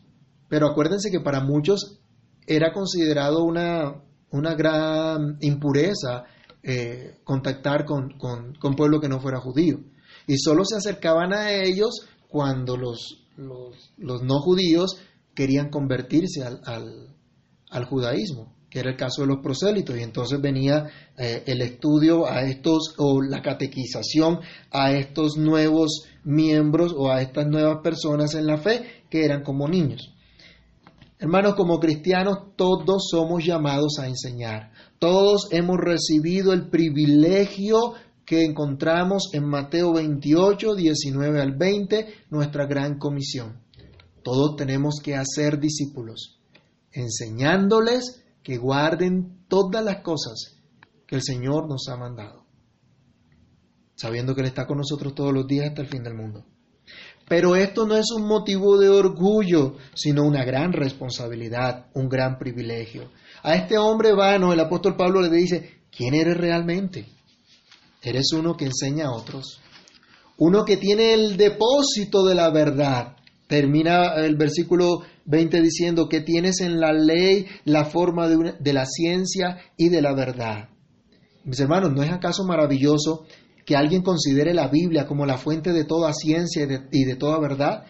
Pero 0.47 0.67
acuérdense 0.67 1.11
que 1.11 1.19
para 1.19 1.43
muchos 1.43 1.99
era 2.47 2.71
considerado 2.71 3.43
una, 3.43 4.01
una 4.31 4.55
gran 4.55 5.38
impureza 5.41 6.25
eh, 6.61 7.15
contactar 7.25 7.84
con, 7.86 8.17
con, 8.17 8.75
pueblo 8.75 9.01
que 9.01 9.09
no 9.09 9.19
fuera 9.19 9.39
judío. 9.39 9.79
Y 10.27 10.38
solo 10.38 10.63
se 10.63 10.77
acercaban 10.77 11.34
a 11.34 11.51
ellos 11.51 12.07
cuando 12.29 12.77
los, 12.77 13.25
los, 13.36 14.23
no 14.23 14.39
judíos 14.39 14.97
querían 15.34 15.69
convertirse 15.69 16.43
al, 16.43 16.61
al, 17.69 17.86
judaísmo, 17.86 18.53
que 18.69 18.79
era 18.79 18.91
el 18.91 18.97
caso 18.97 19.21
de 19.21 19.27
los 19.27 19.39
prosélitos. 19.39 19.97
Y 19.97 20.03
entonces 20.03 20.39
venía 20.41 20.86
eh, 21.17 21.43
el 21.45 21.61
estudio 21.61 22.27
a 22.27 22.43
estos, 22.43 22.95
o 22.97 23.21
la 23.21 23.41
catequización 23.41 24.39
a 24.71 24.91
estos 24.91 25.38
nuevos 25.38 26.05
miembros 26.23 26.93
o 26.95 27.11
a 27.11 27.21
estas 27.21 27.47
nuevas 27.47 27.79
personas 27.84 28.34
en 28.36 28.47
la 28.47 28.57
fe 28.57 29.03
que 29.09 29.25
eran 29.25 29.43
como 29.43 29.67
niños. 29.67 30.13
Hermanos, 31.19 31.55
como 31.55 31.79
cristianos 31.79 32.55
todos 32.57 33.07
somos 33.09 33.45
llamados 33.45 33.97
a 33.99 34.07
enseñar. 34.07 34.71
Todos 34.99 35.47
hemos 35.51 35.77
recibido 35.77 36.51
el 36.51 36.69
privilegio 36.69 37.93
que 38.25 38.43
encontramos 38.43 39.29
en 39.34 39.45
Mateo 39.47 39.93
28, 39.93 40.75
19 40.75 41.41
al 41.41 41.55
20, 41.55 42.07
nuestra 42.29 42.65
gran 42.65 42.97
comisión. 42.97 43.63
Todos 44.24 44.55
tenemos 44.55 44.99
que 45.03 45.15
hacer 45.15 45.59
discípulos, 45.59 46.39
enseñándoles 46.91 48.24
que 48.41 48.57
guarden 48.57 49.45
todas 49.47 49.84
las 49.84 50.01
cosas 50.01 50.57
que 51.05 51.15
el 51.15 51.21
Señor 51.21 51.67
nos 51.67 51.88
ha 51.89 51.97
mandado, 51.97 52.45
sabiendo 53.95 54.34
que 54.34 54.41
Él 54.41 54.47
está 54.47 54.65
con 54.65 54.78
nosotros 54.78 55.13
todos 55.13 55.34
los 55.34 55.47
días 55.47 55.69
hasta 55.69 55.82
el 55.82 55.89
fin 55.89 56.03
del 56.03 56.15
mundo. 56.15 56.45
Pero 57.28 57.55
esto 57.55 57.86
no 57.86 57.95
es 57.95 58.11
un 58.11 58.28
motivo 58.28 58.78
de 58.78 58.89
orgullo, 58.89 59.78
sino 59.93 60.24
una 60.24 60.43
gran 60.43 60.74
responsabilidad, 60.74 61.88
un 61.93 62.09
gran 62.09 62.38
privilegio. 62.38 63.09
A 63.43 63.55
este 63.55 63.78
hombre 63.78 64.13
vano, 64.13 64.51
el 64.51 64.59
apóstol 64.59 64.95
Pablo 64.97 65.21
le 65.21 65.30
dice, 65.30 65.84
¿quién 65.89 66.13
eres 66.13 66.38
realmente? 66.38 67.05
¿Eres 68.01 68.34
uno 68.34 68.57
que 68.57 68.65
enseña 68.65 69.07
a 69.07 69.11
otros? 69.11 69.61
uno 70.38 70.65
que 70.65 70.78
tiene 70.78 71.13
el 71.13 71.38
depósito 71.38 72.26
de 72.26 72.36
la 72.36 72.49
verdad. 72.49 73.15
Termina 73.47 74.15
el 74.15 74.35
versículo 74.35 75.01
20 75.25 75.61
diciendo 75.61 76.09
que 76.09 76.21
tienes 76.21 76.61
en 76.61 76.79
la 76.79 76.93
ley 76.93 77.45
la 77.65 77.85
forma 77.85 78.27
de, 78.27 78.55
de 78.59 78.73
la 78.73 78.85
ciencia 78.85 79.57
y 79.77 79.89
de 79.89 80.01
la 80.01 80.13
verdad. 80.13 80.69
Mis 81.45 81.59
hermanos, 81.59 81.91
¿no 81.93 82.01
es 82.03 82.11
acaso 82.11 82.45
maravilloso 82.45 83.25
que 83.65 83.75
alguien 83.75 84.01
considere 84.01 84.53
la 84.53 84.69
Biblia 84.69 85.05
como 85.05 85.25
la 85.25 85.37
fuente 85.37 85.73
de 85.73 85.83
toda 85.83 86.13
ciencia 86.13 86.63
y 86.63 87.03
de, 87.03 87.15
toda 87.15 87.39
verdad? 87.39 87.83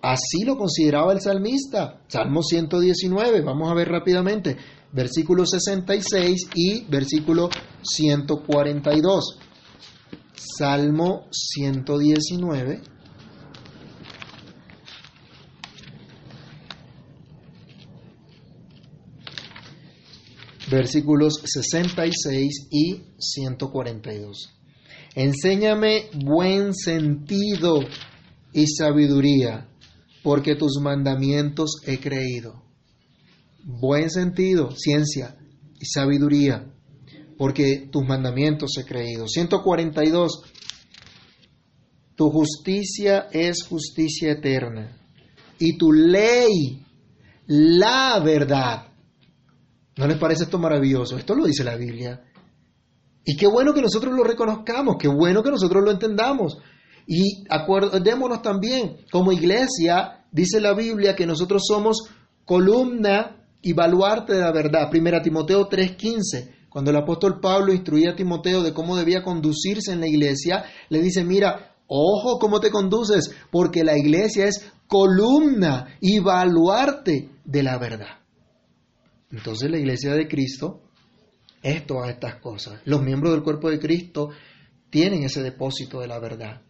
Así 0.00 0.44
lo 0.44 0.56
consideraba 0.56 1.12
el 1.12 1.20
salmista. 1.20 2.00
Salmo 2.08 2.42
119, 2.42 3.42
vamos 3.42 3.70
a 3.70 3.74
ver 3.74 3.88
rápidamente, 3.88 4.56
versículo 4.92 5.44
66 5.44 6.48
y 6.54 6.84
versículo 6.86 7.50
142. 7.82 9.38
Salmo 10.34 11.26
119. 11.30 12.95
Versículos 20.70 21.40
66 21.44 22.68
y 22.70 23.02
142. 23.18 24.52
Enséñame 25.14 26.10
buen 26.24 26.74
sentido 26.74 27.80
y 28.52 28.66
sabiduría, 28.66 29.68
porque 30.22 30.56
tus 30.56 30.78
mandamientos 30.80 31.76
he 31.86 31.98
creído. 31.98 32.62
Buen 33.64 34.10
sentido, 34.10 34.72
ciencia 34.76 35.36
y 35.80 35.86
sabiduría, 35.86 36.72
porque 37.38 37.88
tus 37.90 38.04
mandamientos 38.04 38.72
he 38.78 38.84
creído. 38.84 39.26
142. 39.28 40.42
Tu 42.16 42.30
justicia 42.30 43.28
es 43.30 43.62
justicia 43.62 44.32
eterna 44.32 44.96
y 45.58 45.76
tu 45.76 45.92
ley 45.92 46.84
la 47.46 48.20
verdad. 48.20 48.88
¿No 49.96 50.06
les 50.06 50.18
parece 50.18 50.44
esto 50.44 50.58
maravilloso? 50.58 51.16
Esto 51.16 51.34
lo 51.34 51.46
dice 51.46 51.64
la 51.64 51.76
Biblia. 51.76 52.22
Y 53.24 53.36
qué 53.36 53.46
bueno 53.46 53.72
que 53.72 53.82
nosotros 53.82 54.14
lo 54.14 54.22
reconozcamos, 54.22 54.96
qué 54.98 55.08
bueno 55.08 55.42
que 55.42 55.50
nosotros 55.50 55.82
lo 55.82 55.90
entendamos. 55.90 56.58
Y 57.06 57.44
acordémonos 57.48 58.42
también, 58.42 58.98
como 59.10 59.32
iglesia, 59.32 60.24
dice 60.30 60.60
la 60.60 60.74
Biblia 60.74 61.16
que 61.16 61.26
nosotros 61.26 61.62
somos 61.66 62.10
columna 62.44 63.48
y 63.62 63.72
baluarte 63.72 64.34
de 64.34 64.40
la 64.42 64.52
verdad. 64.52 64.90
Primera 64.90 65.22
Timoteo 65.22 65.68
3:15, 65.68 66.68
cuando 66.68 66.90
el 66.90 66.96
apóstol 66.98 67.40
Pablo 67.40 67.72
instruía 67.72 68.12
a 68.12 68.16
Timoteo 68.16 68.62
de 68.62 68.74
cómo 68.74 68.96
debía 68.96 69.22
conducirse 69.22 69.92
en 69.92 70.00
la 70.00 70.08
iglesia, 70.08 70.64
le 70.88 71.00
dice, 71.00 71.24
mira, 71.24 71.74
ojo 71.86 72.38
cómo 72.38 72.60
te 72.60 72.70
conduces, 72.70 73.30
porque 73.50 73.82
la 73.82 73.96
iglesia 73.96 74.46
es 74.46 74.70
columna 74.86 75.96
y 76.00 76.18
baluarte 76.18 77.30
de 77.44 77.62
la 77.62 77.78
verdad. 77.78 78.25
Entonces 79.36 79.70
la 79.70 79.78
iglesia 79.78 80.14
de 80.14 80.26
Cristo 80.26 80.80
es 81.62 81.86
todas 81.86 82.10
estas 82.10 82.36
cosas. 82.36 82.80
Los 82.84 83.02
miembros 83.02 83.32
del 83.32 83.42
cuerpo 83.42 83.68
de 83.68 83.78
Cristo 83.78 84.30
tienen 84.88 85.24
ese 85.24 85.42
depósito 85.42 86.00
de 86.00 86.06
la 86.06 86.18
verdad. 86.18 86.62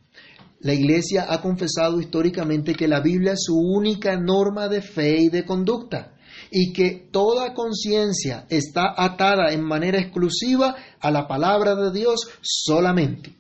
La 0.61 0.73
Iglesia 0.73 1.27
ha 1.29 1.41
confesado 1.41 2.01
históricamente 2.01 2.75
que 2.75 2.89
la 2.89 3.01
Biblia 3.01 3.33
es 3.33 3.45
su 3.45 3.57
única 3.57 4.17
norma 4.17 4.69
de 4.69 4.81
fe 4.81 5.19
y 5.21 5.29
de 5.29 5.45
conducta 5.45 6.15
y 6.51 6.73
que 6.73 7.09
toda 7.13 7.55
conciencia 7.55 8.47
está 8.49 8.95
atada 8.97 9.53
en 9.53 9.63
manera 9.63 10.01
exclusiva 10.01 10.75
a 10.99 11.11
la 11.11 11.29
palabra 11.29 11.75
de 11.75 11.93
Dios 11.93 12.29
solamente. 12.41 13.35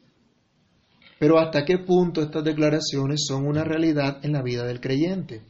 Pero 1.18 1.39
¿hasta 1.39 1.64
qué 1.64 1.79
punto 1.79 2.20
estas 2.20 2.45
declaraciones 2.45 3.24
son 3.27 3.47
una 3.47 3.64
realidad 3.64 4.18
en 4.22 4.33
la 4.33 4.43
vida 4.43 4.64
del 4.64 4.81
creyente? 4.81 5.43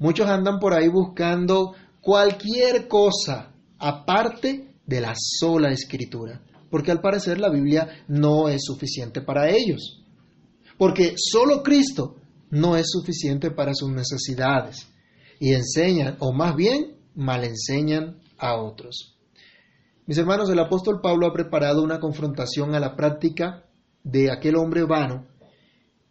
Muchos 0.00 0.28
andan 0.28 0.58
por 0.58 0.74
ahí 0.74 0.88
buscando 0.88 1.74
cualquier 2.00 2.88
cosa 2.88 3.54
aparte 3.78 4.74
de 4.86 5.00
la 5.00 5.14
sola 5.16 5.70
escritura, 5.70 6.42
porque 6.70 6.90
al 6.90 7.00
parecer 7.00 7.38
la 7.38 7.50
Biblia 7.50 8.04
no 8.08 8.48
es 8.48 8.62
suficiente 8.64 9.20
para 9.20 9.50
ellos, 9.50 10.02
porque 10.76 11.14
solo 11.16 11.62
Cristo 11.62 12.16
no 12.50 12.76
es 12.76 12.86
suficiente 12.90 13.50
para 13.50 13.74
sus 13.74 13.90
necesidades 13.90 14.88
y 15.38 15.52
enseñan, 15.52 16.16
o 16.20 16.32
más 16.32 16.56
bien 16.56 16.96
mal 17.14 17.44
enseñan 17.44 18.20
a 18.38 18.56
otros. 18.56 19.18
Mis 20.06 20.16
hermanos, 20.16 20.48
el 20.48 20.58
apóstol 20.58 21.00
Pablo 21.02 21.26
ha 21.26 21.32
preparado 21.32 21.82
una 21.82 22.00
confrontación 22.00 22.74
a 22.74 22.80
la 22.80 22.96
práctica 22.96 23.66
de 24.02 24.30
aquel 24.30 24.56
hombre 24.56 24.84
vano, 24.84 25.26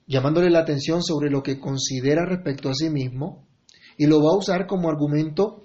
llamándole 0.05 0.51
la 0.51 0.59
atención 0.59 1.01
sobre 1.01 1.31
lo 1.31 1.41
que 1.41 1.59
considera 1.59 2.25
respecto 2.25 2.69
a 2.69 2.75
sí 2.75 2.89
mismo, 2.89 3.47
y 3.97 4.05
lo 4.05 4.21
va 4.21 4.31
a 4.31 4.37
usar 4.37 4.67
como 4.67 4.89
argumento 4.89 5.63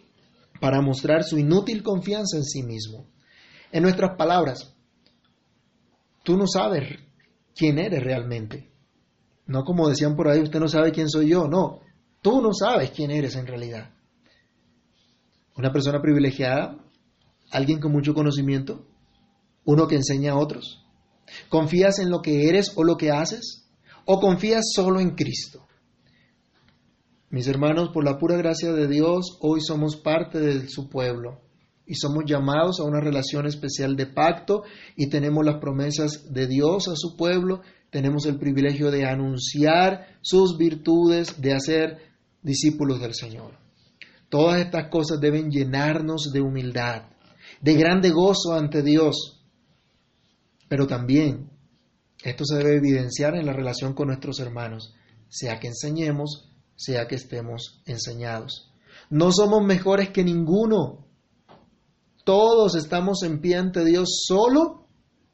para 0.63 0.81
mostrar 0.81 1.25
su 1.25 1.39
inútil 1.39 1.83
confianza 1.83 2.37
en 2.37 2.45
sí 2.45 2.63
mismo. 2.63 3.09
En 3.73 3.83
nuestras 3.83 4.17
palabras, 4.17 4.73
tú 6.23 6.37
no 6.37 6.47
sabes 6.47 7.01
quién 7.53 7.81
eres 7.81 8.01
realmente. 8.01 8.71
No 9.47 9.65
como 9.65 9.89
decían 9.89 10.15
por 10.15 10.29
ahí, 10.29 10.41
usted 10.41 10.61
no 10.61 10.69
sabe 10.69 10.93
quién 10.93 11.11
soy 11.11 11.31
yo. 11.31 11.49
No, 11.49 11.81
tú 12.21 12.41
no 12.41 12.55
sabes 12.55 12.93
quién 12.93 13.11
eres 13.11 13.35
en 13.35 13.49
realidad. 13.49 13.91
Una 15.57 15.73
persona 15.73 16.01
privilegiada, 16.01 16.79
alguien 17.51 17.81
con 17.81 17.91
mucho 17.91 18.15
conocimiento, 18.15 18.87
uno 19.65 19.89
que 19.89 19.97
enseña 19.97 20.35
a 20.35 20.39
otros. 20.39 20.87
¿Confías 21.49 21.99
en 21.99 22.09
lo 22.09 22.23
que 22.23 22.49
eres 22.49 22.71
o 22.77 22.85
lo 22.85 22.97
que 22.97 23.11
haces? 23.11 23.69
¿O 24.05 24.21
confías 24.21 24.67
solo 24.73 25.01
en 25.01 25.17
Cristo? 25.17 25.67
Mis 27.33 27.47
hermanos, 27.47 27.89
por 27.95 28.05
la 28.05 28.19
pura 28.19 28.37
gracia 28.37 28.75
de 28.75 28.87
Dios, 28.87 29.39
hoy 29.41 29.63
somos 29.63 29.97
parte 29.97 30.39
de 30.39 30.69
su 30.69 30.91
pueblo 30.91 31.41
y 31.87 31.95
somos 31.95 32.25
llamados 32.27 32.79
a 32.79 32.85
una 32.85 33.01
relación 33.01 33.47
especial 33.47 33.97
de 33.97 34.07
pacto 34.07 34.65
y 34.97 35.09
tenemos 35.09 35.43
las 35.43 35.59
promesas 35.59 36.31
de 36.31 36.47
Dios 36.47 36.89
a 36.89 36.95
su 36.95 37.17
pueblo, 37.17 37.63
tenemos 37.89 38.27
el 38.27 38.39
privilegio 38.39 38.91
de 38.91 39.07
anunciar 39.07 40.19
sus 40.21 40.59
virtudes, 40.59 41.41
de 41.41 41.55
hacer 41.55 42.03
discípulos 42.43 43.01
del 43.01 43.15
Señor. 43.15 43.55
Todas 44.29 44.61
estas 44.61 44.91
cosas 44.91 45.19
deben 45.19 45.51
llenarnos 45.51 46.33
de 46.35 46.43
humildad, 46.43 47.05
de 47.63 47.73
grande 47.73 48.11
gozo 48.11 48.53
ante 48.53 48.83
Dios, 48.83 49.43
pero 50.69 50.87
también 50.87 51.49
esto 52.23 52.45
se 52.45 52.59
debe 52.59 52.77
evidenciar 52.77 53.37
en 53.37 53.47
la 53.47 53.55
relación 53.55 53.95
con 53.95 54.09
nuestros 54.09 54.39
hermanos, 54.39 54.93
sea 55.31 55.59
que 55.59 55.69
enseñemos, 55.69 56.52
sea 56.77 57.07
que 57.07 57.17
estemos 57.17 57.83
enseñados. 57.87 58.73
No 59.11 59.31
somos 59.33 59.65
mejores 59.65 60.11
que 60.11 60.25
ninguno. 60.25 61.07
Todos 62.25 62.77
estamos 62.77 63.23
en 63.23 63.41
pie 63.41 63.57
ante 63.57 63.85
Dios 63.85 64.23
solo 64.27 64.87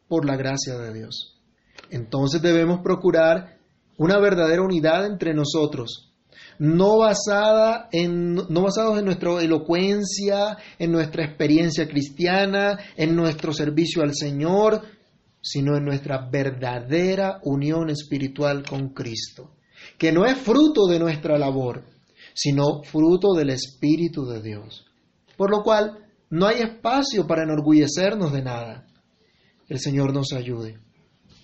por 0.08 0.24
la 0.24 0.36
gracia 0.36 0.76
de 0.78 0.92
Dios. 0.92 1.38
Entonces 1.90 2.42
debemos 2.42 2.80
procurar 2.80 3.58
una 3.96 4.18
verdadera 4.18 4.62
unidad 4.62 5.06
entre 5.06 5.34
nosotros, 5.34 6.12
no 6.58 6.98
basada 6.98 7.88
en 7.92 8.34
no 8.34 8.62
basados 8.62 8.98
en 8.98 9.04
nuestra 9.04 9.40
elocuencia, 9.42 10.56
en 10.78 10.92
nuestra 10.92 11.24
experiencia 11.24 11.88
cristiana, 11.88 12.78
en 12.96 13.14
nuestro 13.14 13.52
servicio 13.52 14.02
al 14.02 14.14
Señor, 14.14 14.82
sino 15.40 15.76
en 15.76 15.84
nuestra 15.84 16.28
verdadera 16.30 17.40
unión 17.42 17.90
espiritual 17.90 18.64
con 18.68 18.90
Cristo 18.90 19.57
que 19.96 20.12
no 20.12 20.26
es 20.26 20.36
fruto 20.36 20.86
de 20.86 20.98
nuestra 20.98 21.38
labor, 21.38 21.84
sino 22.34 22.82
fruto 22.82 23.32
del 23.34 23.50
Espíritu 23.50 24.26
de 24.26 24.42
Dios. 24.42 24.86
Por 25.36 25.50
lo 25.50 25.62
cual, 25.62 26.06
no 26.30 26.46
hay 26.46 26.60
espacio 26.60 27.26
para 27.26 27.44
enorgullecernos 27.44 28.32
de 28.32 28.42
nada. 28.42 28.86
El 29.68 29.78
Señor 29.78 30.12
nos 30.12 30.32
ayude 30.32 30.78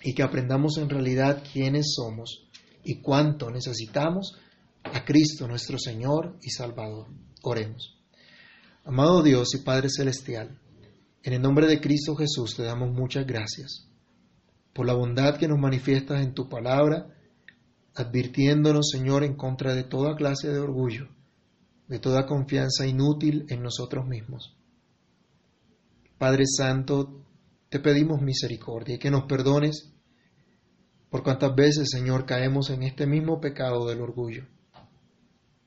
y 0.03 0.13
que 0.13 0.23
aprendamos 0.23 0.77
en 0.77 0.89
realidad 0.89 1.43
quiénes 1.51 1.93
somos 1.95 2.47
y 2.83 3.01
cuánto 3.01 3.49
necesitamos 3.49 4.37
a 4.83 5.03
Cristo 5.03 5.47
nuestro 5.47 5.79
Señor 5.79 6.37
y 6.41 6.51
Salvador. 6.51 7.07
Oremos. 7.41 7.97
Amado 8.83 9.23
Dios 9.23 9.55
y 9.55 9.63
Padre 9.63 9.89
Celestial, 9.89 10.59
en 11.23 11.33
el 11.33 11.41
nombre 11.41 11.65
de 11.65 11.81
Cristo 11.81 12.15
Jesús 12.15 12.55
te 12.55 12.61
damos 12.61 12.93
muchas 12.93 13.25
gracias 13.25 13.87
por 14.73 14.85
la 14.85 14.93
bondad 14.93 15.37
que 15.37 15.47
nos 15.47 15.57
manifiestas 15.57 16.21
en 16.21 16.35
tu 16.35 16.47
palabra 16.47 17.14
advirtiéndonos, 17.95 18.89
Señor, 18.91 19.23
en 19.23 19.35
contra 19.35 19.73
de 19.73 19.83
toda 19.83 20.15
clase 20.15 20.49
de 20.49 20.59
orgullo, 20.59 21.07
de 21.87 21.99
toda 21.99 22.25
confianza 22.25 22.85
inútil 22.85 23.45
en 23.49 23.63
nosotros 23.63 24.05
mismos. 24.05 24.55
Padre 26.17 26.43
Santo, 26.45 27.21
te 27.69 27.79
pedimos 27.79 28.21
misericordia 28.21 28.95
y 28.95 28.99
que 28.99 29.11
nos 29.11 29.23
perdones 29.25 29.91
por 31.09 31.23
cuantas 31.23 31.55
veces, 31.55 31.89
Señor, 31.89 32.25
caemos 32.25 32.69
en 32.69 32.83
este 32.83 33.07
mismo 33.07 33.39
pecado 33.39 33.87
del 33.87 34.01
orgullo, 34.01 34.45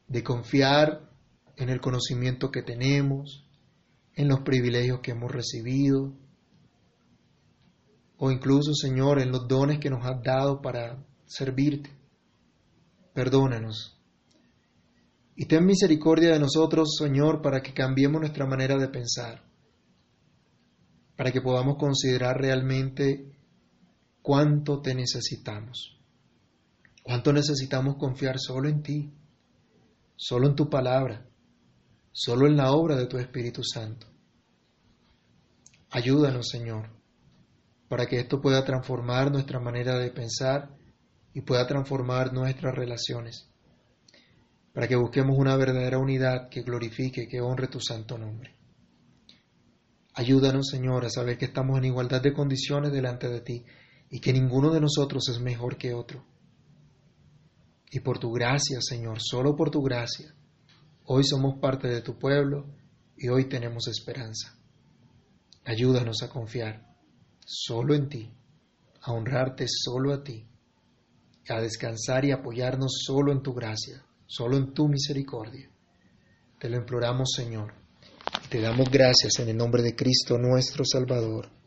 de 0.07 0.23
confiar 0.23 1.11
en 1.57 1.71
el 1.71 1.81
conocimiento 1.81 2.51
que 2.51 2.63
tenemos, 2.63 3.47
en 4.15 4.29
los 4.29 4.41
privilegios 4.41 5.01
que 5.01 5.13
hemos 5.13 5.33
recibido, 5.33 6.13
o 8.19 8.31
incluso, 8.31 8.75
Señor, 8.75 9.21
en 9.21 9.31
los 9.31 9.47
dones 9.49 9.79
que 9.79 9.91
nos 9.91 10.05
has 10.05 10.23
dado 10.23 10.61
para 10.61 11.03
servirte. 11.25 11.98
Perdónanos. 13.19 13.99
Y 15.35 15.47
ten 15.47 15.67
misericordia 15.67 16.31
de 16.33 16.39
nosotros, 16.39 16.95
Señor, 16.97 17.43
para 17.43 17.61
que 17.61 17.75
cambiemos 17.75 18.21
nuestra 18.21 18.47
manera 18.47 18.77
de 18.77 18.87
pensar, 18.87 19.43
para 21.17 21.33
que 21.33 21.41
podamos 21.41 21.79
considerar 21.79 22.41
realmente 22.41 23.37
cuánto 24.23 24.81
te 24.81 24.95
necesitamos, 24.95 26.01
cuánto 27.03 27.33
necesitamos 27.33 27.97
confiar 27.97 28.39
solo 28.39 28.69
en 28.69 28.85
ti, 28.85 29.13
solo 30.15 30.47
en 30.47 30.55
tu 30.55 30.71
palabra, 30.71 31.29
solo 32.13 32.47
en 32.47 32.57
la 32.57 32.71
obra 32.71 32.95
de 32.95 33.07
tu 33.07 33.19
Espíritu 33.19 33.65
Santo. 33.65 34.07
Ayúdanos, 35.91 36.47
Señor, 36.49 36.89
para 37.89 38.07
que 38.07 38.21
esto 38.21 38.41
pueda 38.41 38.65
transformar 38.65 39.33
nuestra 39.33 39.59
manera 39.59 39.99
de 39.99 40.13
pensar 40.13 40.78
y 41.39 41.43
pueda 41.43 41.69
transformar 41.69 42.33
nuestras 42.33 42.75
relaciones, 42.75 43.49
para 44.73 44.89
que 44.89 44.97
busquemos 44.97 45.39
una 45.39 45.57
verdadera 45.57 45.97
unidad 45.97 46.49
que 46.49 46.63
glorifique, 46.63 47.29
que 47.29 47.41
honre 47.41 47.69
tu 47.69 47.79
santo 47.81 48.19
nombre. 48.19 48.57
Ayúdanos, 50.15 50.67
Señor, 50.69 51.05
a 51.05 51.11
saber 51.11 51.39
que 51.39 51.45
estamos 51.45 51.79
en 51.79 51.85
igualdad 51.85 52.21
de 52.23 52.33
condiciones 52.33 52.91
delante 52.91 53.29
de 53.29 53.41
ti 53.41 53.65
y 54.11 54.19
que 54.19 54.33
ninguno 54.33 54.73
de 54.73 54.81
nosotros 54.81 55.29
es 55.29 55.39
mejor 55.39 55.77
que 55.77 55.95
otro. 55.95 56.27
Y 57.93 58.01
por 58.01 58.19
tu 58.19 58.33
gracia, 58.33 58.81
Señor, 58.81 59.19
solo 59.21 59.55
por 59.55 59.71
tu 59.71 59.81
gracia, 59.81 60.35
hoy 61.05 61.23
somos 61.23 61.61
parte 61.61 61.87
de 61.87 62.03
tu 62.03 62.19
pueblo 62.19 62.67
y 63.17 63.29
hoy 63.29 63.49
tenemos 63.49 63.87
esperanza. 63.87 64.59
Ayúdanos 65.65 66.21
a 66.25 66.31
confiar 66.31 66.97
solo 67.47 67.95
en 67.95 68.09
ti, 68.09 68.35
a 69.03 69.13
honrarte 69.13 69.67
solo 69.69 70.13
a 70.13 70.25
ti, 70.25 70.48
a 71.57 71.61
descansar 71.61 72.25
y 72.25 72.33
apoyarnos 72.33 73.03
solo 73.05 73.33
en 73.33 73.43
tu 73.43 73.55
gracia, 73.55 74.05
solo 74.27 74.57
en 74.57 74.73
tu 74.73 74.89
misericordia. 74.89 75.71
Te 76.59 76.69
lo 76.69 76.77
imploramos, 76.77 77.31
Señor, 77.35 77.73
te 78.49 78.61
damos 78.61 78.91
gracias 78.91 79.39
en 79.39 79.49
el 79.49 79.57
nombre 79.57 79.83
de 79.83 79.95
Cristo 79.95 80.39
nuestro 80.39 80.85
Salvador. 80.85 81.58